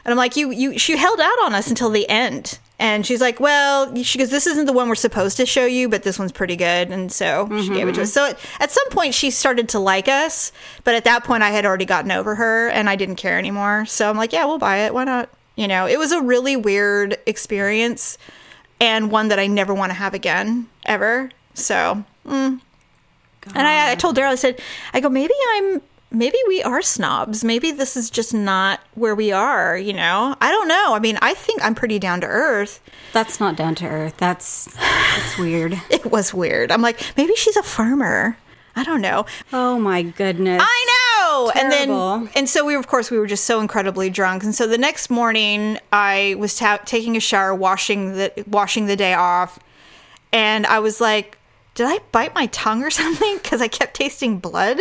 And 0.05 0.11
I'm 0.11 0.17
like, 0.17 0.35
you 0.35 0.51
you 0.51 0.77
she 0.77 0.97
held 0.97 1.19
out 1.19 1.39
on 1.43 1.53
us 1.53 1.67
until 1.67 1.89
the 1.89 2.07
end. 2.09 2.59
And 2.77 3.05
she's 3.05 3.21
like, 3.21 3.39
well, 3.39 3.95
she 4.03 4.19
goes, 4.19 4.29
this 4.29 4.45
isn't 4.47 4.65
the 4.65 4.73
one 4.73 4.89
we're 4.89 4.95
supposed 4.95 5.37
to 5.37 5.45
show 5.45 5.65
you, 5.65 5.87
but 5.87 6.03
this 6.03 6.19
one's 6.19 6.33
pretty 6.33 6.57
good. 6.57 6.91
And 6.91 7.09
so 7.09 7.47
she 7.61 7.69
gave 7.69 7.87
it 7.87 7.93
to 7.93 8.01
mm-hmm. 8.01 8.01
us. 8.01 8.11
So 8.11 8.25
at, 8.25 8.39
at 8.59 8.69
some 8.69 8.89
point, 8.89 9.13
she 9.13 9.31
started 9.31 9.69
to 9.69 9.79
like 9.79 10.09
us. 10.09 10.51
But 10.83 10.95
at 10.95 11.05
that 11.05 11.23
point, 11.23 11.41
I 11.41 11.51
had 11.51 11.65
already 11.65 11.85
gotten 11.85 12.11
over 12.11 12.35
her 12.35 12.67
and 12.67 12.89
I 12.89 12.97
didn't 12.97 13.15
care 13.15 13.39
anymore. 13.39 13.85
So 13.85 14.09
I'm 14.09 14.17
like, 14.17 14.33
yeah, 14.33 14.43
we'll 14.43 14.57
buy 14.57 14.79
it. 14.79 14.93
Why 14.93 15.05
not? 15.05 15.29
You 15.55 15.67
know, 15.67 15.85
it 15.87 15.97
was 15.97 16.11
a 16.11 16.21
really 16.21 16.55
weird 16.55 17.17
experience 17.25 18.17
and 18.81 19.09
one 19.09 19.29
that 19.29 19.39
I 19.39 19.47
never 19.47 19.73
want 19.73 19.91
to 19.91 19.93
have 19.93 20.13
again, 20.13 20.67
ever. 20.85 21.29
So, 21.53 22.03
mm, 22.27 22.59
And 23.53 23.67
I, 23.67 23.91
I 23.91 23.95
told 23.95 24.17
Daryl, 24.17 24.31
I 24.31 24.35
said, 24.35 24.59
I 24.93 24.99
go, 24.99 25.07
maybe 25.07 25.33
I'm, 25.53 25.81
maybe 26.11 26.37
we 26.47 26.61
are 26.63 26.81
snobs. 26.81 27.43
Maybe 27.45 27.71
this 27.71 27.95
is 27.95 28.09
just 28.09 28.33
not 28.33 28.81
where 28.95 29.15
we 29.15 29.31
are, 29.31 29.77
you 29.77 29.93
know? 29.93 30.35
I 30.41 30.51
don't 30.51 30.67
know. 30.67 30.93
I 30.93 30.99
mean, 30.99 31.17
I 31.21 31.33
think 31.33 31.63
I'm 31.63 31.73
pretty 31.75 31.99
down 31.99 32.19
to 32.21 32.27
earth. 32.27 32.81
That's 33.13 33.39
not 33.39 33.55
down 33.55 33.75
to 33.75 33.85
earth. 33.87 34.17
That's 34.17 34.65
that's 34.75 35.37
weird. 35.39 35.79
It 35.89 36.11
was 36.11 36.33
weird. 36.33 36.69
I'm 36.69 36.81
like, 36.81 36.99
maybe 37.15 37.33
she's 37.35 37.55
a 37.55 37.63
farmer. 37.63 38.37
I 38.75 38.83
don't 38.83 38.99
know. 38.99 39.25
Oh 39.53 39.79
my 39.79 40.01
goodness. 40.01 40.61
I 40.61 40.85
know. 40.89 40.94
And 41.55 41.71
Terrible. 41.71 42.19
then, 42.19 42.29
and 42.35 42.49
so 42.49 42.65
we, 42.65 42.75
of 42.75 42.87
course, 42.87 43.11
we 43.11 43.17
were 43.17 43.27
just 43.27 43.45
so 43.45 43.59
incredibly 43.59 44.09
drunk. 44.09 44.43
And 44.43 44.53
so 44.53 44.67
the 44.67 44.77
next 44.77 45.09
morning, 45.09 45.77
I 45.91 46.35
was 46.37 46.57
ta- 46.57 46.79
taking 46.85 47.15
a 47.15 47.19
shower, 47.19 47.53
washing 47.53 48.13
the 48.13 48.31
washing 48.47 48.85
the 48.85 48.95
day 48.95 49.13
off, 49.13 49.59
and 50.31 50.65
I 50.65 50.79
was 50.79 50.99
like, 50.99 51.37
"Did 51.75 51.87
I 51.87 51.99
bite 52.11 52.33
my 52.35 52.47
tongue 52.47 52.83
or 52.83 52.89
something?" 53.01 53.37
Because 53.37 53.61
I 53.61 53.67
kept 53.67 53.95
tasting 53.95 54.39
blood. 54.39 54.79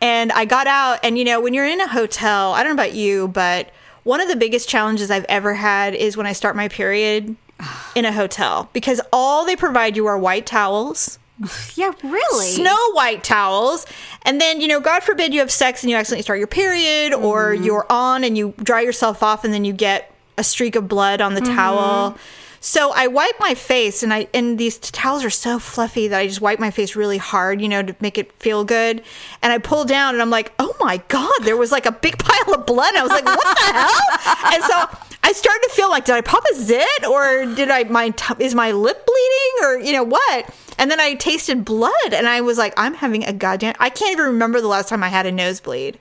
And 0.00 0.30
I 0.32 0.44
got 0.44 0.66
out, 0.66 0.98
and 1.02 1.16
you 1.16 1.24
know, 1.24 1.40
when 1.40 1.54
you're 1.54 1.66
in 1.66 1.80
a 1.80 1.88
hotel, 1.88 2.52
I 2.52 2.62
don't 2.62 2.76
know 2.76 2.82
about 2.82 2.94
you, 2.94 3.28
but 3.28 3.70
one 4.02 4.20
of 4.20 4.28
the 4.28 4.36
biggest 4.36 4.68
challenges 4.68 5.10
I've 5.10 5.24
ever 5.28 5.54
had 5.54 5.94
is 5.94 6.16
when 6.16 6.26
I 6.26 6.32
start 6.32 6.54
my 6.54 6.68
period 6.68 7.34
in 7.96 8.04
a 8.04 8.12
hotel 8.12 8.68
because 8.72 9.00
all 9.12 9.44
they 9.46 9.56
provide 9.56 9.96
you 9.96 10.06
are 10.06 10.18
white 10.18 10.46
towels 10.46 11.18
Yeah, 11.74 11.92
really. 12.02 12.46
snow 12.46 12.92
white 12.92 13.22
towels. 13.22 13.86
And 14.22 14.40
then, 14.40 14.60
you 14.60 14.68
know, 14.68 14.80
God 14.80 15.02
forbid 15.02 15.34
you 15.34 15.40
have 15.40 15.50
sex 15.50 15.82
and 15.82 15.90
you 15.90 15.96
accidentally 15.96 16.22
start 16.22 16.38
your 16.38 16.46
period, 16.46 17.12
or 17.12 17.52
mm-hmm. 17.52 17.64
you're 17.64 17.86
on 17.90 18.24
and 18.24 18.36
you 18.36 18.54
dry 18.58 18.80
yourself 18.80 19.22
off 19.22 19.44
and 19.44 19.52
then 19.52 19.64
you 19.64 19.72
get 19.72 20.12
a 20.38 20.44
streak 20.44 20.76
of 20.76 20.88
blood 20.88 21.20
on 21.20 21.34
the 21.34 21.40
mm-hmm. 21.40 21.54
towel. 21.54 22.18
So 22.60 22.92
I 22.92 23.06
wipe 23.06 23.38
my 23.38 23.54
face, 23.54 24.02
and 24.02 24.12
I 24.12 24.26
and 24.34 24.58
these 24.58 24.78
towels 24.78 25.24
are 25.24 25.30
so 25.30 25.60
fluffy 25.60 26.08
that 26.08 26.18
I 26.18 26.26
just 26.26 26.40
wipe 26.40 26.58
my 26.58 26.72
face 26.72 26.96
really 26.96 27.18
hard, 27.18 27.60
you 27.60 27.68
know, 27.68 27.82
to 27.82 27.94
make 28.00 28.18
it 28.18 28.32
feel 28.32 28.64
good. 28.64 29.04
And 29.40 29.52
I 29.52 29.58
pull 29.58 29.84
down, 29.84 30.14
and 30.14 30.22
I'm 30.22 30.30
like, 30.30 30.52
oh 30.58 30.74
my 30.80 30.96
god, 31.08 31.32
there 31.42 31.56
was 31.56 31.70
like 31.70 31.86
a 31.86 31.92
big 31.92 32.18
pile 32.18 32.54
of 32.54 32.66
blood. 32.66 32.96
I 32.96 33.02
was 33.02 33.12
like, 33.12 33.24
what 33.24 33.56
the 33.56 33.72
hell? 33.72 34.52
And 34.52 34.64
so 34.64 35.05
I 35.28 35.32
started 35.32 35.62
to 35.68 35.74
feel 35.74 35.90
like, 35.90 36.04
did 36.04 36.14
I 36.14 36.20
pop 36.20 36.44
a 36.52 36.54
zit, 36.54 36.86
or 37.10 37.46
did 37.54 37.68
I 37.70 37.82
my 37.84 38.10
t- 38.10 38.34
is 38.38 38.54
my 38.54 38.70
lip 38.70 39.04
bleeding, 39.04 39.54
or 39.64 39.78
you 39.86 39.92
know 39.92 40.04
what? 40.04 40.54
And 40.78 40.90
then 40.90 41.00
I 41.00 41.14
tasted 41.14 41.64
blood, 41.64 42.12
and 42.12 42.28
I 42.28 42.40
was 42.42 42.58
like, 42.58 42.72
I'm 42.76 42.94
having 42.94 43.24
a 43.24 43.32
goddamn. 43.32 43.74
I 43.80 43.90
can't 43.90 44.12
even 44.12 44.26
remember 44.26 44.60
the 44.60 44.68
last 44.68 44.88
time 44.88 45.02
I 45.02 45.08
had 45.08 45.26
a 45.26 45.32
nosebleed. 45.32 45.98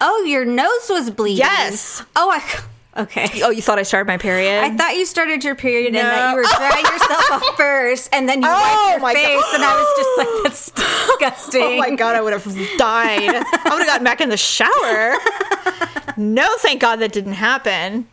Oh, 0.00 0.22
your 0.24 0.44
nose 0.44 0.88
was 0.88 1.10
bleeding. 1.10 1.38
Yes. 1.38 2.04
Oh, 2.16 2.30
I. 2.30 2.42
Okay. 2.96 3.28
Oh, 3.44 3.50
you 3.50 3.62
thought 3.62 3.78
I 3.78 3.84
started 3.84 4.08
my 4.08 4.16
period? 4.16 4.58
I 4.60 4.76
thought 4.76 4.96
you 4.96 5.06
started 5.06 5.44
your 5.44 5.54
period 5.54 5.94
and 5.94 5.96
that 5.98 6.30
you 6.30 6.36
were 6.36 6.42
drying 6.42 6.84
yourself 6.92 7.30
off 7.30 7.56
first, 7.56 8.08
and 8.12 8.28
then 8.28 8.42
you 8.42 8.48
Oh, 8.50 8.98
wiped 9.00 9.02
my 9.02 9.12
your 9.12 9.20
face, 9.20 9.42
God. 9.42 9.54
and 9.54 9.64
I 9.64 9.74
was 9.76 9.88
just 9.96 10.18
like, 10.18 10.28
"That's 10.42 10.70
disgusting." 10.72 11.62
Oh 11.62 11.76
my 11.78 11.90
god, 11.94 12.16
I 12.16 12.20
would 12.22 12.32
have 12.32 12.44
died. 12.76 13.22
I 13.22 13.68
would 13.70 13.78
have 13.78 13.86
gotten 13.86 14.02
back 14.04 14.20
in 14.20 14.30
the 14.30 14.36
shower. 14.36 15.14
No, 16.16 16.48
thank 16.58 16.80
God 16.80 16.96
that 16.96 17.12
didn't 17.12 17.34
happen. 17.34 18.08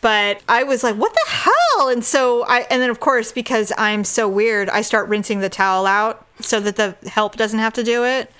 But 0.00 0.42
I 0.48 0.62
was 0.62 0.82
like, 0.82 0.96
what 0.96 1.12
the 1.12 1.30
hell? 1.30 1.88
And 1.88 2.04
so 2.04 2.44
I, 2.44 2.60
and 2.70 2.80
then 2.80 2.90
of 2.90 3.00
course, 3.00 3.32
because 3.32 3.72
I'm 3.76 4.04
so 4.04 4.28
weird, 4.28 4.68
I 4.70 4.82
start 4.82 5.08
rinsing 5.08 5.40
the 5.40 5.48
towel 5.48 5.86
out 5.86 6.26
so 6.40 6.60
that 6.60 6.76
the 6.76 6.96
help 7.08 7.36
doesn't 7.36 7.58
have 7.58 7.74
to 7.74 7.82
do 7.82 8.04
it. 8.04 8.32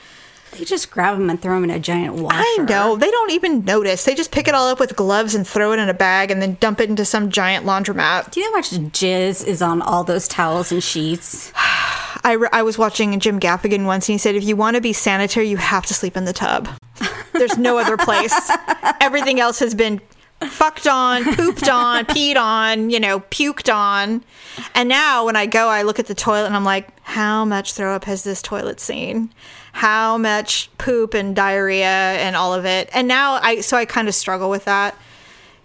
They 0.53 0.65
just 0.65 0.91
grab 0.91 1.17
them 1.17 1.31
and 1.31 1.41
throw 1.41 1.55
them 1.55 1.65
in 1.65 1.71
a 1.71 1.79
giant 1.79 2.15
washer. 2.17 2.39
I 2.39 2.65
know. 2.69 2.97
They 2.97 3.11
don't 3.11 3.31
even 3.31 3.65
notice. 3.65 4.05
They 4.05 4.17
just 4.17 4.33
pick 4.33 4.49
it 4.49 4.55
all 4.55 4.67
up 4.69 4.81
with 4.81 4.97
gloves 4.97 5.35
and 5.35 5.47
throw 5.47 5.73
it 5.73 5.79
in 5.79 5.89
a 5.89 5.95
bag 5.95 6.31
and 6.31 6.43
then 6.43 6.57
dump 6.59 6.81
it 6.81 6.91
into 6.91 7.05
some 7.05 7.31
giant 7.31 7.67
laundromat. 7.67 8.33
Do 8.33 8.41
you 8.41 8.47
know 8.47 8.53
how 8.53 8.59
much 8.59 8.71
jizz 8.71 9.47
is 9.47 9.63
on 9.63 9.81
all 9.81 10.03
those 10.03 10.27
towels 10.27 10.73
and 10.73 10.83
sheets? 10.83 11.53
I, 12.25 12.33
re- 12.33 12.49
I 12.53 12.63
was 12.63 12.77
watching 12.77 13.19
Jim 13.21 13.39
Gaffigan 13.39 13.87
once 13.87 14.09
and 14.09 14.15
he 14.15 14.19
said, 14.19 14.35
if 14.35 14.43
you 14.43 14.57
want 14.57 14.75
to 14.75 14.81
be 14.81 14.93
sanitary, 14.93 15.49
you 15.49 15.57
have 15.57 15.87
to 15.87 15.95
sleep 15.95 16.17
in 16.17 16.25
the 16.25 16.33
tub. 16.33 16.69
There's 17.33 17.57
no 17.57 17.79
other 17.79 17.97
place. 17.97 18.35
Everything 19.01 19.39
else 19.41 19.61
has 19.61 19.75
been 19.75 20.01
fucked 20.49 20.87
on, 20.87 21.25
pooped 21.35 21.69
on, 21.69 22.05
peed 22.07 22.37
on, 22.37 22.91
you 22.91 23.01
know, 23.01 23.21
puked 23.21 23.73
on. 23.73 24.25
And 24.75 24.89
now 24.89 25.25
when 25.27 25.37
I 25.37 25.47
go, 25.47 25.69
I 25.69 25.83
look 25.83 25.99
at 25.99 26.07
the 26.07 26.15
toilet 26.15 26.47
and 26.47 26.57
I'm 26.57 26.65
like, 26.65 26.89
how 27.03 27.45
much 27.45 27.75
throw 27.75 27.95
up 27.95 28.05
has 28.05 28.25
this 28.25 28.43
toilet 28.43 28.81
seen? 28.81 29.33
How 29.73 30.19
much 30.19 30.71
poop 30.79 31.15
and 31.15 31.37
diarrhea 31.37 31.87
and 31.87 32.37
all 32.37 32.55
of 32.55 32.65
it? 32.65 32.89
And 32.93 33.07
now 33.07 33.35
I, 33.35 33.61
so 33.61 33.77
I 33.77 33.85
kind 33.85 34.09
of 34.09 34.15
struggle 34.15 34.51
with 34.51 34.65
that. 34.65 34.97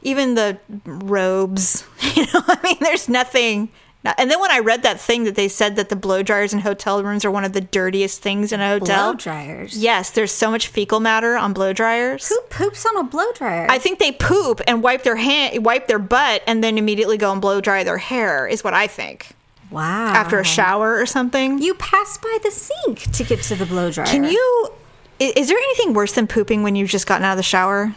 Even 0.01 0.35
the 0.35 0.59
robes, 0.85 1.85
you 2.15 2.23
know, 2.23 2.41
I 2.47 2.59
mean, 2.63 2.77
there's 2.79 3.09
nothing. 3.09 3.71
And 4.17 4.29
then 4.29 4.39
when 4.39 4.51
I 4.51 4.59
read 4.59 4.83
that 4.83 4.99
thing 4.99 5.23
that 5.23 5.35
they 5.35 5.47
said 5.47 5.75
that 5.75 5.89
the 5.89 5.95
blow 5.95 6.23
dryers 6.23 6.53
in 6.53 6.59
hotel 6.59 7.03
rooms 7.03 7.25
are 7.25 7.31
one 7.31 7.43
of 7.43 7.53
the 7.53 7.61
dirtiest 7.61 8.21
things 8.21 8.51
in 8.51 8.61
a 8.61 8.67
hotel. 8.67 9.13
Blow 9.13 9.17
dryers. 9.17 9.77
Yes, 9.77 10.11
there's 10.11 10.31
so 10.31 10.51
much 10.51 10.67
fecal 10.67 10.99
matter 10.99 11.35
on 11.35 11.53
blow 11.53 11.73
dryers. 11.73 12.27
Who 12.27 12.39
poops 12.49 12.85
on 12.85 12.97
a 12.97 13.03
blow 13.03 13.31
dryer? 13.33 13.67
I 13.69 13.79
think 13.79 13.99
they 13.99 14.11
poop 14.11 14.61
and 14.67 14.83
wipe 14.83 15.03
their 15.03 15.15
hand, 15.15 15.65
wipe 15.65 15.87
their 15.87 15.99
butt, 15.99 16.43
and 16.47 16.63
then 16.63 16.77
immediately 16.77 17.17
go 17.17 17.31
and 17.31 17.41
blow 17.41 17.61
dry 17.61 17.83
their 17.83 17.97
hair. 17.97 18.47
Is 18.47 18.63
what 18.63 18.73
I 18.73 18.87
think 18.87 19.35
wow. 19.71 20.07
after 20.07 20.39
a 20.39 20.45
shower 20.45 20.99
or 20.99 21.05
something. 21.05 21.59
you 21.59 21.73
pass 21.75 22.17
by 22.17 22.37
the 22.43 22.51
sink 22.51 23.11
to 23.11 23.23
get 23.23 23.41
to 23.43 23.55
the 23.55 23.65
blow 23.65 23.91
dryer. 23.91 24.07
Can 24.07 24.23
you? 24.23 24.69
Is 25.19 25.47
there 25.47 25.57
anything 25.57 25.93
worse 25.93 26.11
than 26.13 26.27
pooping 26.27 26.63
when 26.63 26.75
you've 26.75 26.89
just 26.89 27.07
gotten 27.07 27.23
out 27.23 27.31
of 27.31 27.37
the 27.37 27.43
shower 27.43 27.93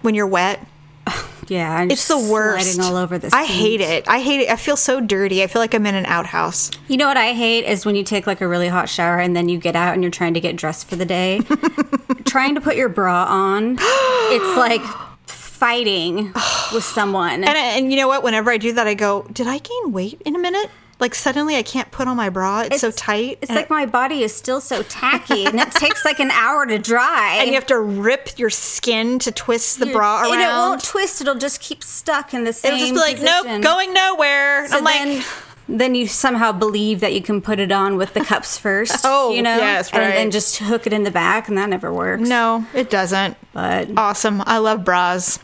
when 0.00 0.14
you're 0.14 0.26
wet? 0.26 0.66
Yeah, 1.48 1.82
and 1.82 1.92
It's 1.92 2.08
the 2.08 2.16
worst. 2.16 2.80
All 2.80 2.96
over 2.96 3.18
the. 3.18 3.28
I 3.32 3.44
hate 3.44 3.80
it. 3.80 4.08
I 4.08 4.20
hate 4.20 4.40
it. 4.40 4.48
I 4.48 4.56
feel 4.56 4.76
so 4.76 5.00
dirty. 5.00 5.42
I 5.42 5.48
feel 5.48 5.60
like 5.60 5.74
I'm 5.74 5.84
in 5.84 5.94
an 5.96 6.06
outhouse. 6.06 6.70
You 6.88 6.96
know 6.96 7.08
what 7.08 7.16
I 7.16 7.32
hate 7.32 7.64
is 7.66 7.84
when 7.84 7.94
you 7.94 8.04
take 8.04 8.26
like 8.26 8.40
a 8.40 8.48
really 8.48 8.68
hot 8.68 8.88
shower 8.88 9.18
and 9.18 9.36
then 9.36 9.48
you 9.48 9.58
get 9.58 9.76
out 9.76 9.92
and 9.92 10.02
you're 10.02 10.12
trying 10.12 10.34
to 10.34 10.40
get 10.40 10.56
dressed 10.56 10.88
for 10.88 10.96
the 10.96 11.04
day. 11.04 11.40
trying 12.24 12.54
to 12.54 12.60
put 12.60 12.76
your 12.76 12.88
bra 12.88 13.24
on, 13.24 13.76
it's 13.80 14.56
like 14.56 14.82
fighting 15.26 16.32
with 16.72 16.84
someone. 16.84 17.44
And, 17.44 17.56
and 17.56 17.90
you 17.92 17.98
know 17.98 18.08
what? 18.08 18.22
Whenever 18.22 18.50
I 18.50 18.56
do 18.56 18.72
that, 18.72 18.86
I 18.86 18.94
go, 18.94 19.26
"Did 19.32 19.46
I 19.48 19.58
gain 19.58 19.92
weight 19.92 20.22
in 20.24 20.36
a 20.36 20.38
minute?" 20.38 20.70
Like 21.02 21.16
suddenly, 21.16 21.56
I 21.56 21.64
can't 21.64 21.90
put 21.90 22.06
on 22.06 22.16
my 22.16 22.28
bra. 22.30 22.60
It's, 22.60 22.80
so 22.80 22.92
tight. 22.92 23.38
It's 23.42 23.50
and 23.50 23.56
like 23.56 23.68
my 23.68 23.86
body 23.86 24.22
is 24.22 24.32
still 24.32 24.60
so 24.60 24.84
tacky, 24.84 25.46
and 25.46 25.58
it 25.58 25.72
takes 25.72 26.04
like 26.04 26.20
an 26.20 26.30
hour 26.30 26.64
to 26.64 26.78
dry. 26.78 27.38
and 27.40 27.48
you 27.48 27.54
have 27.54 27.66
to 27.66 27.80
rip 27.80 28.38
your 28.38 28.50
skin 28.50 29.18
to 29.18 29.32
twist 29.32 29.80
the 29.80 29.86
bra 29.86 30.22
around. 30.22 30.32
and 30.34 30.42
it 30.42 30.46
won't 30.46 30.84
twist; 30.84 31.20
it'll 31.20 31.34
just 31.34 31.60
keep 31.60 31.82
stuck 31.82 32.32
in 32.32 32.44
the 32.44 32.52
same. 32.52 32.74
It'll 32.74 32.86
just 32.86 32.94
be 32.94 33.00
like, 33.00 33.16
position. 33.16 33.46
nope, 33.46 33.62
going 33.62 33.92
nowhere. 33.92 34.68
So 34.68 34.76
I'm 34.78 34.84
like, 34.84 34.94
then, 34.94 35.24
then 35.66 35.94
you 35.96 36.06
somehow 36.06 36.52
believe 36.52 37.00
that 37.00 37.12
you 37.12 37.20
can 37.20 37.42
put 37.42 37.58
it 37.58 37.72
on 37.72 37.96
with 37.96 38.14
the 38.14 38.24
cups 38.24 38.56
first. 38.56 39.04
Oh, 39.04 39.34
you 39.34 39.42
know, 39.42 39.56
yes, 39.56 39.90
and 39.90 40.02
right. 40.02 40.10
then 40.14 40.30
just 40.30 40.58
hook 40.58 40.86
it 40.86 40.92
in 40.92 41.02
the 41.02 41.10
back, 41.10 41.48
and 41.48 41.58
that 41.58 41.68
never 41.68 41.92
works. 41.92 42.28
no, 42.28 42.64
it 42.74 42.90
doesn't. 42.90 43.36
but 43.52 43.88
Awesome. 43.96 44.40
I 44.46 44.58
love 44.58 44.84
bras. 44.84 45.40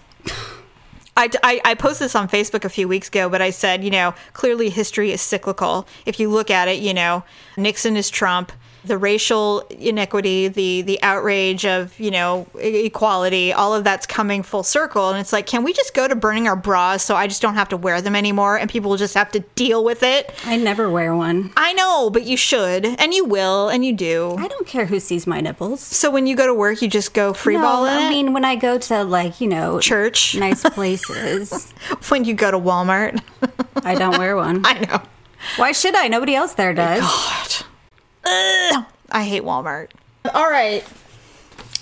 I, 1.18 1.28
I, 1.42 1.60
I 1.64 1.74
posted 1.74 2.04
this 2.04 2.14
on 2.14 2.28
Facebook 2.28 2.64
a 2.64 2.68
few 2.68 2.86
weeks 2.86 3.08
ago, 3.08 3.28
but 3.28 3.42
I 3.42 3.50
said, 3.50 3.82
you 3.82 3.90
know, 3.90 4.14
clearly 4.34 4.70
history 4.70 5.10
is 5.10 5.20
cyclical. 5.20 5.88
If 6.06 6.20
you 6.20 6.30
look 6.30 6.48
at 6.48 6.68
it, 6.68 6.78
you 6.78 6.94
know, 6.94 7.24
Nixon 7.56 7.96
is 7.96 8.08
Trump. 8.08 8.52
The 8.84 8.96
racial 8.96 9.60
inequity, 9.70 10.48
the 10.48 10.82
the 10.82 11.02
outrage 11.02 11.66
of 11.66 11.98
you 11.98 12.10
know 12.10 12.46
equality, 12.58 13.52
all 13.52 13.74
of 13.74 13.84
that's 13.84 14.06
coming 14.06 14.42
full 14.42 14.62
circle, 14.62 15.10
and 15.10 15.18
it's 15.18 15.32
like, 15.32 15.46
can 15.46 15.64
we 15.64 15.72
just 15.72 15.94
go 15.94 16.06
to 16.08 16.14
burning 16.14 16.46
our 16.48 16.56
bras 16.56 17.02
so 17.02 17.16
I 17.16 17.26
just 17.26 17.42
don't 17.42 17.54
have 17.54 17.68
to 17.70 17.76
wear 17.76 18.00
them 18.00 18.14
anymore, 18.16 18.56
and 18.56 18.70
people 18.70 18.90
will 18.90 18.96
just 18.96 19.14
have 19.14 19.30
to 19.32 19.40
deal 19.56 19.84
with 19.84 20.02
it? 20.02 20.32
I 20.44 20.56
never 20.56 20.88
wear 20.88 21.14
one. 21.14 21.52
I 21.56 21.72
know, 21.72 22.08
but 22.10 22.24
you 22.24 22.36
should, 22.36 22.86
and 22.86 23.12
you 23.12 23.24
will, 23.24 23.68
and 23.68 23.84
you 23.84 23.92
do. 23.92 24.36
I 24.38 24.48
don't 24.48 24.66
care 24.66 24.86
who 24.86 25.00
sees 25.00 25.26
my 25.26 25.40
nipples. 25.40 25.80
So 25.80 26.10
when 26.10 26.26
you 26.26 26.36
go 26.36 26.46
to 26.46 26.54
work, 26.54 26.80
you 26.80 26.88
just 26.88 27.14
go 27.14 27.32
free 27.32 27.56
no, 27.56 27.62
ball 27.62 27.86
in 27.86 27.96
I 27.96 28.08
mean 28.08 28.32
when 28.32 28.44
I 28.44 28.56
go 28.56 28.78
to 28.78 29.04
like 29.04 29.40
you 29.40 29.48
know 29.48 29.80
church. 29.80 30.34
nice 30.36 30.62
places, 30.70 31.72
When 32.08 32.24
you 32.24 32.34
go 32.34 32.50
to 32.50 32.58
Walmart, 32.58 33.20
I 33.84 33.94
don't 33.94 34.18
wear 34.18 34.36
one. 34.36 34.62
I 34.64 34.78
know. 34.86 35.02
Why 35.56 35.72
should 35.72 35.94
I? 35.94 36.08
Nobody 36.08 36.34
else 36.34 36.54
there 36.54 36.74
does. 36.74 37.00
God, 37.00 37.66
Ugh. 38.28 38.84
I 39.10 39.24
hate 39.24 39.42
Walmart. 39.42 39.88
All 40.34 40.50
right, 40.50 40.84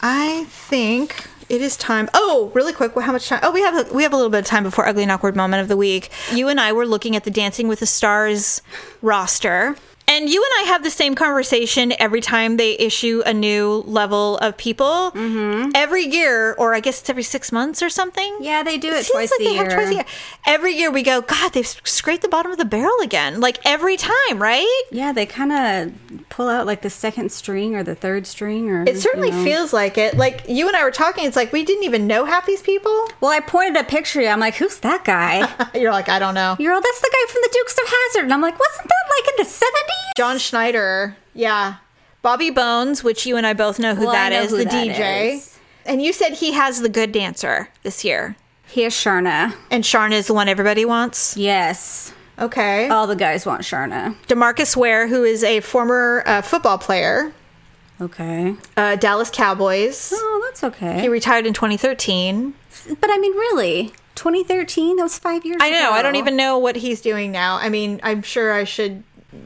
I 0.00 0.44
think 0.48 1.26
it 1.48 1.60
is 1.60 1.76
time. 1.76 2.08
Oh, 2.14 2.50
really 2.54 2.72
quick, 2.72 2.94
how 2.94 3.12
much 3.12 3.28
time? 3.28 3.40
Oh, 3.42 3.50
we 3.52 3.60
have 3.62 3.88
a, 3.88 3.92
we 3.94 4.02
have 4.02 4.12
a 4.12 4.16
little 4.16 4.30
bit 4.30 4.38
of 4.40 4.46
time 4.46 4.62
before 4.62 4.86
ugly 4.86 5.02
and 5.02 5.10
awkward 5.12 5.34
moment 5.36 5.62
of 5.62 5.68
the 5.68 5.76
week. 5.76 6.10
You 6.32 6.48
and 6.48 6.60
I 6.60 6.72
were 6.72 6.86
looking 6.86 7.16
at 7.16 7.24
the 7.24 7.30
Dancing 7.30 7.66
with 7.68 7.80
the 7.80 7.86
Stars 7.86 8.62
roster. 9.02 9.76
And 10.08 10.28
you 10.30 10.42
and 10.42 10.66
I 10.66 10.70
have 10.70 10.84
the 10.84 10.90
same 10.90 11.14
conversation 11.16 11.92
every 11.98 12.20
time 12.20 12.56
they 12.58 12.78
issue 12.78 13.22
a 13.26 13.34
new 13.34 13.82
level 13.86 14.38
of 14.38 14.56
people. 14.56 15.10
Mm-hmm. 15.12 15.70
Every 15.74 16.04
year, 16.04 16.54
or 16.54 16.74
I 16.74 16.80
guess 16.80 17.00
it's 17.00 17.10
every 17.10 17.24
six 17.24 17.50
months 17.50 17.82
or 17.82 17.90
something. 17.90 18.36
Yeah, 18.40 18.62
they 18.62 18.78
do 18.78 18.88
it 18.88 19.04
Seems 19.04 19.10
twice 19.10 19.30
like 19.32 19.40
a 19.40 19.44
they 19.50 19.54
have 19.56 19.66
year. 19.66 19.74
twice 19.76 19.88
a 19.90 19.94
year. 19.94 20.04
Every 20.46 20.72
year 20.74 20.90
we 20.92 21.02
go, 21.02 21.22
God, 21.22 21.52
they've 21.54 21.66
scraped 21.66 22.22
the 22.22 22.28
bottom 22.28 22.52
of 22.52 22.58
the 22.58 22.64
barrel 22.64 23.00
again. 23.02 23.40
Like 23.40 23.58
every 23.66 23.96
time, 23.96 24.12
right? 24.40 24.82
Yeah, 24.92 25.12
they 25.12 25.26
kind 25.26 25.52
of 25.52 26.28
pull 26.28 26.48
out 26.48 26.66
like 26.66 26.82
the 26.82 26.90
second 26.90 27.32
string 27.32 27.74
or 27.74 27.82
the 27.82 27.96
third 27.96 28.26
string, 28.28 28.70
or 28.70 28.84
It 28.84 28.98
certainly 29.00 29.30
you 29.30 29.34
know. 29.34 29.44
feels 29.44 29.72
like 29.72 29.98
it. 29.98 30.16
Like 30.16 30.44
you 30.48 30.68
and 30.68 30.76
I 30.76 30.84
were 30.84 30.92
talking, 30.92 31.24
it's 31.24 31.36
like 31.36 31.52
we 31.52 31.64
didn't 31.64 31.82
even 31.84 32.06
know 32.06 32.24
half 32.26 32.46
these 32.46 32.62
people. 32.62 33.08
Well, 33.20 33.32
I 33.32 33.40
pointed 33.40 33.76
a 33.76 33.84
picture. 33.84 34.20
I'm 34.22 34.38
like, 34.40 34.54
"Who's 34.54 34.78
that 34.80 35.04
guy?" 35.04 35.48
You're 35.78 35.92
like, 35.92 36.08
I 36.08 36.18
don't 36.20 36.34
know. 36.34 36.54
You're 36.60 36.72
all, 36.74 36.80
"That's 36.80 37.00
the 37.00 37.10
guy 37.12 37.32
from 37.32 37.42
the 37.42 37.50
Dukes 37.52 37.74
of 37.76 37.88
Hazzard." 37.88 38.24
And 38.24 38.32
I'm 38.32 38.40
like, 38.40 38.56
"Wasn't 38.58 38.86
that 38.88 39.04
like 39.18 39.28
in 39.38 39.44
the 39.44 39.50
'70s?" 39.50 39.95
John 40.16 40.38
Schneider. 40.38 41.16
Yeah. 41.34 41.76
Bobby 42.22 42.50
Bones, 42.50 43.04
which 43.04 43.26
you 43.26 43.36
and 43.36 43.46
I 43.46 43.52
both 43.52 43.78
know 43.78 43.94
who 43.94 44.04
Well, 44.04 44.12
that 44.12 44.30
know 44.32 44.42
is, 44.42 44.50
who 44.50 44.58
the 44.58 44.64
that 44.64 44.72
DJ. 44.88 45.34
is. 45.36 45.58
And 45.84 46.02
you 46.02 46.12
said 46.12 46.32
he 46.34 46.52
has 46.52 46.80
the 46.80 46.88
good 46.88 47.12
dancer 47.12 47.68
this 47.82 48.04
year. 48.04 48.36
He 48.66 48.82
has 48.82 48.92
Sharna. 48.92 49.54
And 49.70 49.84
Sharna 49.84 50.12
is 50.12 50.26
the 50.26 50.34
one 50.34 50.48
everybody 50.48 50.84
wants. 50.84 51.36
Yes. 51.36 52.12
Okay. 52.38 52.88
All 52.88 53.06
the 53.06 53.14
guys 53.16 53.46
want 53.46 53.62
Sharna. 53.62 54.16
Demarcus 54.26 54.76
Ware, 54.76 55.06
who 55.06 55.22
is 55.22 55.44
a 55.44 55.60
former 55.60 56.22
uh, 56.26 56.42
football 56.42 56.78
player, 56.78 57.32
Okay. 58.00 58.54
uh, 58.76 58.96
Dallas 58.96 59.30
Cowboys. 59.30 60.12
Oh, 60.14 60.42
that's 60.46 60.64
okay. 60.64 61.00
He 61.00 61.08
retired 61.08 61.46
in 61.46 61.52
2013. 61.54 62.52
but 63.00 63.08
I 63.10 63.18
mean, 63.18 63.32
really, 63.32 63.92
2013? 64.16 64.96
That 64.96 65.04
was 65.04 65.18
five 65.18 65.46
years 65.46 65.58
I 65.60 65.70
know. 65.70 65.92
I 65.92 66.02
don't 66.02 66.16
even 66.16 66.36
know 66.36 66.58
what 66.58 66.76
he's 66.76 67.00
doing 67.00 67.30
now. 67.32 67.56
I 67.56 67.68
mean, 67.68 68.00
I'm 68.02 68.20
sure 68.22 68.52
I 68.52 68.64
should 68.64 69.02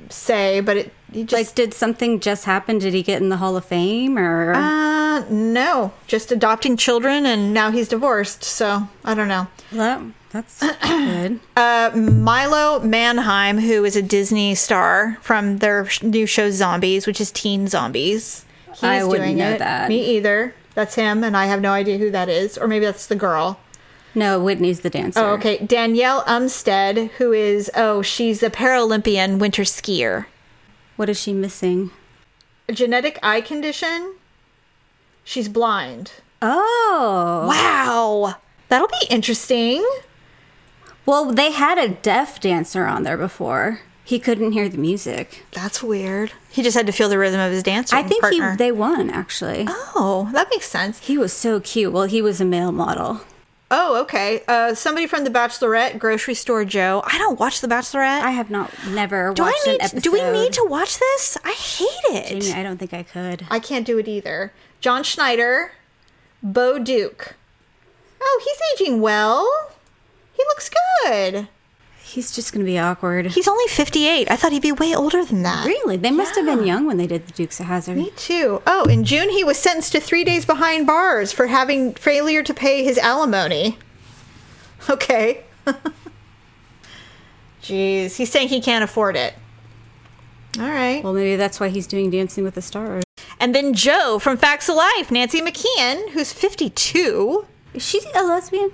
say, 0.09 0.61
but 0.61 0.77
it 0.77 0.93
he 1.13 1.25
just 1.25 1.33
Like, 1.49 1.55
did 1.55 1.75
something 1.75 2.21
just 2.21 2.45
happen? 2.45 2.79
Did 2.79 2.95
he 2.95 3.03
get 3.03 3.21
in 3.21 3.29
the 3.31 3.39
Hall 3.39 3.57
of 3.57 3.65
Fame 3.65 4.19
or? 4.19 4.53
uh 4.55 5.25
no, 5.31 5.93
just 6.07 6.31
adopting 6.33 6.77
children, 6.77 7.27
and 7.27 7.53
now 7.53 7.71
he's 7.71 7.89
divorced. 7.89 8.43
So 8.45 8.89
I 9.05 9.15
don't 9.15 9.29
know. 9.29 9.49
Well, 9.73 10.13
that's 10.31 10.61
good. 10.83 11.41
Uh, 11.57 11.91
Milo 11.95 12.79
Manheim, 12.81 13.59
who 13.59 13.85
is 13.85 13.97
a 13.97 14.03
Disney 14.03 14.55
star 14.55 15.19
from 15.21 15.59
their 15.59 15.89
new 16.03 16.27
show 16.27 16.51
Zombies, 16.51 17.07
which 17.07 17.21
is 17.21 17.31
teen 17.33 17.67
zombies. 17.69 18.45
He's 18.73 18.83
I 18.85 19.05
wouldn't 19.05 19.27
doing 19.27 19.37
know 19.39 19.51
it. 19.51 19.59
that. 19.59 19.89
Me 19.89 20.17
either. 20.17 20.55
That's 20.75 20.95
him, 20.95 21.25
and 21.25 21.37
I 21.37 21.47
have 21.47 21.61
no 21.61 21.73
idea 21.73 21.99
who 21.99 22.11
that 22.13 22.29
is, 22.29 22.57
or 22.57 22.69
maybe 22.69 22.85
that's 22.85 23.09
the 23.09 23.17
girl. 23.17 23.59
No, 24.15 24.41
Whitney's 24.43 24.81
the 24.81 24.91
dancer. 24.91 25.21
Oh, 25.21 25.33
okay. 25.35 25.59
Danielle 25.65 26.25
Umstead, 26.25 27.11
who 27.13 27.33
is 27.33 27.71
oh, 27.75 28.03
she's 28.03 28.43
a 28.43 28.51
Paralympian 28.51 29.39
winter 29.39 29.63
skier. 29.63 30.27
What 30.97 31.09
is 31.09 31.21
she 31.21 31.33
missing? 31.33 31.91
A 32.69 32.73
genetic 32.73 33.19
eye 33.23 33.41
condition. 33.41 34.15
She's 35.25 35.49
blind. 35.49 36.13
Oh. 36.43 37.47
Wow, 37.49 38.37
that'll 38.69 38.89
be 38.89 39.07
interesting. 39.11 39.87
Well, 41.07 41.33
they 41.33 41.53
had 41.53 41.79
a 41.79 41.89
deaf 41.89 42.41
dancer 42.41 42.87
on 42.87 43.03
there 43.03 43.17
before. 43.17 43.81
He 44.05 44.19
couldn't 44.19 44.53
hear 44.53 44.69
the 44.69 44.79
music. 44.79 45.45
That's 45.53 45.83
weird. 45.83 46.33
He 46.51 46.63
just 46.63 46.77
had 46.77 46.87
to 46.87 46.93
feel 46.93 47.09
the 47.09 47.19
rhythm 47.19 47.39
of 47.39 47.53
his 47.53 47.63
dancing 47.63 47.97
I 47.97 48.03
think 48.03 48.25
he 48.27 48.41
they 48.57 48.73
won 48.73 49.09
actually. 49.09 49.67
oh, 49.69 50.31
that 50.33 50.49
makes 50.51 50.67
sense. 50.69 51.07
He 51.07 51.17
was 51.17 51.33
so 51.33 51.61
cute. 51.61 51.93
Well, 51.93 52.05
he 52.05 52.21
was 52.21 52.41
a 52.41 52.45
male 52.45 52.73
model. 52.73 53.21
Oh, 53.73 54.01
okay. 54.03 54.43
Uh, 54.49 54.75
somebody 54.75 55.07
from 55.07 55.23
The 55.25 55.31
Bachelorette, 55.31 55.99
Grocery 55.99 56.35
Store 56.35 56.65
Joe. 56.65 57.03
I 57.07 57.19
don't 57.19 57.39
watch 57.39 57.61
The 57.61 57.69
Bachelorette. 57.69 58.21
I 58.23 58.33
have 58.33 58.51
not 58.51 58.73
never 58.89 59.33
do 59.35 59.43
I 59.45 59.47
watched 59.47 59.67
an 59.67 59.73
need? 59.75 59.81
episode. 59.83 60.03
Do 60.03 60.13
we 60.13 60.23
need 60.31 60.53
to 60.55 60.65
watch 60.69 60.99
this? 60.99 61.39
I 61.45 61.53
hate 61.53 61.87
it. 62.17 62.41
Jamie, 62.43 62.53
I 62.59 62.63
don't 62.65 62.79
think 62.79 62.93
I 62.93 63.05
could. 63.05 63.47
I 63.49 63.61
can't 63.61 63.87
do 63.87 63.99
it 63.99 64.09
either. 64.09 64.53
John 64.81 65.05
Schneider, 65.05 65.73
Bo 66.43 66.79
Duke. 66.81 67.37
Oh, 68.21 68.43
he's 68.45 68.87
aging 68.87 69.01
well. 69.01 69.49
He 70.33 70.43
looks 70.49 70.71
good. 71.05 71.49
He's 72.11 72.33
just 72.35 72.53
going 72.53 72.67
to 72.67 72.69
be 72.69 72.77
awkward. 72.77 73.27
He's 73.27 73.47
only 73.47 73.67
58. 73.69 74.29
I 74.29 74.35
thought 74.35 74.51
he'd 74.51 74.63
be 74.63 74.73
way 74.73 74.97
older 74.97 75.25
than 75.25 75.45
that. 75.45 75.65
really? 75.65 75.97
They 75.97 76.11
must 76.11 76.35
have 76.35 76.45
been 76.45 76.67
young 76.67 76.85
when 76.85 76.97
they 76.97 77.07
did 77.07 77.29
the 77.29 77.33
Dukes 77.33 77.61
of 77.61 77.67
Hazzard. 77.67 77.97
Me 77.97 78.11
too. 78.17 78.61
Oh, 78.67 78.85
in 78.87 79.05
June, 79.05 79.31
he 79.31 79.45
was 79.45 79.59
sentenced 79.59 79.93
to 79.93 80.01
three 80.01 80.25
days 80.25 80.45
behind 80.45 80.89
bars 80.89 81.31
for 81.31 81.47
having 81.47 81.95
failure 81.95 82.43
to 82.43 82.53
pay 82.53 82.83
his 82.83 82.99
alimony. 82.99 83.79
Okay. 84.89 85.45
Jeez, 87.63 88.17
he's 88.17 88.33
saying 88.33 88.49
he 88.49 88.61
can't 88.61 88.83
afford 88.83 89.15
it. 89.15 89.35
All 90.59 90.69
right. 90.69 91.05
Well, 91.05 91.13
maybe 91.13 91.37
that's 91.37 91.61
why 91.61 91.69
he's 91.69 91.87
doing 91.87 92.11
Dancing 92.11 92.43
with 92.43 92.55
the 92.55 92.63
Stars. 92.63 93.05
And 93.39 93.55
then 93.55 93.73
Joe 93.73 94.19
from 94.19 94.37
Facts 94.37 94.69
of 94.69 94.75
Life, 94.75 95.13
Nancy 95.13 95.41
McKeon, 95.41 96.11
who's 96.11 96.33
52. 96.33 97.47
Is 97.75 97.87
she 97.87 98.01
a 98.17 98.25
lesbian? 98.25 98.73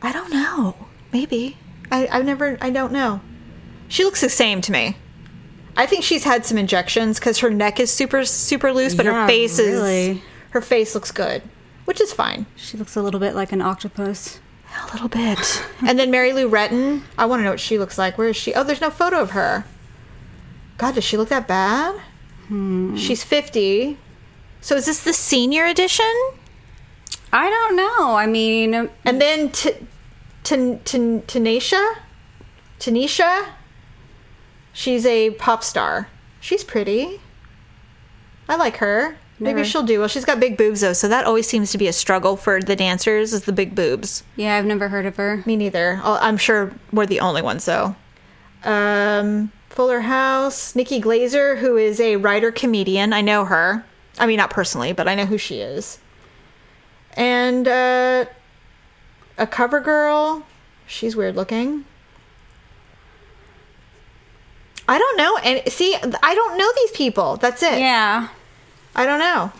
I 0.00 0.12
don't 0.12 0.30
know. 0.30 0.76
Maybe. 1.12 1.58
I, 1.90 2.06
I've 2.10 2.24
never, 2.24 2.56
I 2.60 2.70
don't 2.70 2.92
know. 2.92 3.20
She 3.88 4.04
looks 4.04 4.20
the 4.20 4.28
same 4.28 4.60
to 4.62 4.72
me. 4.72 4.96
I 5.76 5.86
think 5.86 6.04
she's 6.04 6.24
had 6.24 6.44
some 6.44 6.58
injections 6.58 7.18
because 7.18 7.38
her 7.38 7.50
neck 7.50 7.80
is 7.80 7.92
super, 7.92 8.24
super 8.24 8.72
loose, 8.72 8.94
but 8.94 9.06
her 9.06 9.12
Yeah, 9.12 9.26
face 9.26 9.58
is, 9.58 9.74
really. 9.80 10.22
her 10.50 10.60
face 10.60 10.94
looks 10.94 11.10
good, 11.10 11.42
which 11.84 12.00
is 12.00 12.12
fine. 12.12 12.46
She 12.56 12.76
looks 12.76 12.96
a 12.96 13.02
little 13.02 13.20
bit 13.20 13.34
like 13.34 13.52
an 13.52 13.62
octopus. 13.62 14.40
A 14.82 14.92
little 14.92 15.08
bit. 15.08 15.64
and 15.86 15.98
then 15.98 16.10
Mary 16.10 16.32
Lou 16.32 16.48
Retton. 16.48 17.02
I 17.18 17.26
want 17.26 17.40
to 17.40 17.44
know 17.44 17.50
what 17.50 17.60
she 17.60 17.78
looks 17.78 17.98
like. 17.98 18.16
Where 18.18 18.28
is 18.28 18.36
she? 18.36 18.54
Oh, 18.54 18.62
there's 18.62 18.80
no 18.80 18.90
photo 18.90 19.20
of 19.20 19.30
her. 19.32 19.64
God, 20.78 20.94
does 20.94 21.04
she 21.04 21.16
look 21.16 21.28
that 21.30 21.48
bad? 21.48 22.00
Hmm. 22.48 22.94
She's 22.96 23.24
50. 23.24 23.98
So 24.60 24.76
is 24.76 24.86
this 24.86 25.02
the 25.02 25.12
senior 25.12 25.64
edition? 25.64 26.06
I 27.32 27.48
don't 27.50 27.76
know. 27.76 28.14
I 28.16 28.26
mean, 28.26 28.90
And 29.04 29.20
then 29.20 29.50
T- 29.50 29.74
T- 30.44 30.78
T- 30.84 30.98
Tanisha? 31.26 31.94
Tanisha? 32.78 33.46
She's 34.72 35.04
a 35.04 35.30
pop 35.32 35.62
star. 35.62 36.08
She's 36.40 36.64
pretty. 36.64 37.20
I 38.48 38.56
like 38.56 38.78
her. 38.78 39.16
Maybe 39.38 39.54
Never- 39.56 39.64
she'll 39.64 39.82
do 39.82 40.00
well. 40.00 40.08
She's 40.08 40.24
got 40.24 40.38
big 40.40 40.56
boobs 40.56 40.80
though, 40.82 40.92
so 40.92 41.08
that 41.08 41.24
always 41.24 41.46
seems 41.48 41.72
to 41.72 41.78
be 41.78 41.88
a 41.88 41.92
struggle 41.92 42.36
for 42.36 42.60
the 42.60 42.76
dancers 42.76 43.32
is 43.32 43.44
the 43.44 43.52
big 43.52 43.74
boobs. 43.74 44.22
yeah, 44.36 44.56
I've 44.56 44.66
never 44.66 44.88
heard 44.88 45.06
of 45.06 45.16
her. 45.16 45.42
Me 45.46 45.56
neither. 45.56 46.00
I'm 46.04 46.36
sure 46.36 46.72
we're 46.92 47.06
the 47.06 47.20
only 47.20 47.40
ones 47.42 47.64
though. 47.64 47.96
Um, 48.64 49.50
Fuller 49.70 50.00
House, 50.02 50.74
Nikki 50.76 51.00
Glazer, 51.00 51.58
who 51.58 51.76
is 51.78 52.00
a 52.00 52.16
writer 52.16 52.52
comedian. 52.52 53.12
I 53.14 53.22
know 53.22 53.44
her. 53.46 53.84
I 54.18 54.26
mean, 54.26 54.36
not 54.36 54.50
personally, 54.50 54.92
but 54.92 55.08
I 55.08 55.14
know 55.14 55.24
who 55.24 55.38
she 55.38 55.60
is. 55.60 55.98
And 57.14 57.66
uh, 57.66 58.26
a 59.40 59.46
cover 59.46 59.80
girl. 59.80 60.44
She's 60.86 61.16
weird 61.16 61.34
looking. 61.36 61.84
I 64.88 64.98
don't 64.98 65.16
know. 65.16 65.36
And 65.38 65.72
see, 65.72 65.94
I 65.94 66.34
don't 66.34 66.58
know 66.58 66.68
these 66.76 66.90
people. 66.92 67.36
That's 67.36 67.62
it. 67.62 67.78
Yeah. 67.78 68.28
I 68.96 69.06
don't 69.06 69.20
know. 69.20 69.52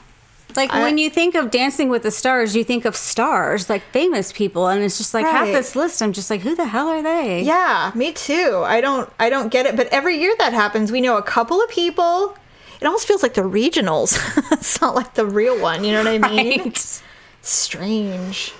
Like 0.56 0.72
I- 0.72 0.82
when 0.82 0.98
you 0.98 1.08
think 1.08 1.36
of 1.36 1.52
Dancing 1.52 1.88
with 1.88 2.02
the 2.02 2.10
Stars, 2.10 2.56
you 2.56 2.64
think 2.64 2.84
of 2.84 2.96
stars, 2.96 3.70
like 3.70 3.82
famous 3.92 4.32
people, 4.32 4.66
and 4.66 4.82
it's 4.82 4.98
just 4.98 5.14
like 5.14 5.24
half 5.24 5.46
this 5.46 5.76
list. 5.76 6.02
I'm 6.02 6.12
just 6.12 6.28
like, 6.28 6.40
who 6.40 6.56
the 6.56 6.66
hell 6.66 6.88
are 6.88 7.02
they? 7.02 7.42
Yeah, 7.42 7.92
me 7.94 8.10
too. 8.12 8.62
I 8.66 8.80
don't 8.80 9.08
I 9.20 9.30
don't 9.30 9.50
get 9.52 9.66
it, 9.66 9.76
but 9.76 9.86
every 9.88 10.18
year 10.18 10.34
that 10.40 10.52
happens, 10.52 10.90
we 10.90 11.00
know 11.00 11.16
a 11.16 11.22
couple 11.22 11.62
of 11.62 11.70
people. 11.70 12.36
It 12.80 12.84
almost 12.86 13.06
feels 13.06 13.22
like 13.22 13.34
the 13.34 13.42
regionals. 13.42 14.18
it's 14.52 14.80
not 14.80 14.96
like 14.96 15.14
the 15.14 15.24
real 15.26 15.60
one, 15.60 15.84
you 15.84 15.92
know 15.92 15.98
what 16.02 16.08
I 16.08 16.18
mean? 16.18 16.58
Right. 16.58 16.66
It's 16.66 17.00
strange. 17.42 18.52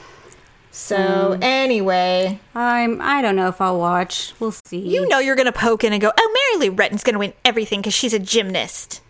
So, 0.72 1.34
hmm. 1.36 1.42
anyway, 1.42 2.38
I'm. 2.54 3.00
I 3.00 3.22
don't 3.22 3.36
know 3.36 3.48
if 3.48 3.60
I'll 3.60 3.78
watch. 3.78 4.34
We'll 4.38 4.52
see. 4.52 4.78
you 4.78 5.08
know 5.08 5.18
you're 5.18 5.36
going 5.36 5.46
to 5.46 5.52
poke 5.52 5.82
in 5.82 5.92
and 5.92 6.00
go, 6.00 6.12
"Oh, 6.16 6.54
Mary 6.58 6.68
Lou 6.68 6.76
Retton's 6.76 7.02
going 7.02 7.14
to 7.14 7.18
win 7.18 7.32
everything 7.44 7.82
cuz 7.82 7.94
she's 7.94 8.14
a 8.14 8.18
gymnast." 8.18 9.00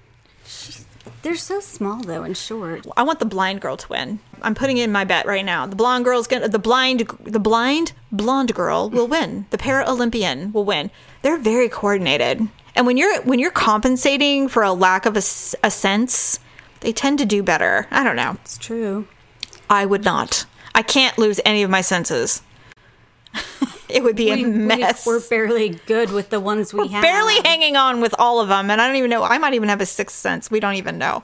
they're 1.22 1.36
so 1.36 1.60
small 1.60 2.02
though 2.02 2.22
and 2.22 2.36
short. 2.36 2.86
I 2.96 3.02
want 3.02 3.18
the 3.18 3.26
blind 3.26 3.60
girl 3.60 3.76
to 3.76 3.88
win. 3.88 4.20
I'm 4.42 4.54
putting 4.54 4.78
in 4.78 4.92
my 4.92 5.04
bet 5.04 5.26
right 5.26 5.44
now. 5.44 5.66
The 5.66 5.76
blonde 5.76 6.04
girl's 6.04 6.26
to 6.28 6.48
the 6.48 6.58
blind 6.58 7.00
the 7.24 7.40
blind 7.40 7.92
blonde 8.10 8.54
girl 8.54 8.88
will 8.88 9.06
win. 9.06 9.46
The 9.50 9.58
para-Olympian 9.58 10.52
will 10.52 10.64
win. 10.64 10.90
They're 11.22 11.38
very 11.38 11.68
coordinated. 11.68 12.48
And 12.74 12.86
when 12.86 12.96
you're 12.96 13.20
when 13.22 13.38
you're 13.38 13.50
compensating 13.50 14.48
for 14.48 14.62
a 14.62 14.72
lack 14.72 15.04
of 15.06 15.16
a, 15.16 15.22
a 15.62 15.70
sense, 15.70 16.38
they 16.80 16.92
tend 16.92 17.18
to 17.18 17.26
do 17.26 17.42
better. 17.42 17.86
I 17.90 18.02
don't 18.02 18.16
know. 18.16 18.38
It's 18.42 18.58
true. 18.58 19.06
I 19.68 19.86
would 19.86 20.04
not. 20.04 20.46
I 20.74 20.82
can't 20.82 21.16
lose 21.18 21.40
any 21.44 21.62
of 21.62 21.70
my 21.70 21.80
senses. 21.80 22.42
it 23.88 24.02
would 24.02 24.16
be 24.16 24.30
a 24.30 24.36
We, 24.36 24.44
we, 24.44 24.50
mess. 24.50 25.06
we're 25.06 25.20
barely 25.20 25.70
good 25.86 26.10
with 26.10 26.30
the 26.30 26.40
ones 26.40 26.72
we 26.74 26.88
have. 26.88 27.02
barely 27.02 27.36
hanging 27.44 27.76
on 27.76 28.00
with 28.00 28.14
all 28.18 28.40
of 28.40 28.48
them, 28.48 28.70
and 28.70 28.80
I 28.80 28.86
don't 28.86 28.96
even 28.96 29.10
know. 29.10 29.22
I 29.22 29.38
might 29.38 29.54
even 29.54 29.68
have 29.68 29.80
a 29.80 29.86
sixth 29.86 30.16
sense. 30.16 30.50
We 30.50 30.60
don't 30.60 30.74
even 30.74 30.98
know. 30.98 31.22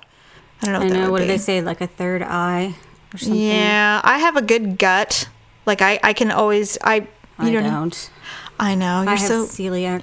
I 0.63 0.67
don't 0.67 0.73
know. 0.73 0.79
What 0.81 0.91
I 0.93 1.01
know. 1.01 1.11
What 1.13 1.21
do 1.21 1.27
they 1.27 1.39
say? 1.39 1.61
Like 1.63 1.81
a 1.81 1.87
third 1.87 2.23
eye 2.23 2.75
or 3.15 3.19
something. 3.19 3.41
Yeah, 3.41 4.01
I 4.05 4.19
have 4.19 4.37
a 4.37 4.43
good 4.43 4.79
gut. 4.79 5.29
Like 5.67 5.83
I, 5.83 5.99
I 6.03 6.13
can 6.13 6.31
always. 6.31 6.79
I. 6.83 6.97
You 6.97 7.07
I 7.39 7.51
know. 7.51 7.61
don't. 7.63 8.11
I 8.59 8.75
know. 8.75 9.03
You're 9.03 9.11
I 9.11 9.17
have 9.17 9.29
so. 9.29 9.45
celiac. 9.45 10.03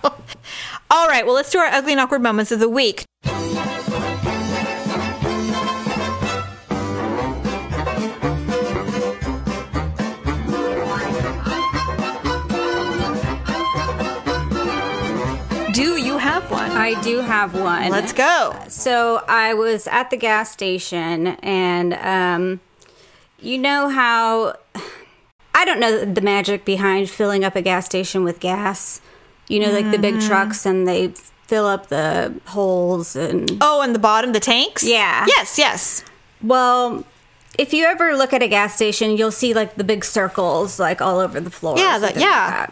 All 0.90 1.06
right. 1.06 1.24
Well, 1.24 1.34
let's 1.36 1.50
do 1.50 1.58
our 1.58 1.66
ugly 1.66 1.92
and 1.92 2.00
awkward 2.00 2.20
moments 2.22 2.50
of 2.50 2.58
the 2.58 2.68
week. 2.68 3.04
I 16.96 17.02
do 17.02 17.20
have 17.20 17.54
one. 17.54 17.90
Let's 17.90 18.12
go. 18.12 18.56
So 18.68 19.22
I 19.28 19.54
was 19.54 19.86
at 19.86 20.10
the 20.10 20.16
gas 20.16 20.50
station, 20.50 21.28
and 21.42 21.94
um, 21.94 22.60
you 23.40 23.58
know 23.58 23.88
how 23.88 24.56
I 25.54 25.64
don't 25.64 25.80
know 25.80 26.04
the 26.04 26.20
magic 26.20 26.64
behind 26.64 27.10
filling 27.10 27.44
up 27.44 27.56
a 27.56 27.62
gas 27.62 27.86
station 27.86 28.24
with 28.24 28.40
gas. 28.40 29.00
You 29.48 29.60
know, 29.60 29.72
like 29.72 29.90
the 29.90 29.98
big 29.98 30.20
trucks, 30.20 30.64
and 30.64 30.86
they 30.86 31.08
fill 31.46 31.66
up 31.66 31.88
the 31.88 32.40
holes 32.46 33.16
and 33.16 33.58
Oh, 33.60 33.82
and 33.82 33.92
the 33.94 33.98
bottom, 33.98 34.32
the 34.32 34.38
tanks? 34.40 34.84
Yeah. 34.84 35.26
Yes, 35.26 35.58
yes. 35.58 36.04
well, 36.40 37.04
if 37.58 37.72
you 37.74 37.84
ever 37.84 38.16
look 38.16 38.32
at 38.32 38.42
a 38.42 38.48
gas 38.48 38.76
station, 38.76 39.16
you'll 39.16 39.32
see 39.32 39.52
like 39.52 39.74
the 39.74 39.82
big 39.82 40.04
circles 40.04 40.78
like 40.78 41.02
all 41.02 41.18
over 41.18 41.40
the 41.40 41.50
floor. 41.50 41.76
Yeah, 41.76 42.12
yeah. 42.16 42.68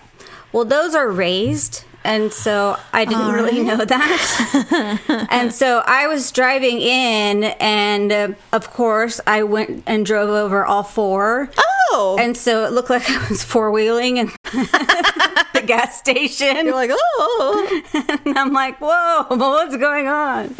Well, 0.52 0.64
those 0.64 0.94
are 0.94 1.08
raised. 1.10 1.84
And 2.04 2.32
so 2.32 2.76
I 2.92 3.04
didn't 3.04 3.32
really 3.32 3.62
know 3.64 3.84
that. 3.84 5.26
and 5.30 5.52
so 5.52 5.82
I 5.84 6.06
was 6.06 6.30
driving 6.32 6.80
in, 6.80 7.44
and 7.60 8.12
uh, 8.12 8.28
of 8.52 8.70
course, 8.72 9.20
I 9.26 9.42
went 9.42 9.82
and 9.86 10.06
drove 10.06 10.30
over 10.30 10.64
all 10.64 10.82
four. 10.84 11.50
Oh. 11.58 12.16
And 12.20 12.36
so 12.36 12.64
it 12.64 12.72
looked 12.72 12.88
like 12.90 13.08
I 13.10 13.28
was 13.28 13.42
four 13.42 13.70
wheeling 13.70 14.16
in 14.18 14.26
the 14.44 15.62
gas 15.66 15.98
station. 15.98 16.66
you're 16.66 16.74
like, 16.74 16.90
oh. 16.92 17.82
And 18.24 18.38
I'm 18.38 18.52
like, 18.52 18.78
whoa, 18.80 19.24
what's 19.36 19.76
going 19.76 20.06
on? 20.08 20.54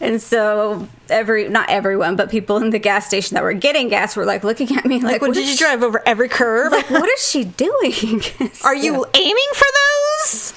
And 0.00 0.20
so 0.20 0.88
every 1.08 1.48
not 1.48 1.70
everyone, 1.70 2.16
but 2.16 2.30
people 2.30 2.56
in 2.58 2.70
the 2.70 2.78
gas 2.78 3.06
station 3.06 3.36
that 3.36 3.42
were 3.44 3.52
getting 3.54 3.88
gas 3.88 4.16
were 4.16 4.26
like 4.26 4.42
looking 4.44 4.76
at 4.76 4.84
me 4.84 4.96
like, 4.96 5.04
Like, 5.14 5.20
what, 5.22 5.28
what 5.28 5.34
did 5.34 5.46
you 5.46 5.52
she- 5.52 5.58
drive 5.58 5.82
over 5.82 6.02
every 6.04 6.28
curve? 6.28 6.72
Like, 6.72 6.90
what 6.90 7.08
is 7.08 7.26
she 7.26 7.44
doing? 7.44 8.20
Are 8.64 8.74
you 8.74 9.06
aiming 9.14 9.50
for 9.54 9.66
those? 10.24 10.54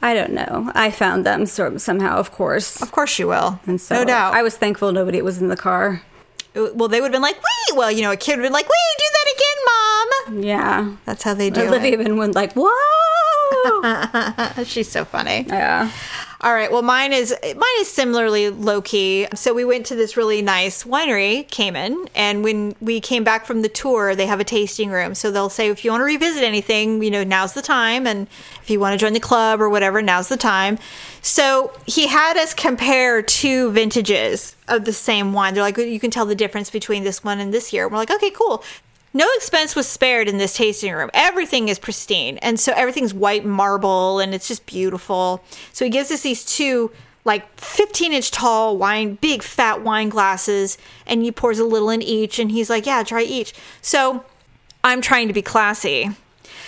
I 0.00 0.14
don't 0.14 0.32
know. 0.32 0.70
I 0.74 0.90
found 0.90 1.26
them 1.26 1.44
so, 1.46 1.76
somehow, 1.78 2.16
of 2.18 2.30
course. 2.32 2.80
Of 2.80 2.92
course 2.92 3.18
you 3.18 3.26
will. 3.26 3.58
And 3.66 3.80
so 3.80 3.96
no 3.96 4.04
doubt. 4.04 4.34
I 4.34 4.42
was 4.42 4.56
thankful 4.56 4.92
nobody 4.92 5.20
was 5.22 5.40
in 5.40 5.48
the 5.48 5.56
car. 5.56 6.02
Uh, 6.54 6.68
well, 6.74 6.88
they 6.88 7.00
would 7.00 7.06
have 7.08 7.12
been 7.12 7.22
like, 7.22 7.36
wait. 7.36 7.76
Well, 7.76 7.90
you 7.90 8.02
know, 8.02 8.12
a 8.12 8.16
kid 8.16 8.36
would 8.36 8.44
have 8.44 8.46
been 8.46 8.52
like, 8.52 8.66
wait, 8.66 8.96
do 8.98 9.04
that 9.12 9.34
again, 9.34 9.56
mom. 9.66 10.42
Yeah. 10.44 10.96
That's 11.04 11.22
how 11.22 11.34
they 11.34 11.50
do 11.50 11.62
Olivia 11.66 11.90
it. 11.92 12.00
even 12.00 12.16
went 12.16 12.34
like, 12.34 12.52
whoa. 12.54 12.70
She's 14.64 14.88
so 14.88 15.04
funny. 15.04 15.44
yeah. 15.48 15.90
All 16.40 16.54
right. 16.54 16.70
Well, 16.70 16.82
mine 16.82 17.12
is 17.12 17.34
mine 17.42 17.80
is 17.80 17.90
similarly 17.90 18.48
low 18.48 18.80
key. 18.80 19.26
So 19.34 19.52
we 19.52 19.64
went 19.64 19.86
to 19.86 19.96
this 19.96 20.16
really 20.16 20.40
nice 20.40 20.84
winery, 20.84 21.48
Kamen, 21.48 22.08
and 22.14 22.44
when 22.44 22.76
we 22.80 23.00
came 23.00 23.24
back 23.24 23.44
from 23.44 23.62
the 23.62 23.68
tour, 23.68 24.14
they 24.14 24.26
have 24.26 24.38
a 24.38 24.44
tasting 24.44 24.90
room. 24.90 25.16
So 25.16 25.32
they'll 25.32 25.48
say 25.48 25.68
if 25.68 25.84
you 25.84 25.90
want 25.90 26.02
to 26.02 26.04
revisit 26.04 26.44
anything, 26.44 27.02
you 27.02 27.10
know, 27.10 27.24
now's 27.24 27.54
the 27.54 27.62
time, 27.62 28.06
and 28.06 28.28
if 28.62 28.70
you 28.70 28.78
want 28.78 28.92
to 28.92 29.04
join 29.04 29.14
the 29.14 29.20
club 29.20 29.60
or 29.60 29.68
whatever, 29.68 30.00
now's 30.00 30.28
the 30.28 30.36
time. 30.36 30.78
So 31.22 31.72
he 31.86 32.06
had 32.06 32.36
us 32.36 32.54
compare 32.54 33.20
two 33.20 33.72
vintages 33.72 34.54
of 34.68 34.84
the 34.84 34.92
same 34.92 35.32
wine. 35.32 35.54
They're 35.54 35.62
like, 35.64 35.76
you 35.76 35.98
can 35.98 36.12
tell 36.12 36.24
the 36.24 36.36
difference 36.36 36.70
between 36.70 37.02
this 37.02 37.24
one 37.24 37.40
and 37.40 37.52
this 37.52 37.72
year. 37.72 37.88
We're 37.88 37.96
like, 37.96 38.12
okay, 38.12 38.30
cool. 38.30 38.62
No 39.14 39.26
expense 39.36 39.74
was 39.74 39.88
spared 39.88 40.28
in 40.28 40.38
this 40.38 40.54
tasting 40.54 40.92
room. 40.92 41.10
Everything 41.14 41.68
is 41.68 41.78
pristine. 41.78 42.38
And 42.38 42.60
so 42.60 42.72
everything's 42.76 43.14
white 43.14 43.44
marble 43.44 44.18
and 44.18 44.34
it's 44.34 44.48
just 44.48 44.66
beautiful. 44.66 45.42
So 45.72 45.84
he 45.84 45.90
gives 45.90 46.10
us 46.10 46.22
these 46.22 46.44
two 46.44 46.90
like 47.24 47.58
15 47.58 48.12
inch 48.12 48.30
tall 48.30 48.76
wine, 48.76 49.14
big 49.16 49.42
fat 49.42 49.82
wine 49.82 50.08
glasses, 50.08 50.78
and 51.06 51.22
he 51.22 51.32
pours 51.32 51.58
a 51.58 51.64
little 51.64 51.90
in 51.90 52.02
each. 52.02 52.38
And 52.38 52.50
he's 52.50 52.70
like, 52.70 52.86
yeah, 52.86 53.02
try 53.02 53.22
each. 53.22 53.54
So 53.82 54.24
I'm 54.84 55.00
trying 55.00 55.28
to 55.28 55.34
be 55.34 55.42
classy. 55.42 56.10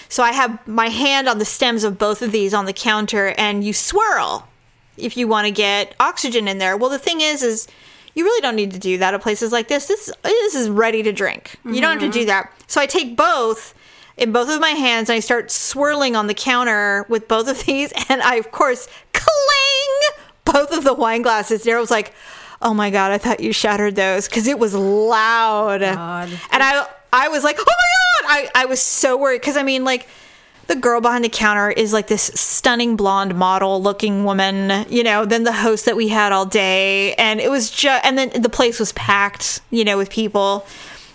So 0.08 0.22
I 0.22 0.32
have 0.32 0.66
my 0.66 0.88
hand 0.88 1.28
on 1.28 1.38
the 1.38 1.44
stems 1.44 1.84
of 1.84 1.98
both 1.98 2.20
of 2.20 2.32
these 2.32 2.52
on 2.52 2.64
the 2.64 2.72
counter 2.72 3.34
and 3.38 3.62
you 3.62 3.72
swirl 3.72 4.48
if 4.96 5.16
you 5.16 5.28
want 5.28 5.46
to 5.46 5.52
get 5.52 5.94
oxygen 6.00 6.48
in 6.48 6.58
there. 6.58 6.76
Well, 6.76 6.90
the 6.90 6.98
thing 6.98 7.20
is, 7.20 7.42
is 7.42 7.68
you 8.14 8.24
really 8.24 8.40
don't 8.40 8.56
need 8.56 8.72
to 8.72 8.78
do 8.78 8.98
that 8.98 9.14
at 9.14 9.22
places 9.22 9.52
like 9.52 9.68
this. 9.68 9.86
This 9.86 10.12
this 10.22 10.54
is 10.54 10.68
ready 10.68 11.02
to 11.02 11.12
drink. 11.12 11.56
You 11.64 11.80
don't 11.80 12.00
have 12.00 12.00
to 12.00 12.10
do 12.10 12.20
mm-hmm. 12.20 12.28
that. 12.28 12.52
So 12.66 12.80
I 12.80 12.86
take 12.86 13.16
both 13.16 13.74
in 14.16 14.32
both 14.32 14.50
of 14.50 14.60
my 14.60 14.70
hands 14.70 15.08
and 15.08 15.16
I 15.16 15.20
start 15.20 15.50
swirling 15.50 16.16
on 16.16 16.26
the 16.26 16.34
counter 16.34 17.06
with 17.08 17.28
both 17.28 17.48
of 17.48 17.64
these, 17.66 17.92
and 18.08 18.22
I 18.22 18.36
of 18.36 18.50
course 18.50 18.88
clang 19.12 20.16
both 20.44 20.72
of 20.72 20.84
the 20.84 20.94
wine 20.94 21.22
glasses. 21.22 21.64
Daryl 21.64 21.80
was 21.80 21.90
like, 21.90 22.12
"Oh 22.60 22.74
my 22.74 22.90
god, 22.90 23.12
I 23.12 23.18
thought 23.18 23.40
you 23.40 23.52
shattered 23.52 23.96
those 23.96 24.28
because 24.28 24.46
it 24.46 24.58
was 24.58 24.74
loud." 24.74 25.80
God. 25.80 26.28
And 26.50 26.62
I 26.62 26.86
I 27.12 27.28
was 27.28 27.44
like, 27.44 27.56
"Oh 27.58 27.64
my 27.66 28.28
god!" 28.28 28.50
I 28.54 28.62
I 28.62 28.64
was 28.66 28.80
so 28.80 29.16
worried 29.16 29.40
because 29.40 29.56
I 29.56 29.62
mean 29.62 29.84
like 29.84 30.08
the 30.70 30.76
girl 30.76 31.00
behind 31.00 31.24
the 31.24 31.28
counter 31.28 31.68
is 31.68 31.92
like 31.92 32.06
this 32.06 32.30
stunning 32.36 32.94
blonde 32.94 33.34
model 33.34 33.82
looking 33.82 34.22
woman, 34.22 34.86
you 34.88 35.02
know, 35.02 35.24
then 35.24 35.42
the 35.42 35.52
host 35.52 35.84
that 35.86 35.96
we 35.96 36.06
had 36.06 36.30
all 36.30 36.46
day. 36.46 37.12
And 37.14 37.40
it 37.40 37.50
was 37.50 37.72
just, 37.72 38.04
and 38.04 38.16
then 38.16 38.40
the 38.40 38.48
place 38.48 38.78
was 38.78 38.92
packed, 38.92 39.62
you 39.70 39.84
know, 39.84 39.98
with 39.98 40.10
people. 40.10 40.64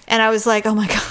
And 0.09 0.21
I 0.21 0.29
was 0.29 0.45
like, 0.45 0.65
oh 0.65 0.75
my 0.75 0.87
God. 0.89 1.01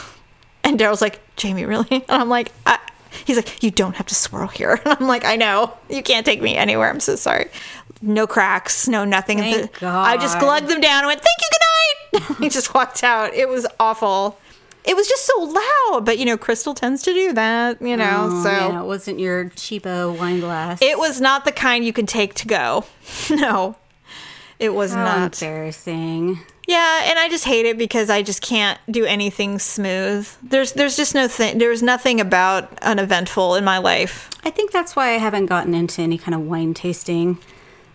And 0.63 0.79
Daryl's 0.79 1.01
like, 1.01 1.21
Jamie, 1.37 1.65
really? 1.65 1.89
And 1.91 2.05
I'm 2.11 2.29
like, 2.29 2.53
I, 2.67 2.79
he's 3.25 3.37
like, 3.37 3.63
you 3.63 3.71
don't 3.71 3.97
have 3.97 4.07
to 4.07 4.15
swirl 4.15 4.49
here. 4.49 4.79
And 4.85 4.95
I'm 5.01 5.07
like, 5.09 5.25
I 5.25 5.37
know. 5.37 5.73
You 5.89 6.03
can't 6.03 6.27
take 6.27 6.43
me 6.43 6.55
anywhere. 6.55 6.91
I'm 6.91 7.01
so 7.01 7.17
sorry. 7.17 7.49
No 8.03 8.27
cracks, 8.27 8.87
no 8.87 9.07
nothing. 9.07 9.39
Thank 9.39 9.83
I 9.83 10.19
just 10.19 10.39
glugged 10.39 10.69
them 10.69 10.83
down 10.83 10.99
and 10.99 11.07
went, 11.07 11.23
thank 11.23 11.39
you, 11.41 12.21
good 12.21 12.29
night. 12.29 12.39
he 12.41 12.51
just 12.51 12.75
walked 12.75 13.03
out. 13.03 13.33
It 13.33 13.49
was 13.49 13.67
awful. 13.81 14.39
It 14.85 14.97
was 14.97 15.09
just 15.09 15.25
so 15.25 15.41
loud, 15.41 16.05
but 16.05 16.19
you 16.19 16.27
know, 16.27 16.37
Crystal 16.37 16.75
tends 16.75 17.03
to 17.05 17.15
do 17.15 17.33
that, 17.33 17.81
you 17.81 17.97
know. 17.97 18.29
Oh, 18.31 18.43
so 18.43 18.51
yeah, 18.51 18.81
it 18.83 18.85
wasn't 18.85 19.19
your 19.19 19.47
cheapo 19.47 20.17
wine 20.19 20.41
glass. 20.41 20.81
it 20.83 20.99
was 20.99 21.21
not 21.21 21.47
the 21.47 21.53
kind 21.53 21.85
you 21.85 21.93
can 21.93 22.05
take 22.05 22.35
to 22.35 22.47
go. 22.47 22.85
no, 23.31 23.77
it 24.59 24.75
was 24.75 24.93
How 24.93 25.05
not. 25.05 25.43
embarrassing. 25.43 26.41
Yeah, 26.67 27.03
and 27.05 27.19
I 27.19 27.29
just 27.29 27.45
hate 27.45 27.67
it 27.67 27.77
because 27.77 28.09
I 28.09 28.23
just 28.23 28.41
can't 28.43 28.79
do 28.91 29.05
anything 29.05 29.59
smooth. 29.59 30.29
There's 30.43 30.73
there's 30.73 30.97
just 30.97 31.15
no 31.15 31.29
thing. 31.29 31.59
There's 31.59 31.83
nothing 31.83 32.21
about 32.21 32.79
uneventful 32.83 33.55
in 33.55 33.65
my 33.65 33.79
life. 33.79 34.29
I 34.45 34.51
think 34.51 34.71
that's 34.71 34.95
why 34.95 35.15
I 35.15 35.19
haven't 35.19 35.47
gotten 35.47 35.75
into 35.75 36.03
any 36.03 36.19
kind 36.19 36.35
of 36.35 36.43
wine 36.43 36.75
tasting. 36.75 37.39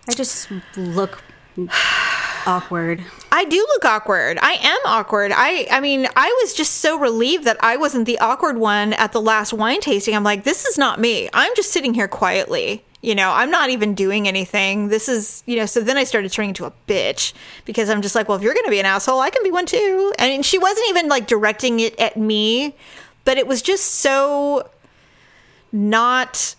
I 0.08 0.12
just 0.12 0.48
look 0.76 1.22
awkward. 2.46 3.04
I 3.32 3.44
do 3.44 3.56
look 3.56 3.84
awkward. 3.84 4.38
I 4.40 4.52
am 4.60 4.78
awkward. 4.84 5.32
I 5.34 5.66
I 5.70 5.80
mean, 5.80 6.06
I 6.16 6.38
was 6.42 6.54
just 6.54 6.76
so 6.76 6.98
relieved 6.98 7.44
that 7.44 7.56
I 7.60 7.76
wasn't 7.76 8.06
the 8.06 8.18
awkward 8.18 8.58
one 8.58 8.92
at 8.94 9.12
the 9.12 9.20
last 9.20 9.52
wine 9.52 9.80
tasting. 9.80 10.14
I'm 10.14 10.24
like, 10.24 10.44
this 10.44 10.64
is 10.64 10.78
not 10.78 11.00
me. 11.00 11.28
I'm 11.32 11.54
just 11.56 11.72
sitting 11.72 11.94
here 11.94 12.08
quietly. 12.08 12.84
You 13.02 13.14
know, 13.14 13.30
I'm 13.32 13.50
not 13.50 13.70
even 13.70 13.94
doing 13.94 14.28
anything. 14.28 14.88
This 14.88 15.08
is, 15.08 15.42
you 15.46 15.56
know, 15.56 15.64
so 15.64 15.80
then 15.80 15.96
I 15.96 16.04
started 16.04 16.30
turning 16.30 16.50
into 16.50 16.66
a 16.66 16.72
bitch 16.86 17.32
because 17.64 17.88
I'm 17.88 18.02
just 18.02 18.14
like, 18.14 18.28
well, 18.28 18.36
if 18.36 18.42
you're 18.42 18.52
going 18.52 18.66
to 18.66 18.70
be 18.70 18.78
an 18.78 18.84
asshole, 18.84 19.20
I 19.20 19.30
can 19.30 19.42
be 19.42 19.50
one 19.50 19.64
too. 19.64 20.12
And 20.18 20.44
she 20.44 20.58
wasn't 20.58 20.86
even 20.90 21.08
like 21.08 21.26
directing 21.26 21.80
it 21.80 21.98
at 21.98 22.18
me, 22.18 22.76
but 23.24 23.38
it 23.38 23.46
was 23.46 23.62
just 23.62 23.86
so 23.86 24.68
not 25.72 26.54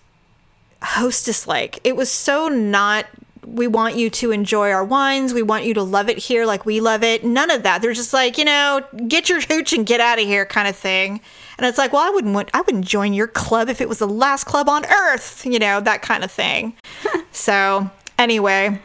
hostess 0.81 1.45
like. 1.45 1.79
It 1.83 1.95
was 1.95 2.09
so 2.09 2.47
not 2.47 3.05
we 3.53 3.67
want 3.67 3.95
you 3.95 4.09
to 4.09 4.31
enjoy 4.31 4.71
our 4.71 4.83
wines. 4.83 5.33
We 5.33 5.41
want 5.43 5.65
you 5.65 5.73
to 5.75 5.83
love 5.83 6.09
it 6.09 6.17
here 6.17 6.45
like 6.45 6.65
we 6.65 6.79
love 6.79 7.03
it. 7.03 7.23
None 7.23 7.51
of 7.51 7.63
that. 7.63 7.81
They're 7.81 7.93
just 7.93 8.13
like, 8.13 8.37
you 8.37 8.45
know, 8.45 8.81
get 9.07 9.29
your 9.29 9.41
hooch 9.41 9.73
and 9.73 9.85
get 9.85 9.99
out 9.99 10.19
of 10.19 10.25
here 10.25 10.45
kind 10.45 10.67
of 10.67 10.75
thing. 10.75 11.19
And 11.57 11.65
it's 11.67 11.77
like, 11.77 11.91
well, 11.93 12.01
I 12.01 12.09
wouldn't 12.09 12.33
want 12.33 12.49
I 12.53 12.61
wouldn't 12.61 12.85
join 12.85 13.13
your 13.13 13.27
club 13.27 13.69
if 13.69 13.81
it 13.81 13.89
was 13.89 13.99
the 13.99 14.07
last 14.07 14.45
club 14.45 14.69
on 14.69 14.85
earth, 14.85 15.45
you 15.45 15.59
know, 15.59 15.79
that 15.81 16.01
kind 16.01 16.23
of 16.23 16.31
thing. 16.31 16.73
so, 17.31 17.89
anyway, 18.17 18.79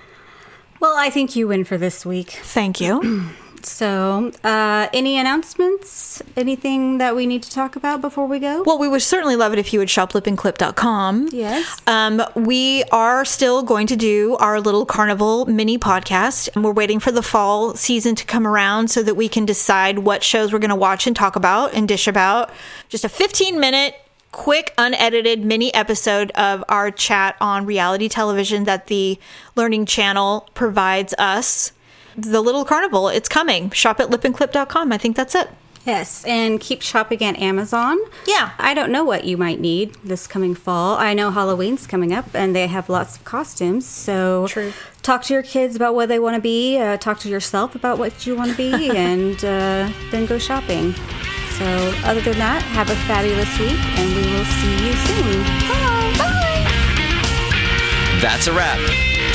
Well, 0.81 0.95
I 0.97 1.11
think 1.11 1.37
you 1.37 1.49
win 1.49 1.65
for 1.65 1.79
this 1.79 2.05
week. 2.05 2.31
thank 2.43 2.81
you. 2.81 3.31
So, 3.67 4.33
uh, 4.45 4.89
any 4.93 5.19
announcements? 5.19 6.23
Anything 6.37 6.99
that 6.99 7.17
we 7.17 7.27
need 7.27 7.43
to 7.43 7.51
talk 7.51 7.77
about 7.77 8.01
before 8.01 8.27
we 8.27 8.39
go? 8.39 8.63
Well, 8.65 8.79
we 8.79 8.89
would 8.89 9.03
certainly 9.03 9.37
love 9.37 9.53
it 9.53 9.59
if 9.59 9.73
you 9.73 9.79
would 9.79 9.91
shop 9.91 10.13
lipandclip.com. 10.13 11.29
Yes. 11.33 11.81
Um, 11.87 12.23
we 12.35 12.85
are 12.93 13.25
still 13.25 13.63
going 13.63 13.87
to 13.89 13.97
do 13.97 14.37
our 14.37 14.61
little 14.61 14.87
carnival 14.87 15.47
mini 15.47 15.79
podcast, 15.79 16.49
and 16.55 16.65
we're 16.65 16.73
waiting 16.73 17.01
for 17.01 17.11
the 17.13 17.23
fall 17.23 17.75
season 17.75 18.15
to 18.15 18.25
come 18.25 18.47
around 18.47 18.89
so 18.89 19.03
that 19.03 19.15
we 19.15 19.29
can 19.29 19.45
decide 19.45 20.01
what 20.01 20.23
shows 20.23 20.53
we're 20.53 20.59
going 20.59 20.71
to 20.71 20.77
watch 20.77 21.07
and 21.07 21.17
talk 21.17 21.37
about 21.37 21.75
and 21.75 21.89
dish 21.89 22.07
about. 22.07 22.51
Just 22.89 23.05
a 23.05 23.09
15 23.09 23.59
minute, 23.59 23.95
quick, 24.33 24.75
unedited 24.79 25.45
mini 25.45 25.73
episode 25.75 26.31
of 26.33 26.63
our 26.69 26.91
chat 26.91 27.37
on 27.41 27.67
reality 27.67 28.09
television 28.09 28.65
that 28.65 28.87
the 28.87 29.19
Learning 29.55 29.87
Channel 29.87 30.49
provides 30.55 31.15
us. 31.19 31.73
The 32.17 32.41
little 32.41 32.65
carnival, 32.65 33.09
it's 33.09 33.29
coming. 33.29 33.71
Shop 33.71 34.01
at 34.01 34.09
lipandclip.com. 34.09 34.93
I 34.93 34.99
think 34.99 35.17
that's 35.17 35.35
it. 35.35 35.51
Yes, 35.87 36.25
and 36.25 36.61
keep 36.61 36.83
shopping 36.83 37.23
at 37.23 37.39
Amazon. 37.39 37.97
Yeah. 38.27 38.51
I 38.59 38.75
don't 38.75 38.91
know 38.91 39.05
what 39.05 39.25
you 39.25 39.37
might 39.37 39.61
need 39.61 39.95
this 40.03 40.27
coming 40.27 40.57
fall. 40.57 40.97
I 40.97 41.15
know 41.15 41.31
Halloween's 41.31 41.87
coming 41.87 42.13
up 42.13 42.27
and 42.35 42.57
they 42.57 42.67
have 42.67 42.89
lots 42.89 43.15
of 43.17 43.23
costumes. 43.25 43.87
So 43.87 44.49
True. 44.49 44.73
talk 45.03 45.23
to 45.25 45.33
your 45.33 45.45
kids 45.45 45.77
about 45.77 45.95
what 45.95 46.09
they 46.09 46.19
want 46.19 46.35
to 46.35 46.43
be, 46.43 46.77
uh, 46.77 46.97
talk 46.97 47.21
to 47.21 47.29
yourself 47.29 47.77
about 47.77 47.99
what 47.99 48.27
you 48.27 48.35
want 48.35 48.51
to 48.51 48.57
be, 48.57 48.91
and 48.97 49.37
uh, 49.45 49.89
then 50.11 50.27
go 50.27 50.39
shopping. 50.39 50.93
So, 51.57 51.65
other 52.05 52.21
than 52.21 52.37
that, 52.39 52.63
have 52.63 52.91
a 52.91 52.97
fabulous 53.07 53.57
week 53.59 53.79
and 53.97 54.15
we 54.15 54.23
will 54.33 54.45
see 54.45 54.87
you 54.87 54.93
soon. 54.93 55.43
Bye. 55.69 56.15
Bye. 56.19 56.67
That's 58.21 58.47
a 58.49 58.53
wrap. 58.53 58.81